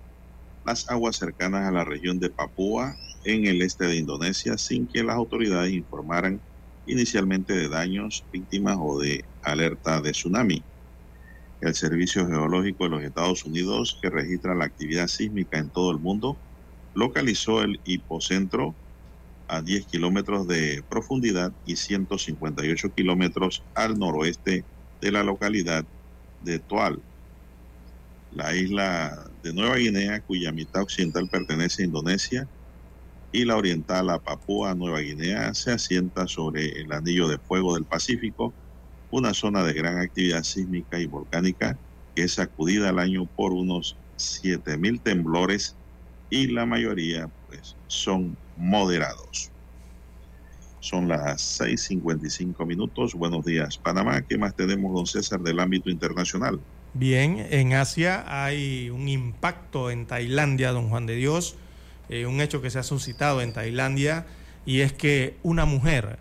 [0.64, 5.02] las aguas cercanas a la región de Papúa en el este de Indonesia sin que
[5.02, 6.40] las autoridades informaran
[6.86, 10.62] inicialmente de daños, víctimas o de alerta de tsunami.
[11.62, 16.00] El Servicio Geológico de los Estados Unidos, que registra la actividad sísmica en todo el
[16.00, 16.40] mundo,
[16.94, 18.78] localizó el hipocentro
[19.48, 24.68] a 10 kilómetros de profundidad y 158 kilómetros al noroeste
[25.00, 25.86] de la localidad
[26.40, 27.04] de Toal,
[28.30, 32.48] la isla de Nueva Guinea, cuya mitad occidental pertenece a Indonesia,
[33.32, 37.86] y la oriental a Papúa Nueva Guinea se asienta sobre el anillo de fuego del
[37.86, 38.56] Pacífico,
[39.12, 41.78] una zona de gran actividad sísmica y volcánica
[42.16, 45.76] que es sacudida al año por unos 7.000 temblores
[46.30, 49.50] y la mayoría pues son moderados.
[50.80, 53.14] Son las 6.55 minutos.
[53.14, 54.22] Buenos días, Panamá.
[54.22, 56.58] ¿Qué más tenemos, don César, del ámbito internacional?
[56.94, 61.56] Bien, en Asia hay un impacto en Tailandia, don Juan de Dios,
[62.08, 64.26] eh, un hecho que se ha suscitado en Tailandia,
[64.66, 66.18] y es que una mujer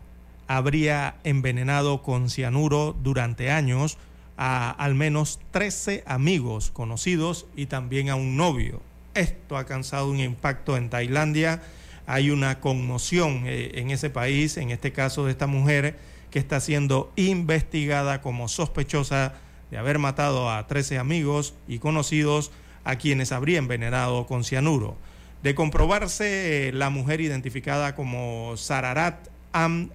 [0.57, 3.97] habría envenenado con cianuro durante años
[4.35, 8.81] a al menos 13 amigos conocidos y también a un novio.
[9.13, 11.61] Esto ha causado un impacto en Tailandia.
[12.05, 15.97] Hay una conmoción eh, en ese país, en este caso de esta mujer
[16.31, 19.33] que está siendo investigada como sospechosa
[19.69, 22.51] de haber matado a 13 amigos y conocidos
[22.83, 24.97] a quienes habría envenenado con cianuro.
[25.43, 29.91] De comprobarse, eh, la mujer identificada como Sararat Am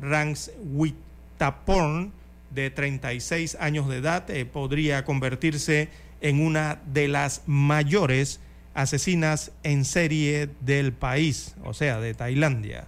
[0.00, 2.12] Rangswitaporn,
[2.50, 5.88] de 36 años de edad, eh, podría convertirse
[6.20, 8.40] en una de las mayores
[8.74, 12.86] asesinas en serie del país, o sea, de Tailandia.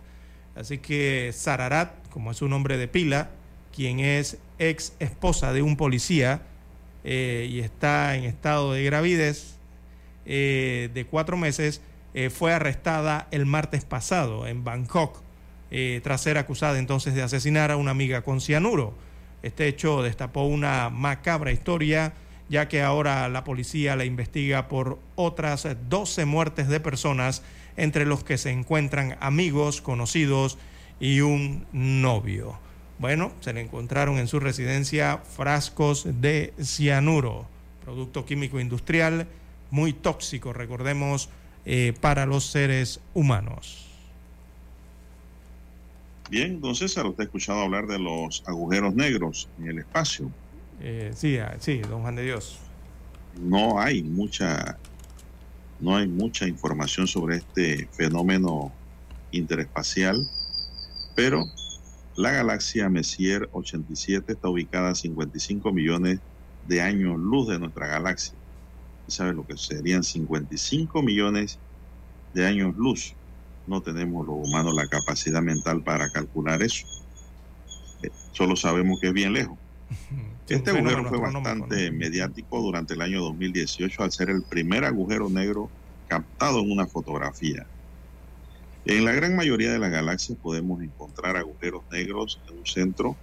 [0.54, 3.30] Así que Sararat, como es su nombre de pila,
[3.74, 6.42] quien es ex esposa de un policía
[7.04, 9.56] eh, y está en estado de gravidez
[10.26, 11.80] eh, de cuatro meses,
[12.32, 15.22] fue arrestada el martes pasado en Bangkok
[16.02, 18.94] tras ser acusada entonces de asesinar a una amiga con cianuro.
[19.42, 22.14] Este hecho destapó una macabra historia
[22.48, 27.42] ya que ahora la policía la investiga por otras 12 muertes de personas,
[27.76, 30.58] entre los que se encuentran amigos, conocidos
[30.98, 32.58] y un novio.
[32.98, 37.46] Bueno, se le encontraron en su residencia frascos de cianuro,
[37.84, 39.28] producto químico industrial
[39.70, 41.28] muy tóxico, recordemos,
[41.66, 43.87] eh, para los seres humanos.
[46.30, 50.30] Bien, don César, usted ha escuchado hablar de los agujeros negros en el espacio.
[50.80, 52.58] Eh, sí, ah, sí, don Juan de Dios.
[53.40, 54.78] No hay mucha,
[55.80, 58.72] no hay mucha información sobre este fenómeno
[59.30, 60.28] interespacial,
[61.14, 61.44] pero
[62.16, 66.20] la galaxia Messier 87 está ubicada a 55 millones
[66.66, 68.34] de años luz de nuestra galaxia.
[69.06, 71.58] ¿Sabe lo que serían 55 millones
[72.34, 73.14] de años luz?
[73.68, 76.86] No tenemos los humanos la capacidad mental para calcular eso.
[78.02, 79.58] Eh, solo sabemos que es bien lejos.
[80.48, 85.68] Este agujero fue bastante mediático durante el año 2018 al ser el primer agujero negro
[86.08, 87.66] captado en una fotografía.
[88.86, 93.14] En la gran mayoría de las galaxias podemos encontrar agujeros negros en un centro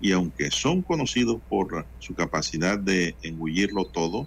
[0.00, 4.26] y aunque son conocidos por su capacidad de engullirlo todo,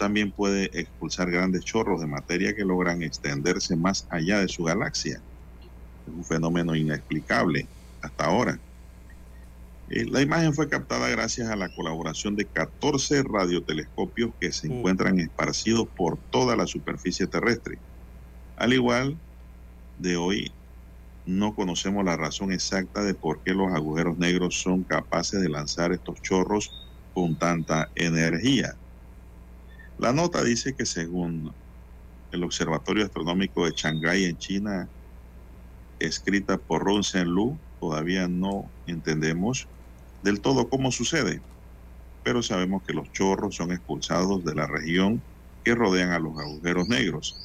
[0.00, 5.22] también puede expulsar grandes chorros de materia que logran extenderse más allá de su galaxia.
[6.06, 7.68] Es un fenómeno inexplicable
[8.00, 8.58] hasta ahora.
[9.90, 15.20] Eh, la imagen fue captada gracias a la colaboración de 14 radiotelescopios que se encuentran
[15.20, 17.82] esparcidos por toda la superficie terrestre.
[18.56, 19.20] Al igual
[19.98, 20.54] de hoy
[21.26, 25.92] no conocemos la razón exacta de por qué los agujeros negros son capaces de lanzar
[25.92, 26.70] estos chorros
[27.12, 28.78] con tanta energía.
[30.00, 31.54] La nota dice que según
[32.32, 34.90] el Observatorio Astronómico de Shanghái en China,
[36.00, 39.68] escrita por Ron Lu, todavía no entendemos
[40.22, 41.44] del todo cómo sucede,
[42.24, 45.24] pero sabemos que los chorros son expulsados de la región
[45.64, 47.36] que rodean a los agujeros negros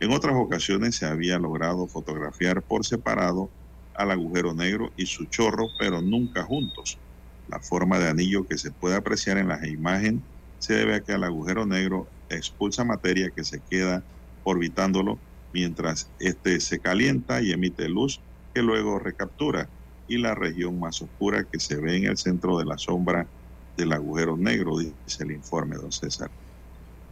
[0.00, 3.52] En otras ocasiones se había logrado fotografiar por separado
[3.94, 7.00] al agujero negro y su chorro, pero nunca juntos.
[7.46, 10.28] La forma de anillo que se puede apreciar en la imagen
[10.68, 14.04] se debe a que el agujero negro expulsa materia que se queda
[14.42, 18.22] orbitándolo mientras éste se calienta y emite luz
[18.52, 19.70] que luego recaptura
[20.06, 23.30] y la región más oscura que se ve en el centro de la sombra
[23.78, 26.30] del agujero negro, dice el informe, don César.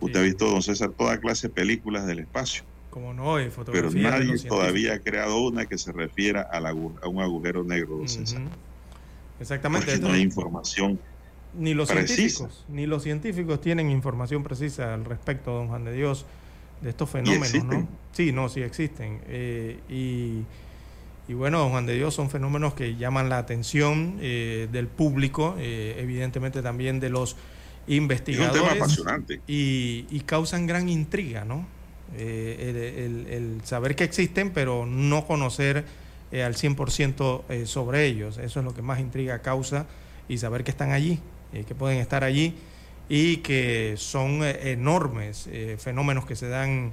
[0.00, 3.90] Usted ha visto, don César, toda clase de películas del espacio, Como no, hay pero
[3.90, 8.08] nadie todavía ha creado una que se refiera al agu- a un agujero negro, don
[8.08, 8.42] César.
[9.40, 9.86] Exactamente.
[9.86, 11.00] Porque no hay información
[11.58, 12.14] ni los precisa.
[12.16, 16.26] científicos, ni los científicos tienen información precisa al respecto, don Juan de Dios,
[16.82, 17.64] de estos fenómenos?
[17.64, 17.88] ¿no?
[18.12, 19.20] Sí, no, sí existen.
[19.28, 20.42] Eh, y,
[21.30, 25.56] y bueno, don Juan de Dios son fenómenos que llaman la atención eh, del público,
[25.58, 27.36] eh, evidentemente también de los Es
[27.88, 28.62] un investigadores.
[28.62, 29.40] tema apasionante.
[29.46, 31.66] y, y causan gran intriga, ¿no?
[32.16, 35.84] Eh, el, el- el saber que existen, pero no conocer
[36.30, 38.38] eh, al 100% eh, sobre ellos.
[38.38, 39.86] Eso es lo que más intriga causa
[40.28, 41.20] y saber que están allí,
[41.52, 42.54] eh, que pueden estar allí
[43.08, 46.92] y que son eh, enormes eh, fenómenos que se dan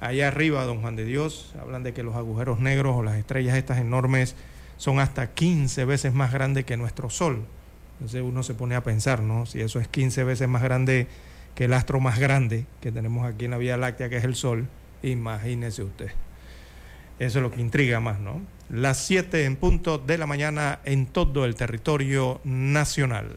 [0.00, 1.54] allá arriba, don Juan de Dios.
[1.60, 4.36] Hablan de que los agujeros negros o las estrellas estas enormes
[4.76, 7.44] son hasta 15 veces más grandes que nuestro Sol.
[7.94, 9.46] Entonces uno se pone a pensar, ¿no?
[9.46, 11.06] Si eso es 15 veces más grande
[11.54, 14.34] que el astro más grande que tenemos aquí en la Vía Láctea, que es el
[14.34, 14.66] Sol,
[15.02, 16.10] imagínese usted.
[17.18, 18.42] Eso es lo que intriga más, ¿no?
[18.68, 23.36] Las 7 en punto de la mañana en todo el territorio nacional.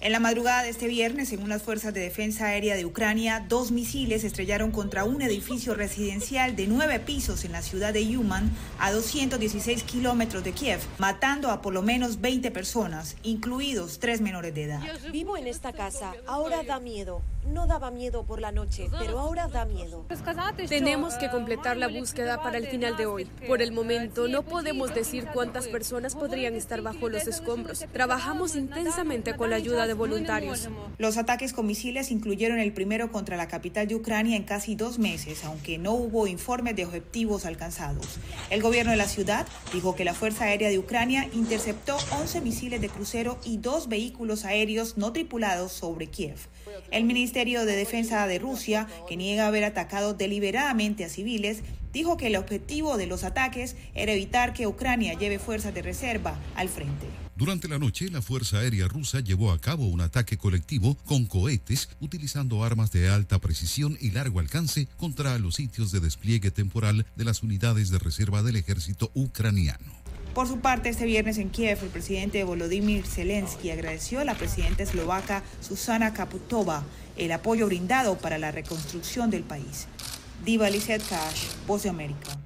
[0.00, 3.72] En la madrugada de este viernes, según las Fuerzas de Defensa Aérea de Ucrania, dos
[3.72, 8.48] misiles estrellaron contra un edificio residencial de nueve pisos en la ciudad de Yuman,
[8.78, 14.54] a 216 kilómetros de Kiev, matando a por lo menos 20 personas, incluidos tres menores
[14.54, 14.80] de edad.
[15.10, 16.12] Vivo en esta casa.
[16.28, 17.20] Ahora da miedo.
[17.48, 20.04] No daba miedo por la noche, pero ahora da miedo.
[20.68, 23.24] Tenemos que completar la búsqueda para el final de hoy.
[23.46, 27.86] Por el momento, no podemos decir cuántas personas podrían estar bajo los escombros.
[27.92, 30.68] Trabajamos intensamente con la ayuda de voluntarios.
[30.98, 34.98] Los ataques con misiles incluyeron el primero contra la capital de Ucrania en casi dos
[34.98, 38.18] meses, aunque no hubo informes de objetivos alcanzados.
[38.50, 42.80] El gobierno de la ciudad dijo que la Fuerza Aérea de Ucrania interceptó 11 misiles
[42.80, 46.38] de crucero y dos vehículos aéreos no tripulados sobre Kiev.
[46.90, 51.62] El Ministerio de Defensa de Rusia, que niega haber atacado deliberadamente a civiles,
[51.92, 56.38] dijo que el objetivo de los ataques era evitar que Ucrania lleve fuerzas de reserva
[56.54, 57.06] al frente.
[57.38, 61.88] Durante la noche, la Fuerza Aérea Rusa llevó a cabo un ataque colectivo con cohetes
[62.00, 67.24] utilizando armas de alta precisión y largo alcance contra los sitios de despliegue temporal de
[67.24, 70.07] las unidades de reserva del ejército ucraniano.
[70.38, 74.84] Por su parte, este viernes en Kiev, el presidente Volodymyr Zelensky agradeció a la presidenta
[74.84, 76.84] eslovaca Susana Kaputova
[77.16, 79.88] el apoyo brindado para la reconstrucción del país.
[80.44, 82.38] Diva Lizette Cash, Voz de América.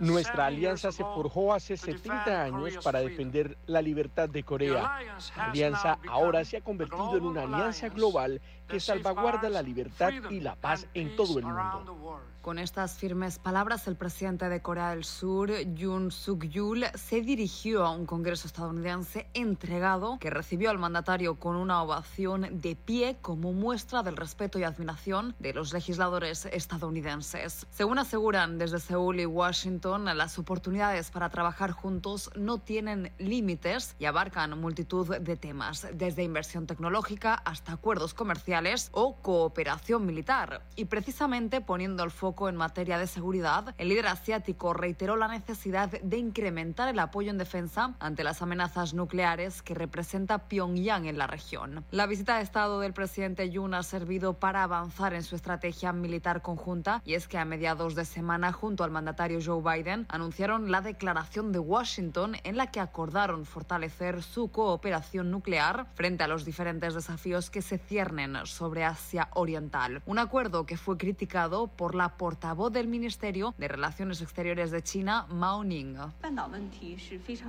[0.00, 5.00] Nuestra alianza se forjó hace 70 años para defender la libertad de Corea.
[5.36, 10.40] La alianza ahora se ha convertido en una alianza global que salvaguarda la libertad y
[10.40, 12.20] la paz en todo el mundo.
[12.48, 17.90] Con estas firmes palabras, el presidente de Corea del Sur, Yoon Suk-yeol, se dirigió a
[17.90, 24.02] un Congreso estadounidense entregado que recibió al mandatario con una ovación de pie como muestra
[24.02, 27.66] del respeto y admiración de los legisladores estadounidenses.
[27.68, 34.06] Según aseguran desde Seúl y Washington, las oportunidades para trabajar juntos no tienen límites y
[34.06, 40.62] abarcan multitud de temas, desde inversión tecnológica hasta acuerdos comerciales o cooperación militar.
[40.76, 45.88] Y precisamente poniendo el foco en materia de seguridad, el líder asiático reiteró la necesidad
[45.88, 51.26] de incrementar el apoyo en defensa ante las amenazas nucleares que representa Pyongyang en la
[51.26, 51.84] región.
[51.90, 56.42] La visita de Estado del presidente Yoon ha servido para avanzar en su estrategia militar
[56.42, 60.82] conjunta y es que a mediados de semana, junto al mandatario Joe Biden, anunciaron la
[60.82, 66.94] declaración de Washington en la que acordaron fortalecer su cooperación nuclear frente a los diferentes
[66.94, 70.02] desafíos que se ciernen sobre Asia Oriental.
[70.04, 75.26] Un acuerdo que fue criticado por la portavoz del Ministerio de Relaciones Exteriores de China,
[75.30, 75.96] Mao Ning.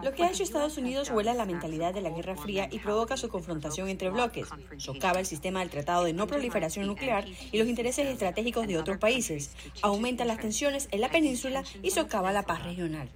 [0.03, 2.79] Lo que ha hecho Estados Unidos huele a la mentalidad de la Guerra Fría y
[2.79, 4.47] provoca su confrontación entre bloques,
[4.77, 8.97] socava el sistema del Tratado de No Proliferación Nuclear y los intereses estratégicos de otros
[8.97, 9.51] países,
[9.81, 13.09] aumenta las tensiones en la península y socava la paz regional.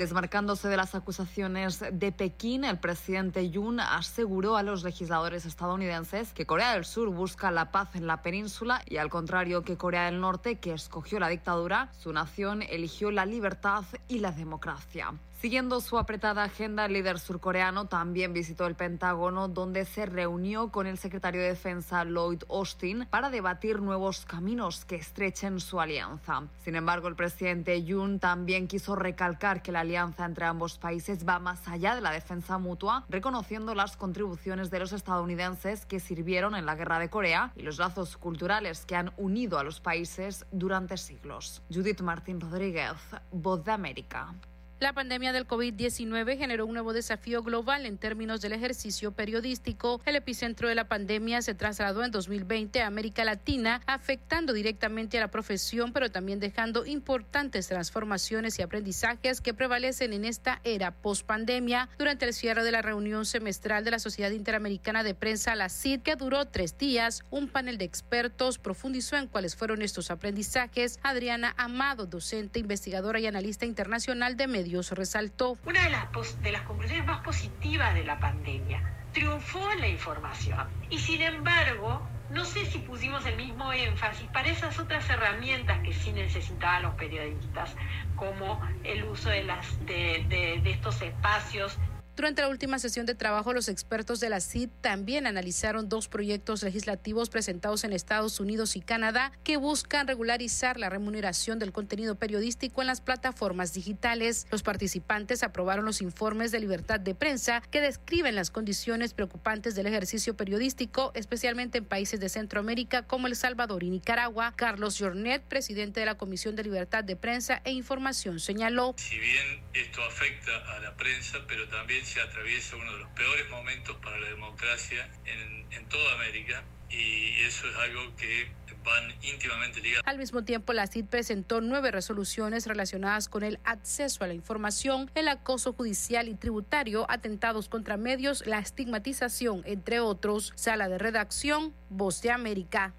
[0.00, 6.46] Desmarcándose de las acusaciones de Pekín, el presidente Yoon aseguró a los legisladores estadounidenses que
[6.46, 10.18] Corea del Sur busca la paz en la península y al contrario que Corea del
[10.18, 15.12] Norte, que escogió la dictadura, su nación eligió la libertad y la democracia.
[15.40, 20.86] Siguiendo su apretada agenda, el líder surcoreano también visitó el Pentágono, donde se reunió con
[20.86, 26.42] el secretario de Defensa Lloyd Austin para debatir nuevos caminos que estrechen su alianza.
[26.62, 31.38] Sin embargo, el presidente Yoon también quiso recalcar que la alianza entre ambos países va
[31.38, 36.66] más allá de la defensa mutua, reconociendo las contribuciones de los estadounidenses que sirvieron en
[36.66, 40.98] la guerra de Corea y los lazos culturales que han unido a los países durante
[40.98, 41.62] siglos.
[41.72, 42.98] Judith Martín Rodríguez,
[43.32, 44.34] Voz de América.
[44.80, 50.00] La pandemia del COVID-19 generó un nuevo desafío global en términos del ejercicio periodístico.
[50.06, 55.20] El epicentro de la pandemia se trasladó en 2020 a América Latina, afectando directamente a
[55.20, 61.90] la profesión, pero también dejando importantes transformaciones y aprendizajes que prevalecen en esta era post-pandemia.
[61.98, 66.00] Durante el cierre de la reunión semestral de la Sociedad Interamericana de Prensa, la CID,
[66.00, 70.98] que duró tres días, un panel de expertos profundizó en cuáles fueron estos aprendizajes.
[71.02, 75.58] Adriana Amado, docente, investigadora y analista internacional de medios resaltó.
[75.64, 78.82] Una de las, conclusiones más positivas de la pandemia
[79.12, 84.78] triunfó la información y sin embargo no sé si pusimos el mismo énfasis para esas
[84.78, 87.74] otras herramientas que sí necesitaban los periodistas,
[88.14, 91.76] como el uso de estos espacios
[92.20, 96.62] durante la última sesión de trabajo, los expertos de la CID también analizaron dos proyectos
[96.62, 102.82] legislativos presentados en Estados Unidos y Canadá que buscan regularizar la remuneración del contenido periodístico
[102.82, 104.46] en las plataformas digitales.
[104.50, 109.86] Los participantes aprobaron los informes de libertad de prensa que describen las condiciones preocupantes del
[109.86, 114.52] ejercicio periodístico, especialmente en países de Centroamérica como El Salvador y Nicaragua.
[114.56, 118.94] Carlos Jornet, presidente de la Comisión de Libertad de Prensa e Información, señaló.
[118.98, 123.48] Si bien esto afecta a la prensa, pero también se atraviesa uno de los peores
[123.50, 128.50] momentos para la democracia en, en toda América y eso es algo que
[128.84, 130.02] van íntimamente ligados.
[130.06, 135.08] Al mismo tiempo, la CID presentó nueve resoluciones relacionadas con el acceso a la información,
[135.14, 140.52] el acoso judicial y tributario, atentados contra medios, la estigmatización, entre otros.
[140.56, 142.92] Sala de redacción, Voz de América.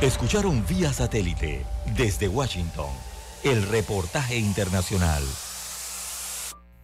[0.00, 1.64] Escucharon vía satélite
[1.96, 2.90] desde Washington
[3.42, 5.22] el reportaje internacional.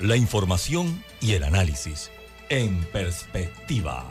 [0.01, 2.11] La información y el análisis
[2.49, 4.05] en perspectiva.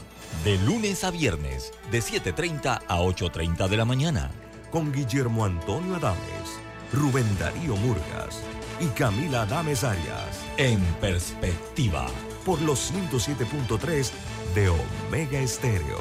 [0.45, 4.31] De lunes a viernes, de 7.30 a 8.30 de la mañana.
[4.71, 6.57] Con Guillermo Antonio Adames,
[6.93, 8.41] Rubén Darío Murgas
[8.79, 10.41] y Camila Adames Arias.
[10.57, 12.07] En perspectiva.
[12.45, 14.11] Por los 107.3
[14.53, 15.97] de Omega Estéreo.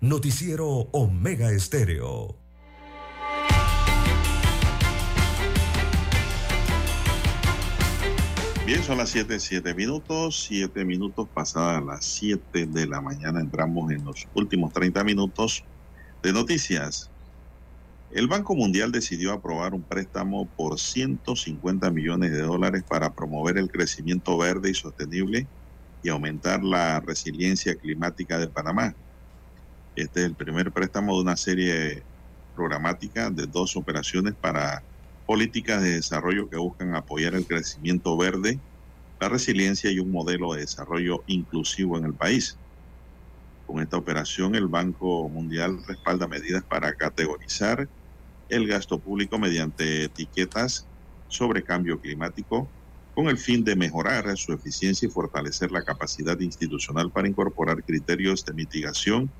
[0.00, 2.36] Noticiero Omega Estéreo.
[8.66, 13.40] Bien, son las 7, 7 minutos, 7 minutos pasadas las 7 de la mañana.
[13.40, 15.64] Entramos en los últimos 30 minutos
[16.22, 17.10] de noticias.
[18.14, 23.68] El Banco Mundial decidió aprobar un préstamo por 150 millones de dólares para promover el
[23.68, 25.50] crecimiento verde y sostenible
[26.00, 28.94] y aumentar la resiliencia climática de Panamá.
[29.96, 32.06] Este es el primer préstamo de una serie
[32.54, 34.86] programática de dos operaciones para
[35.26, 38.62] políticas de desarrollo que buscan apoyar el crecimiento verde,
[39.18, 42.60] la resiliencia y un modelo de desarrollo inclusivo en el país.
[43.66, 47.88] Con esta operación, el Banco Mundial respalda medidas para categorizar
[48.54, 50.88] el gasto público mediante etiquetas
[51.26, 52.72] sobre cambio climático
[53.14, 58.44] con el fin de mejorar su eficiencia y fortalecer la capacidad institucional para incorporar criterios
[58.44, 59.34] de mitigación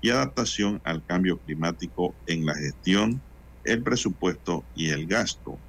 [0.00, 3.24] y adaptación al cambio climático en la gestión
[3.64, 5.62] el presupuesto y el gasto.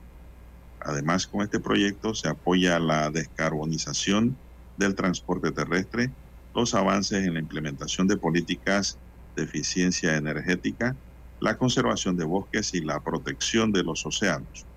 [0.79, 4.41] Además, con este proyecto se apoya la descarbonización
[4.75, 6.15] del transporte terrestre,
[6.53, 8.99] los avances en la implementación de políticas
[9.35, 10.97] de eficiencia energética,
[11.41, 14.67] la conservación de bosques y la protección de los océanos.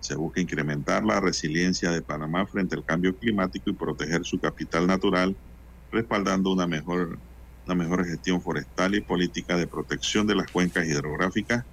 [0.00, 4.86] Se busca incrementar la resiliencia de Panamá frente al cambio climático y proteger su capital
[4.86, 5.38] natural,
[5.90, 7.20] respaldando una mejor,
[7.66, 11.64] una mejor gestión forestal y política de protección de las cuencas hidrográficas,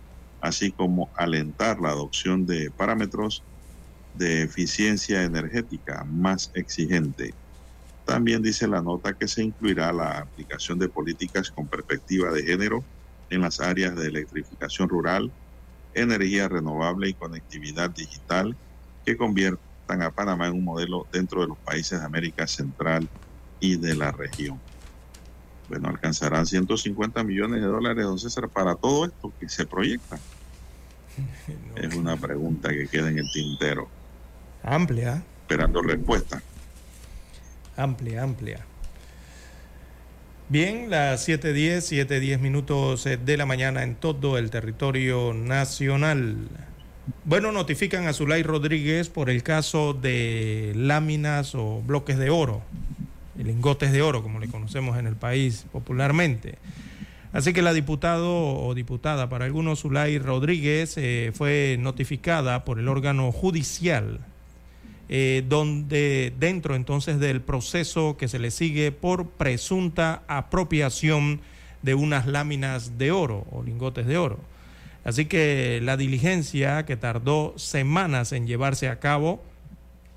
[0.41, 3.45] así como alentar la adopción de parámetros
[4.11, 7.37] de eficiencia energética más exigente.
[8.03, 12.87] También dice la nota que se incluirá la aplicación de políticas con perspectiva de género
[13.29, 15.31] en las áreas de electrificación rural,
[15.93, 18.55] energía renovable y conectividad digital
[19.05, 23.07] que conviertan a Panamá en un modelo dentro de los países de América Central
[23.59, 24.59] y de la región.
[25.69, 30.19] Bueno, alcanzarán 150 millones de dólares, don César, para todo esto que se proyecta.
[31.75, 33.87] Es una pregunta que queda en el tintero.
[34.63, 35.23] Amplia.
[35.41, 36.41] Esperando respuesta.
[37.77, 38.65] Amplia, amplia.
[40.47, 46.37] Bien, las 7.10, 7.10 minutos eh, de la mañana en todo el territorio nacional.
[47.23, 52.61] Bueno, notifican a Zulay Rodríguez por el caso de láminas o bloques de oro,
[53.35, 56.59] lingotes de oro, como le conocemos en el país popularmente.
[57.33, 62.87] Así que la diputado o diputada para algunos, Zulay Rodríguez, eh, fue notificada por el
[62.87, 64.19] órgano judicial
[65.07, 71.41] eh, donde dentro entonces del proceso que se le sigue por presunta apropiación
[71.83, 74.39] de unas láminas de oro o lingotes de oro.
[75.03, 79.43] Así que la diligencia que tardó semanas en llevarse a cabo,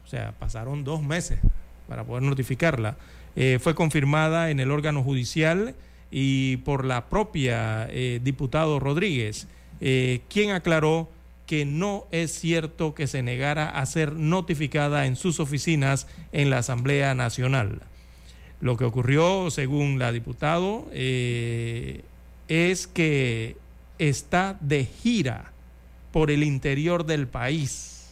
[0.06, 1.38] o sea, pasaron dos meses
[1.86, 2.96] para poder notificarla,
[3.36, 5.74] eh, fue confirmada en el órgano judicial
[6.10, 9.46] y por la propia eh, diputado Rodríguez,
[10.28, 11.08] quien aclaró
[11.48, 16.58] que no es cierto que se negara a ser notificada en sus oficinas en la
[16.58, 17.80] Asamblea Nacional.
[18.60, 22.02] Lo que ocurrió, según la diputado, eh,
[22.48, 23.56] es que
[23.98, 25.52] está de gira
[26.12, 28.10] por el interior del país,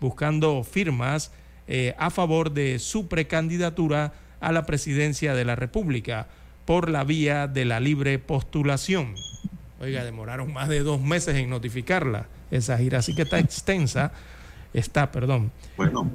[0.00, 1.30] buscando firmas
[1.68, 6.26] eh, a favor de su precandidatura a la presidencia de la República
[6.64, 9.14] por la vía de la libre postulación.
[9.82, 13.00] Oiga, demoraron más de dos meses en notificarla esa gira.
[13.00, 14.12] Así que está extensa,
[14.72, 15.50] está, perdón.
[15.76, 16.08] Bueno,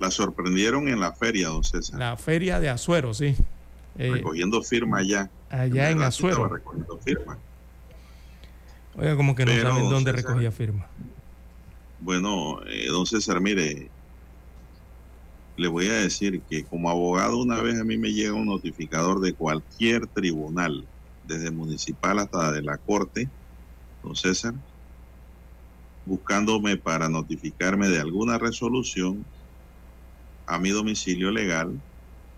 [0.00, 1.98] la sorprendieron en la feria, don César.
[1.98, 3.36] La feria de Azuero, sí.
[3.98, 5.30] Eh, recogiendo firma allá.
[5.50, 6.48] Allá en, Azuero.
[6.48, 7.36] Recogiendo firma.
[8.96, 10.86] Oiga, como que no saben dónde recogía firma.
[12.00, 13.90] Bueno, eh, don César, mire,
[15.58, 19.20] le voy a decir que como abogado una vez a mí me llega un notificador
[19.20, 20.86] de cualquier tribunal,
[21.26, 23.28] desde municipal hasta de la corte,
[24.02, 24.54] don César,
[26.04, 29.24] buscándome para notificarme de alguna resolución
[30.46, 31.80] a mi domicilio legal.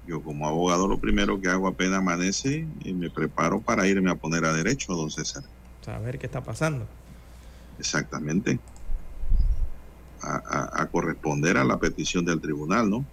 [0.07, 4.17] Yo como abogado lo primero que hago apenas amanece y me preparo para irme a
[4.17, 5.45] poner a derecho, don César.
[5.83, 6.87] Saber qué está pasando.
[7.79, 8.59] Exactamente.
[10.23, 13.05] A, a, corresponder a la petición del tribunal, ¿no?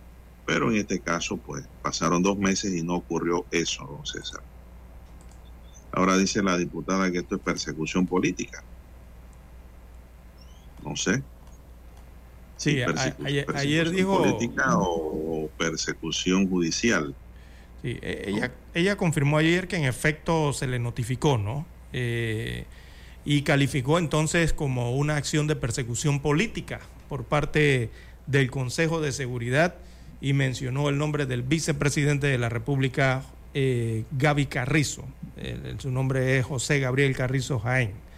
[0.45, 4.41] Pero en este caso, pues pasaron dos meses y no ocurrió eso, don César.
[5.91, 8.63] Ahora dice la diputada que esto es persecución política
[10.83, 11.21] no sé.
[12.57, 12.79] Sí,
[13.55, 14.19] ayer, dijo...
[14.19, 17.15] Política o, persecución judicial.
[17.81, 21.65] Sí, e, ella, ella confirmó ayer que en efecto se le notificó, ¿no?
[21.93, 22.65] Eh,
[23.25, 27.89] y calificó entonces como una acción de persecución política por parte
[28.27, 29.75] del Consejo de Seguridad
[30.21, 33.23] y mencionó el nombre del vicepresidente de la República,
[33.53, 35.05] eh, Gaby Carrizo.
[35.77, 38.11] su nombre es José Gabriel Carrizo Jaén.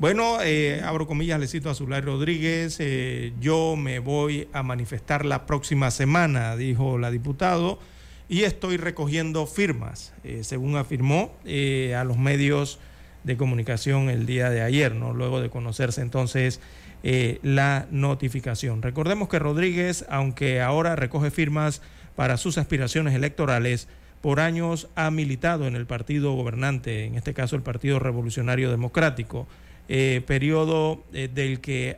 [0.00, 5.26] Bueno, eh, abro comillas, le cito a Zulay Rodríguez, eh, yo me voy a manifestar
[5.26, 7.78] la próxima semana, dijo la diputado,
[8.26, 12.78] y estoy recogiendo firmas, eh, según afirmó a los medios
[13.24, 15.12] de comunicación el día de ayer, ¿no?
[15.12, 16.62] luego de conocerse entonces
[17.02, 18.80] la notificación.
[18.80, 21.82] Recordemos que Rodríguez, aunque ahora recoge firmas
[22.16, 23.86] para sus aspiraciones electorales,
[24.20, 29.46] por años ha militado en el partido gobernante, en este caso el Partido Revolucionario Democrático.
[29.92, 31.96] Eh, periodo eh, del que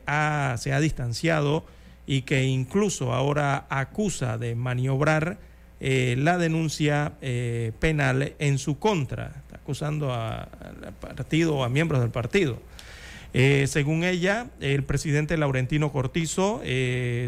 [0.56, 1.66] se ha distanciado
[2.06, 5.36] y que incluso ahora acusa de maniobrar
[5.78, 7.12] eh, la denuncia
[7.80, 10.48] penal en su contra, está acusando al
[11.00, 12.62] partido o a miembros del partido.
[13.66, 16.62] según ella, el presidente Laurentino Cortizo,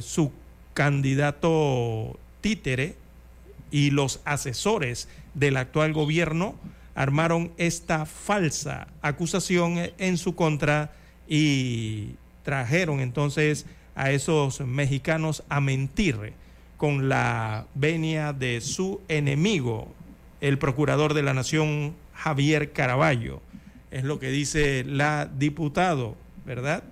[0.01, 0.33] su
[0.73, 2.95] candidato títere
[3.75, 6.55] y los asesores del actual gobierno
[6.95, 10.93] armaron esta falsa acusación en su contra
[11.27, 12.11] y
[12.45, 16.35] trajeron entonces a esos mexicanos a mentir
[16.77, 19.93] con la venia de su enemigo,
[20.41, 23.41] el procurador de la nación Javier Caraballo.
[23.91, 26.15] Es lo que dice la diputado,
[26.47, 26.85] ¿verdad?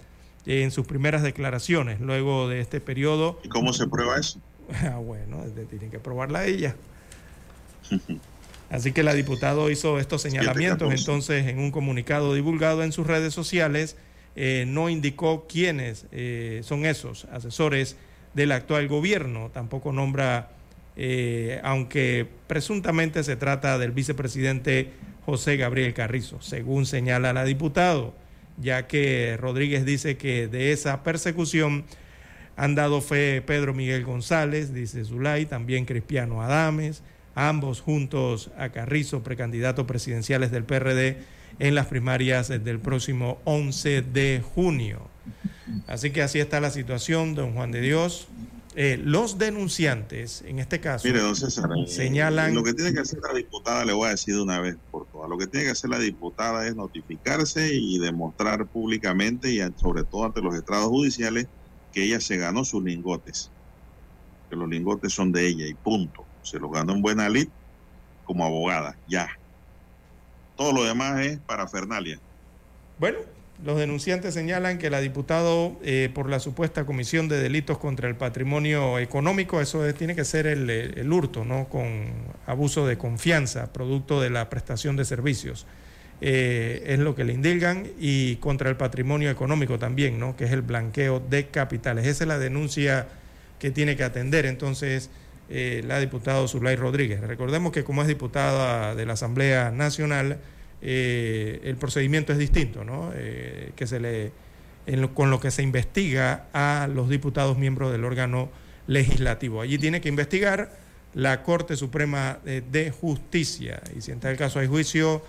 [0.46, 3.38] en sus primeras declaraciones luego de este periodo.
[3.44, 4.40] ¿Y cómo se prueba eso?
[4.84, 6.74] Ah, bueno, tienen que probarla ella.
[8.70, 13.34] Así que la diputada hizo estos señalamientos entonces en un comunicado divulgado en sus redes
[13.34, 13.96] sociales.
[14.34, 17.96] Eh, no indicó quiénes eh, son esos asesores
[18.32, 19.50] del actual gobierno.
[19.52, 20.52] Tampoco nombra,
[20.96, 24.90] eh, aunque presuntamente se trata del vicepresidente
[25.26, 28.14] José Gabriel Carrizo, según señala la diputado,
[28.56, 31.84] ya que Rodríguez dice que de esa persecución
[32.56, 37.02] han dado fe Pedro Miguel González, dice Zulay, también Cristiano Adames,
[37.34, 41.18] ambos juntos a Carrizo, precandidatos presidenciales del PRD
[41.58, 45.08] en las primarias del próximo 11 de junio.
[45.86, 48.28] Así que así está la situación, don Juan de Dios.
[48.74, 52.54] Eh, los denunciantes, en este caso, Mire, don César, eh, señalan...
[52.54, 55.06] Lo que tiene que hacer la diputada, le voy a decir de una vez por
[55.08, 60.04] todas, lo que tiene que hacer la diputada es notificarse y demostrar públicamente y sobre
[60.04, 61.48] todo ante los estrados judiciales
[61.92, 63.50] que ella se ganó sus lingotes,
[64.50, 67.48] que los lingotes son de ella y punto se lo ganó en buena lid
[68.24, 69.28] como abogada, ya.
[70.56, 72.18] Todo lo demás es para Fernalia.
[72.98, 73.18] Bueno,
[73.64, 78.16] los denunciantes señalan que la diputado eh, por la supuesta comisión de delitos contra el
[78.16, 81.68] patrimonio económico, eso tiene que ser el, hurto, ¿no?
[81.68, 82.10] Con
[82.46, 85.66] abuso de confianza, producto de la prestación de servicios.
[86.24, 90.36] Eh, es lo que le indilgan y contra el patrimonio económico también, ¿no?
[90.36, 92.06] Que es el blanqueo de capitales.
[92.06, 93.08] Esa es la denuncia
[93.58, 94.46] que tiene que atender.
[94.46, 95.10] Entonces,
[95.50, 97.20] eh, la diputada Zulay Rodríguez.
[97.22, 100.38] Recordemos que como es diputada de la Asamblea Nacional,
[100.80, 103.12] eh, el procedimiento es distinto, ¿no?
[103.74, 104.30] Que se le,
[105.14, 108.48] con lo que se investiga a los diputados miembros del órgano
[108.86, 109.60] legislativo.
[109.60, 110.70] Allí tiene que investigar
[111.14, 115.22] la Corte Suprema de Justicia y si en tal caso hay juicio,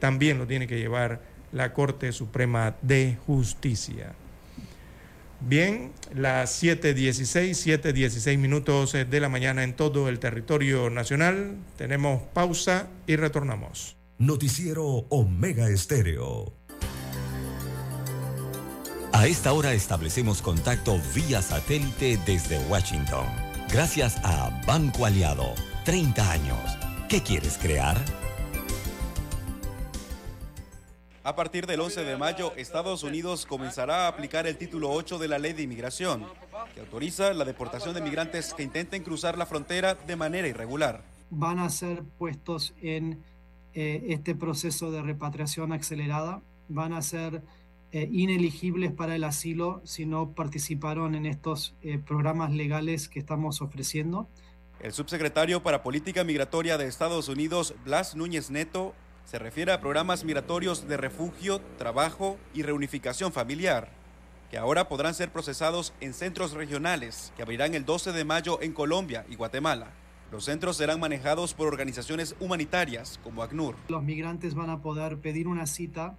[0.00, 1.20] también lo tiene que llevar
[1.52, 4.14] la Corte Suprema de Justicia.
[5.40, 11.56] Bien, las 7.16, 7.16 minutos de la mañana en todo el territorio nacional.
[11.76, 13.96] Tenemos pausa y retornamos.
[14.18, 16.54] Noticiero Omega Estéreo.
[19.12, 23.26] A esta hora establecemos contacto vía satélite desde Washington.
[23.70, 25.54] Gracias a Banco Aliado.
[25.84, 26.78] 30 años.
[27.08, 27.96] ¿Qué quieres crear?
[31.26, 35.26] A partir del 11 de mayo, Estados Unidos comenzará a aplicar el título 8 de
[35.26, 36.22] la ley de inmigración,
[36.74, 41.00] que autoriza la deportación de migrantes que intenten cruzar la frontera de manera irregular.
[41.30, 43.22] Van a ser puestos en
[43.72, 47.40] eh, este proceso de repatriación acelerada, van a ser
[47.92, 53.62] eh, ineligibles para el asilo si no participaron en estos eh, programas legales que estamos
[53.62, 54.28] ofreciendo.
[54.78, 58.94] El subsecretario para Política Migratoria de Estados Unidos, Blas Núñez Neto,
[59.24, 63.88] se refiere a programas migratorios de refugio, trabajo y reunificación familiar,
[64.50, 68.72] que ahora podrán ser procesados en centros regionales que abrirán el 12 de mayo en
[68.72, 69.92] Colombia y Guatemala.
[70.30, 73.76] Los centros serán manejados por organizaciones humanitarias como ACNUR.
[73.88, 76.16] Los migrantes van a poder pedir una cita,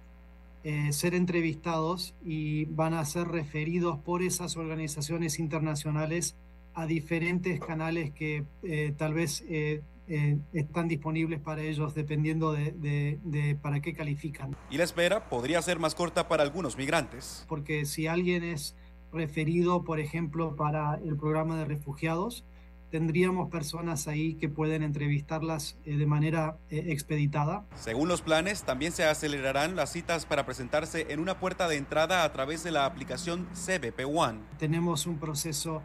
[0.64, 6.34] eh, ser entrevistados y van a ser referidos por esas organizaciones internacionales
[6.74, 13.58] a diferentes canales que eh, tal vez eh, eh, están disponibles para ellos dependiendo de,
[13.62, 14.56] para qué califican.
[14.70, 17.44] Y la espera podría ser más corta para algunos migrantes.
[17.48, 18.76] Porque si alguien es
[19.12, 22.44] referido, por ejemplo, para el programa de refugiados,
[22.90, 27.64] tendríamos personas ahí que pueden entrevistarlas eh, de manera eh, expeditada.
[27.74, 32.24] Según los planes, también se acelerarán las citas para presentarse en una puerta de entrada
[32.24, 34.40] a través de la aplicación CBP One.
[34.58, 35.82] Tenemos un proceso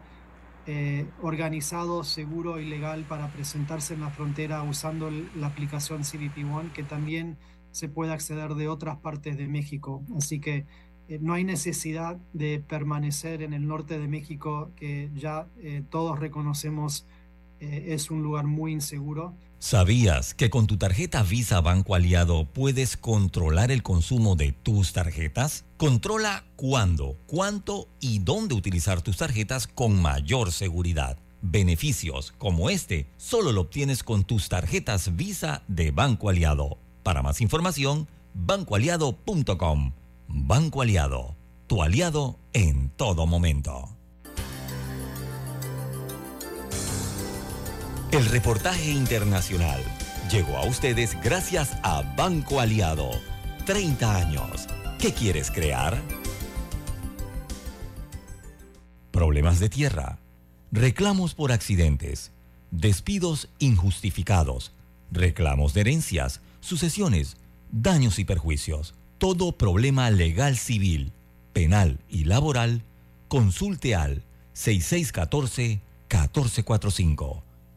[0.66, 6.70] eh, organizado, seguro y legal para presentarse en la frontera usando la aplicación CBP One,
[6.72, 7.36] que también
[7.72, 10.04] se puede acceder de otras partes de México.
[10.16, 10.66] Así que
[11.08, 16.18] eh, no hay necesidad de permanecer en el norte de México, que ya eh, todos
[16.18, 17.06] reconocemos
[17.64, 19.36] es un lugar muy inseguro.
[19.62, 25.64] ¿Sabías que con tu tarjeta Visa Banco Aliado puedes controlar el consumo de tus tarjetas?
[25.76, 31.16] Controla cuándo, cuánto y dónde utilizar tus tarjetas con mayor seguridad.
[31.42, 36.78] Beneficios como este solo lo obtienes con tus tarjetas Visa de Banco Aliado.
[37.04, 39.92] Para más información, bancoaliado.com.
[40.26, 41.36] Banco Aliado,
[41.68, 43.96] tu aliado en todo momento.
[48.12, 49.82] El reportaje internacional
[50.30, 53.10] llegó a ustedes gracias a Banco Aliado.
[53.66, 54.66] 30 años.
[54.98, 56.00] ¿Qué quieres crear?
[59.10, 60.18] Problemas de tierra,
[60.70, 62.32] reclamos por accidentes,
[62.70, 64.72] despidos injustificados,
[65.10, 67.36] reclamos de herencias, sucesiones,
[67.70, 68.94] daños y perjuicios.
[69.18, 71.12] Todo problema legal civil
[71.52, 72.82] penal y laboral,
[73.28, 74.24] consulte al
[74.54, 77.42] 6614-1445.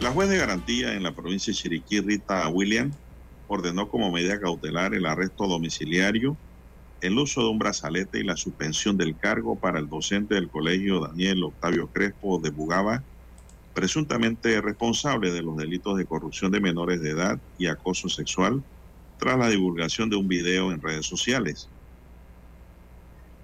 [0.00, 2.98] La juez de garantía en la provincia de Chiriquí, Rita William,
[3.46, 6.40] ordenó como medida cautelar el arresto domiciliario,
[7.02, 11.00] el uso de un brazalete y la suspensión del cargo para el docente del colegio
[11.00, 13.06] Daniel Octavio Crespo de Bugaba,
[13.74, 18.64] presuntamente responsable de los delitos de corrupción de menores de edad y acoso sexual,
[19.18, 21.72] tras la divulgación de un video en redes sociales.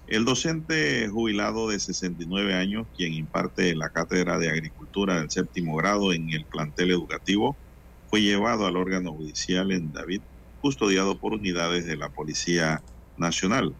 [0.07, 6.13] El docente jubilado de 69 años, quien imparte la cátedra de Agricultura del séptimo grado
[6.13, 7.59] en el plantel educativo,
[8.05, 10.23] fue llevado al órgano judicial en David,
[10.59, 12.85] custodiado por unidades de la Policía
[13.17, 13.77] Nacional.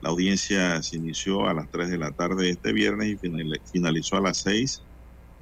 [0.00, 3.28] La audiencia se inició a las 3 de la tarde este viernes y
[3.70, 4.84] finalizó a las 6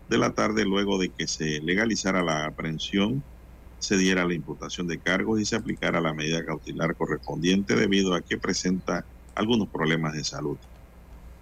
[0.08, 3.26] de la tarde luego de que se legalizara la aprehensión,
[3.78, 8.22] se diera la imputación de cargos y se aplicara la medida cautelar correspondiente debido a
[8.22, 10.58] que presenta algunos problemas de salud.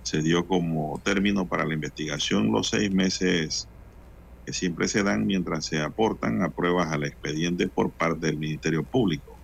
[0.03, 3.71] Se dio como término para la investigación los seis meses
[4.47, 8.85] que siempre se dan mientras se aportan a pruebas al expediente por parte del Ministerio
[8.85, 9.43] Público.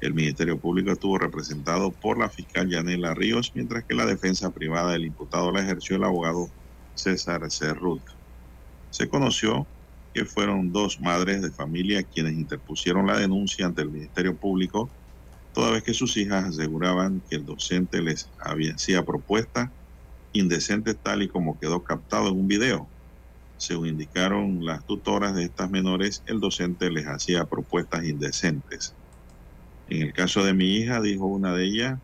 [0.00, 4.92] El Ministerio Público estuvo representado por la fiscal Yanela Ríos, mientras que la defensa privada
[4.92, 6.52] del imputado la ejerció el abogado
[6.94, 8.04] César Cerrut.
[8.90, 9.70] Se conoció
[10.14, 14.92] que fueron dos madres de familia quienes interpusieron la denuncia ante el Ministerio Público
[15.56, 19.70] toda vez que sus hijas aseguraban que el docente les había hacía propuestas
[20.32, 22.92] indecentes tal y como quedó captado en un video.
[23.56, 28.98] Según indicaron las tutoras de estas menores, el docente les hacía propuestas indecentes.
[29.86, 32.00] En el caso de mi hija, dijo una de ellas,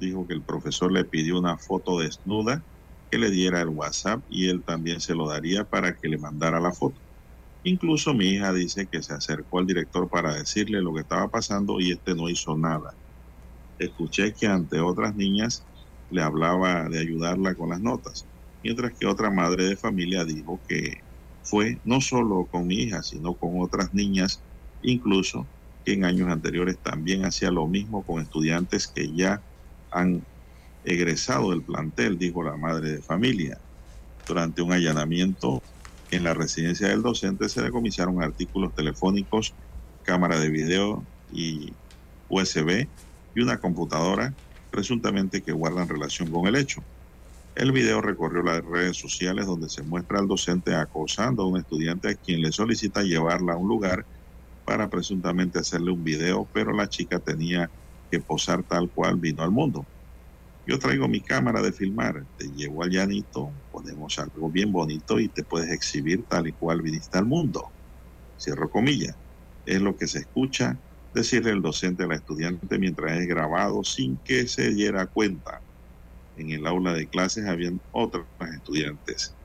[0.00, 2.64] dijo que el profesor le pidió una foto desnuda
[3.12, 6.58] que le diera el WhatsApp y él también se lo daría para que le mandara
[6.58, 7.01] la foto.
[7.64, 11.80] Incluso mi hija dice que se acercó al director para decirle lo que estaba pasando
[11.80, 12.98] y este no hizo nada.
[13.78, 15.68] Escuché que ante otras niñas
[16.08, 18.28] le hablaba de ayudarla con las notas,
[18.62, 21.04] mientras que otra madre de familia dijo que
[21.42, 24.44] fue no solo con mi hija, sino con otras niñas,
[24.82, 25.48] incluso
[25.84, 29.44] que en años anteriores también hacía lo mismo con estudiantes que ya
[29.90, 30.26] han
[30.84, 33.60] egresado del plantel, dijo la madre de familia.
[34.26, 35.62] Durante un allanamiento
[36.12, 39.54] en la residencia del docente se decomisaron artículos telefónicos,
[40.02, 41.72] cámara de video y
[42.28, 42.86] USB
[43.34, 44.34] y una computadora
[44.70, 46.84] presuntamente que guardan relación con el hecho.
[47.54, 52.10] El video recorrió las redes sociales donde se muestra al docente acosando a un estudiante
[52.10, 54.06] a quien le solicita llevarla a un lugar
[54.64, 57.70] para presuntamente hacerle un video, pero la chica tenía
[58.10, 59.88] que posar tal cual vino al mundo.
[60.72, 65.28] Yo traigo mi cámara de filmar, te llevo al llanito, ponemos algo bien bonito y
[65.28, 67.74] te puedes exhibir tal y cual viniste al mundo.
[68.40, 69.14] Cierro comillas.
[69.66, 70.80] Es lo que se escucha
[71.12, 75.62] decirle el docente a la estudiante mientras es grabado sin que se diera cuenta.
[76.36, 78.26] En el aula de clases habían otras
[78.56, 79.36] estudiantes.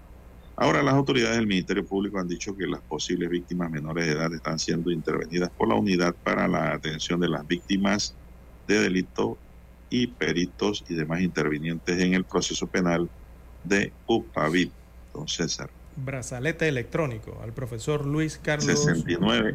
[0.55, 4.33] Ahora las autoridades del Ministerio Público han dicho que las posibles víctimas menores de edad
[4.33, 8.17] están siendo intervenidas por la unidad para la atención de las víctimas
[8.65, 9.41] de delito
[9.89, 13.09] y peritos y demás intervinientes en el proceso penal
[13.63, 14.71] de UPAVIT,
[15.13, 15.69] don César.
[15.95, 18.87] Brazalete electrónico al profesor Luis Carlos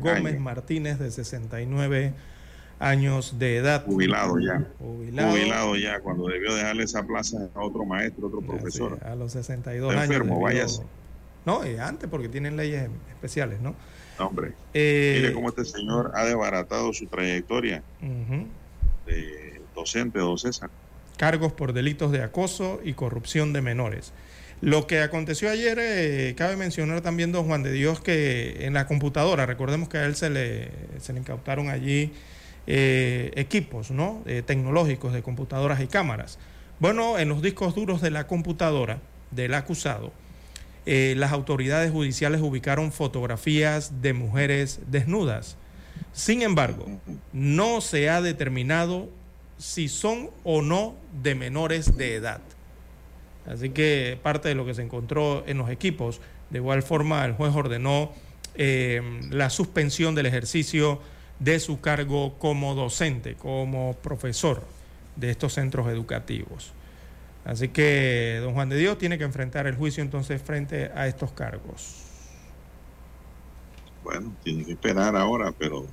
[0.01, 2.15] Gómez Martínez, de 69
[2.81, 3.85] años de edad.
[3.85, 4.67] Jubilado ya.
[4.79, 8.99] Jubilado, ya, cuando debió dejarle esa plaza a otro maestro, otro profesor.
[9.05, 10.05] a los 62 años.
[10.05, 10.83] enfermo, váyase.
[11.45, 13.75] No, y antes porque tienen leyes especiales, ¿no?
[14.19, 17.83] Hombre, eh, mire cómo este señor ha desbaratado su trayectoria
[19.07, 19.42] de
[19.75, 20.71] docente, don César.
[21.17, 24.13] Cargos por delitos de acoso y corrupción de menores.
[24.63, 28.87] Lo que aconteció ayer, eh, cabe mencionar también, don Juan de Dios, que en la
[28.87, 30.71] computadora, recordemos que a él se le,
[31.01, 32.13] se le incautaron allí
[32.69, 34.23] eh, equipos ¿no?
[34.25, 36.39] Eh, tecnológicos de computadoras y cámaras.
[36.79, 39.01] Bueno, en los discos duros de la computadora
[39.33, 40.13] del acusado,
[40.85, 45.57] las autoridades judiciales ubicaron fotografías de mujeres desnudas.
[46.13, 46.87] Sin embargo,
[47.33, 49.09] no se ha determinado
[49.63, 52.41] si son o no de menores de edad.
[53.47, 56.21] Así que parte de lo que se encontró en los equipos,
[56.51, 58.11] de igual forma el juez ordenó
[58.57, 61.01] eh, la suspensión del ejercicio
[61.39, 64.65] de su cargo como docente, como profesor
[65.15, 66.73] de estos centros educativos.
[67.45, 71.31] Así que don Juan de Dios tiene que enfrentar el juicio entonces frente a estos
[71.31, 72.03] cargos.
[74.03, 75.87] Bueno, tiene que esperar ahora, pero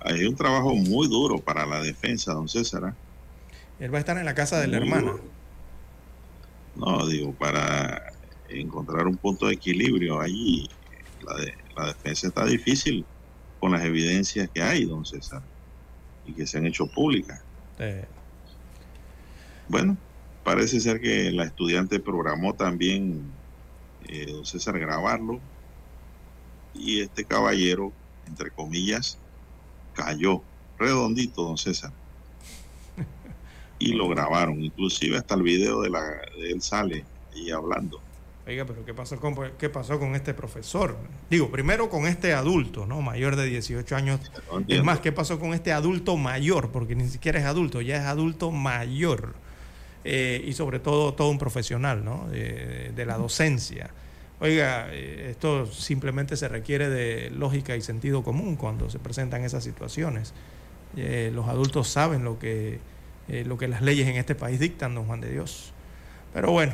[0.00, 2.84] hay un trabajo muy duro para la defensa, don César.
[2.86, 2.94] ¿ah?
[3.78, 5.12] Él va a estar en la casa de la hermana.
[6.76, 8.12] No, digo, para
[8.48, 10.68] encontrar un punto de equilibrio allí.
[11.76, 13.06] La, defensa está difícil
[13.58, 15.42] con las evidencias que hay, don César,
[16.26, 17.42] y que se han hecho públicas.
[19.68, 19.96] Bueno,
[20.44, 23.22] parece ser que la estudiante programó también,
[24.08, 25.40] eh, don César, grabarlo,
[26.74, 27.92] y este caballero,
[28.26, 29.18] entre comillas,
[29.94, 30.42] cayó
[30.78, 31.92] redondito, don César.
[33.78, 36.02] Y lo grabaron, inclusive hasta el video de, la,
[36.38, 37.04] de él sale
[37.34, 38.00] y hablando.
[38.46, 40.96] Oiga, pero ¿qué pasó, con, ¿qué pasó con este profesor?
[41.30, 43.00] Digo, primero con este adulto, ¿no?
[43.00, 44.20] Mayor de 18 años.
[44.68, 46.70] es más, ¿qué pasó con este adulto mayor?
[46.70, 49.34] Porque ni siquiera es adulto, ya es adulto mayor.
[50.04, 52.26] Eh, y sobre todo, todo un profesional, ¿no?
[52.28, 53.90] de la docencia.
[54.40, 59.62] Oiga, eh, esto simplemente se requiere de lógica y sentido común cuando se presentan esas
[59.62, 60.32] situaciones.
[60.96, 62.80] Eh, los adultos saben lo que,
[63.28, 65.74] eh, lo que las leyes en este país dictan, don Juan de Dios.
[66.32, 66.72] Pero bueno,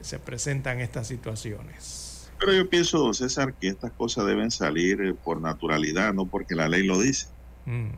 [0.00, 2.30] se presentan estas situaciones.
[2.38, 6.68] Pero yo pienso, don César, que estas cosas deben salir por naturalidad, no porque la
[6.68, 7.26] ley lo dice.
[7.64, 7.88] Mm.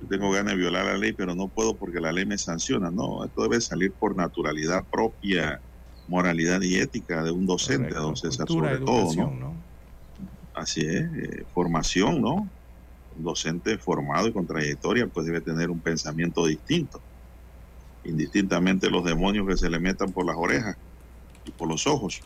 [0.00, 2.90] Yo tengo ganas de violar la ley, pero no puedo porque la ley me sanciona.
[2.90, 5.62] No, esto debe salir por naturalidad propia
[6.08, 9.54] moralidad y ética de un docente, don César, sobre todo, ¿no?
[10.54, 12.48] Así es, eh, formación, ¿no?
[13.16, 17.00] Un docente formado y con trayectoria, pues debe tener un pensamiento distinto,
[18.04, 20.76] indistintamente los demonios que se le metan por las orejas
[21.44, 22.20] y por los ojos.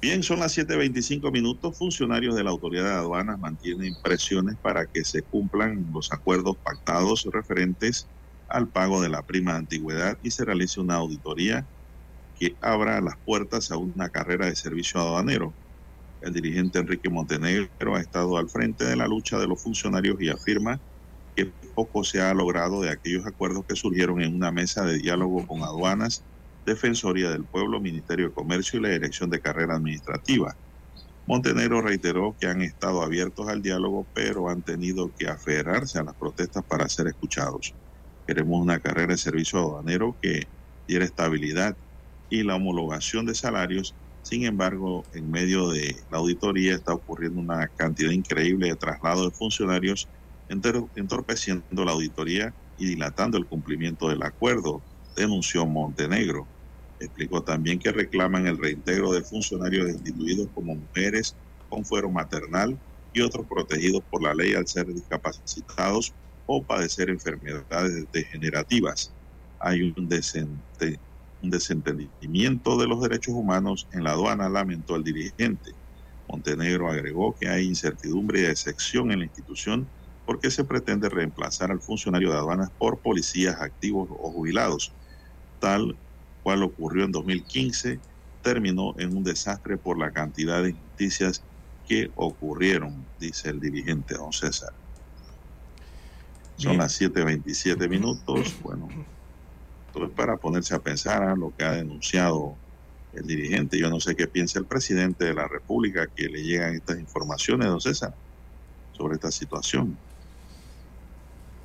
[0.00, 1.76] Bien, son las 7.25 minutos.
[1.76, 7.28] Funcionarios de la Autoridad de Aduanas mantienen presiones para que se cumplan los acuerdos pactados
[7.32, 8.06] referentes
[8.48, 11.66] al pago de la prima de antigüedad y se realice una auditoría
[12.38, 15.56] que abra las puertas a una carrera de servicio aduanero.
[16.20, 20.30] El dirigente Enrique Montenegro ha estado al frente de la lucha de los funcionarios y
[20.30, 20.80] afirma
[21.36, 25.46] que poco se ha logrado de aquellos acuerdos que surgieron en una mesa de diálogo
[25.46, 26.26] con aduanas,
[26.66, 30.54] Defensoría del Pueblo, Ministerio de Comercio y la Dirección de Carrera Administrativa.
[31.26, 36.16] Montenegro reiteró que han estado abiertos al diálogo, pero han tenido que aferrarse a las
[36.16, 37.76] protestas para ser escuchados.
[38.26, 40.44] Queremos una carrera de servicio aduanero que
[40.88, 41.76] diera estabilidad
[42.28, 43.96] y la homologación de salarios.
[44.22, 49.32] Sin embargo, en medio de la auditoría está ocurriendo una cantidad increíble de traslado de
[49.32, 50.10] funcionarios,
[50.48, 54.84] entorpeciendo la auditoría y dilatando el cumplimiento del acuerdo,
[55.16, 56.50] denunció Montenegro.
[56.98, 61.36] Explicó también que reclaman el reintegro de funcionarios destituidos como mujeres
[61.68, 62.80] con fuero maternal
[63.12, 66.14] y otros protegidos por la ley al ser discapacitados
[66.46, 69.16] o padecer enfermedades degenerativas.
[69.60, 70.08] Hay un
[71.40, 75.72] desentendimiento de los derechos humanos en la aduana, lamentó el dirigente.
[76.28, 79.90] Montenegro agregó que hay incertidumbre y excepción en la institución
[80.24, 84.94] porque se pretende reemplazar al funcionario de aduanas por policías activos o jubilados.
[85.58, 85.98] Tal
[86.42, 88.02] cual ocurrió en 2015,
[88.42, 91.46] terminó en un desastre por la cantidad de injusticias
[91.84, 94.74] que ocurrieron, dice el dirigente don César.
[96.56, 98.58] Son las 7.27 minutos.
[98.60, 98.88] Bueno,
[99.94, 102.54] es para ponerse a pensar a lo que ha denunciado
[103.12, 103.78] el dirigente.
[103.78, 107.68] Yo no sé qué piensa el presidente de la República que le llegan estas informaciones,
[107.68, 108.14] don César,
[108.92, 109.96] sobre esta situación.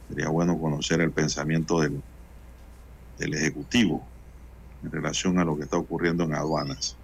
[0.10, 2.02] Sería bueno conocer el pensamiento del,
[3.18, 4.06] del Ejecutivo
[4.84, 6.98] en relación a lo que está ocurriendo en aduanas.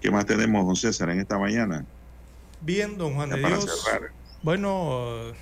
[0.00, 1.84] ¿Qué más tenemos, don César, en esta mañana?
[2.60, 3.84] Bien, don Juan de Dios.
[4.42, 5.32] Bueno,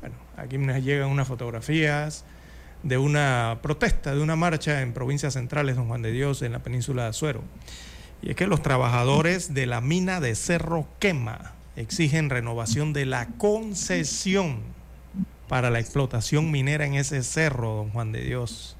[0.00, 2.24] bueno, aquí me llegan unas fotografías
[2.82, 6.60] de una protesta, de una marcha en provincias centrales, don Juan de Dios, en la
[6.60, 7.42] península de Azuero.
[8.22, 13.26] Y es que los trabajadores de la mina de Cerro Quema exigen renovación de la
[13.38, 14.60] concesión
[15.48, 18.76] para la explotación minera en ese cerro, don Juan de Dios.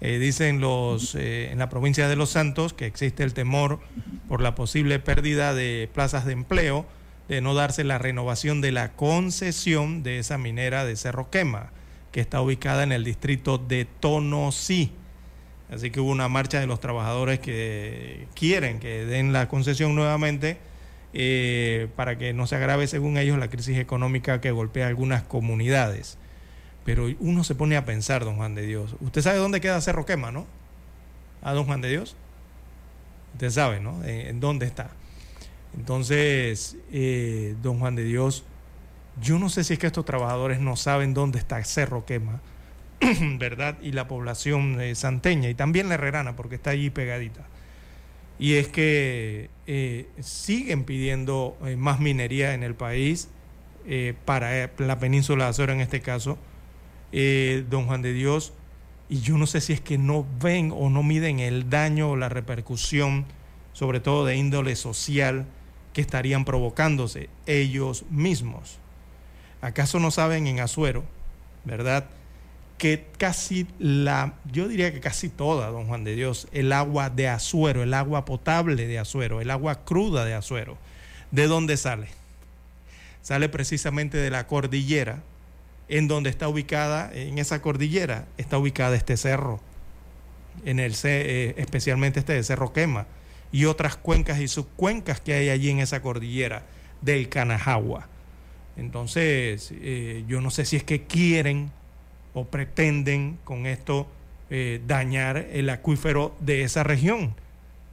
[0.00, 3.78] Eh, dicen los eh, en la provincia de Los Santos que existe el temor
[4.26, 6.86] por la posible pérdida de plazas de empleo
[7.28, 11.70] de no darse la renovación de la concesión de esa minera de Cerro Quema
[12.12, 14.92] que está ubicada en el distrito de Tonosí.
[15.70, 20.58] Así que hubo una marcha de los trabajadores que quieren que den la concesión nuevamente
[21.14, 26.18] eh, para que no se agrave, según ellos, la crisis económica que golpea algunas comunidades.
[26.84, 28.96] Pero uno se pone a pensar, don Juan de Dios.
[29.00, 30.46] Usted sabe dónde queda Cerro Quema, ¿no?
[31.42, 32.16] A don Juan de Dios.
[33.34, 34.02] Usted sabe, ¿no?
[34.04, 34.90] En, dónde está.
[35.76, 38.44] Entonces, eh, don Juan de Dios,
[39.20, 42.40] Yo no sé si es que estos trabajadores no saben dónde está Cerro Quema,
[43.38, 43.76] ¿verdad?
[43.82, 47.46] Y la población eh, santeña y también la herrerana, porque está allí pegadita.
[48.38, 53.28] Y es que eh, siguen pidiendo eh, más minería en el país,
[54.24, 56.38] para la península de Azores en este caso,
[57.10, 58.52] don Juan de Dios,
[59.08, 62.16] y yo no sé si es que no ven o no miden el daño o
[62.16, 63.26] la repercusión,
[63.72, 65.46] sobre todo de índole social,
[65.92, 68.78] que estarían provocándose ellos mismos.
[69.62, 71.04] ¿Acaso no saben en Azuero,
[71.64, 72.06] verdad?
[72.78, 77.28] Que casi la, yo diría que casi toda, don Juan de Dios, el agua de
[77.28, 80.76] Azuero, el agua potable de Azuero, el agua cruda de Azuero,
[81.30, 82.08] ¿de dónde sale?
[83.22, 85.22] Sale precisamente de la cordillera,
[85.88, 89.60] en donde está ubicada, en esa cordillera, está ubicada este cerro,
[90.64, 93.06] en el, eh, especialmente este de Cerro Quema,
[93.52, 96.64] y otras cuencas y subcuencas que hay allí en esa cordillera
[97.00, 98.08] del Canajagua.
[98.76, 101.70] Entonces, eh, yo no sé si es que quieren
[102.34, 104.06] o pretenden con esto
[104.50, 107.34] eh, dañar el acuífero de esa región,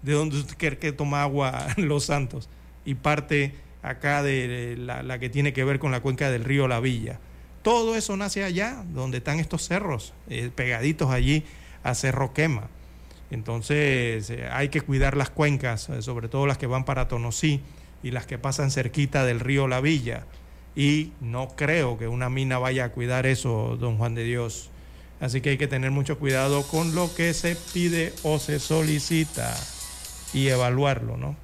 [0.02, 2.50] de donde usted quiere que toma agua Los Santos,
[2.86, 6.80] y parte acá de la, que tiene que ver con la cuenca del río La
[6.80, 7.20] Villa.
[7.62, 11.44] Todo eso nace allá, donde están estos cerros, eh, pegaditos allí
[11.84, 12.70] a Cerro Quema.
[13.32, 17.62] Entonces hay que cuidar las cuencas, sobre todo las que van para Tonosí
[18.02, 20.26] y las que pasan cerquita del río La Villa
[20.80, 24.70] y no creo que una mina vaya a cuidar eso, don Juan de Dios.
[25.20, 29.54] Así que hay que tener mucho cuidado con lo que se pide o se solicita
[30.34, 31.36] y evaluarlo, ¿no?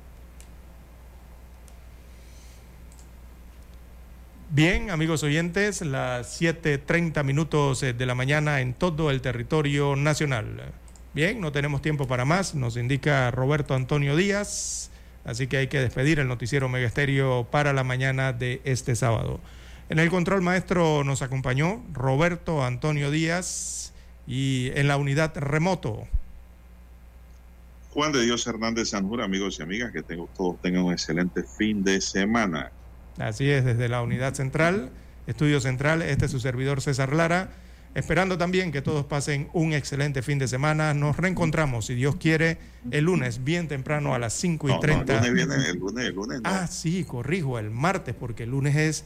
[4.52, 10.72] Bien, amigos oyentes, las 7.30 minutos de la mañana en todo el territorio nacional.
[11.14, 14.92] Bien, no tenemos tiempo para más, nos indica Roberto Antonio Díaz.
[15.26, 19.40] Así que hay que despedir el noticiero Megesterio para la mañana de este sábado.
[19.90, 23.94] En el control maestro nos acompañó Roberto Antonio Díaz
[24.28, 26.08] y en la unidad remoto.
[27.92, 32.02] Juan de Dios Hernández Sanjura, amigos y amigas, que todos tengan un excelente fin de
[32.02, 32.72] semana.
[33.18, 34.90] Así es, desde la unidad central,
[35.28, 37.50] estudio central, este es su servidor César Lara
[37.96, 40.94] Esperando también que todos pasen un excelente fin de semana.
[40.94, 42.58] Nos reencontramos, si Dios quiere,
[42.92, 45.14] el lunes, bien temprano a las 5 y 30.
[45.14, 46.42] el lunes viene, el lunes, el lunes.
[46.44, 49.06] Ah, sí, corrijo, el martes, porque el lunes es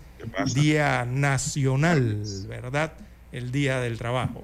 [0.55, 2.93] Día Nacional, ¿verdad?
[3.31, 4.41] El Día del Trabajo.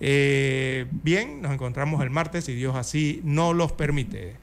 [0.00, 4.36] Eh, bien, nos encontramos el martes, si Dios así no los permite.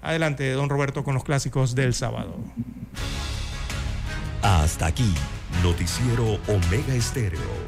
[0.00, 2.38] Adelante, don Roberto, con los clásicos del sábado.
[4.40, 5.12] Hasta aquí,
[5.62, 7.67] Noticiero Omega Estéreo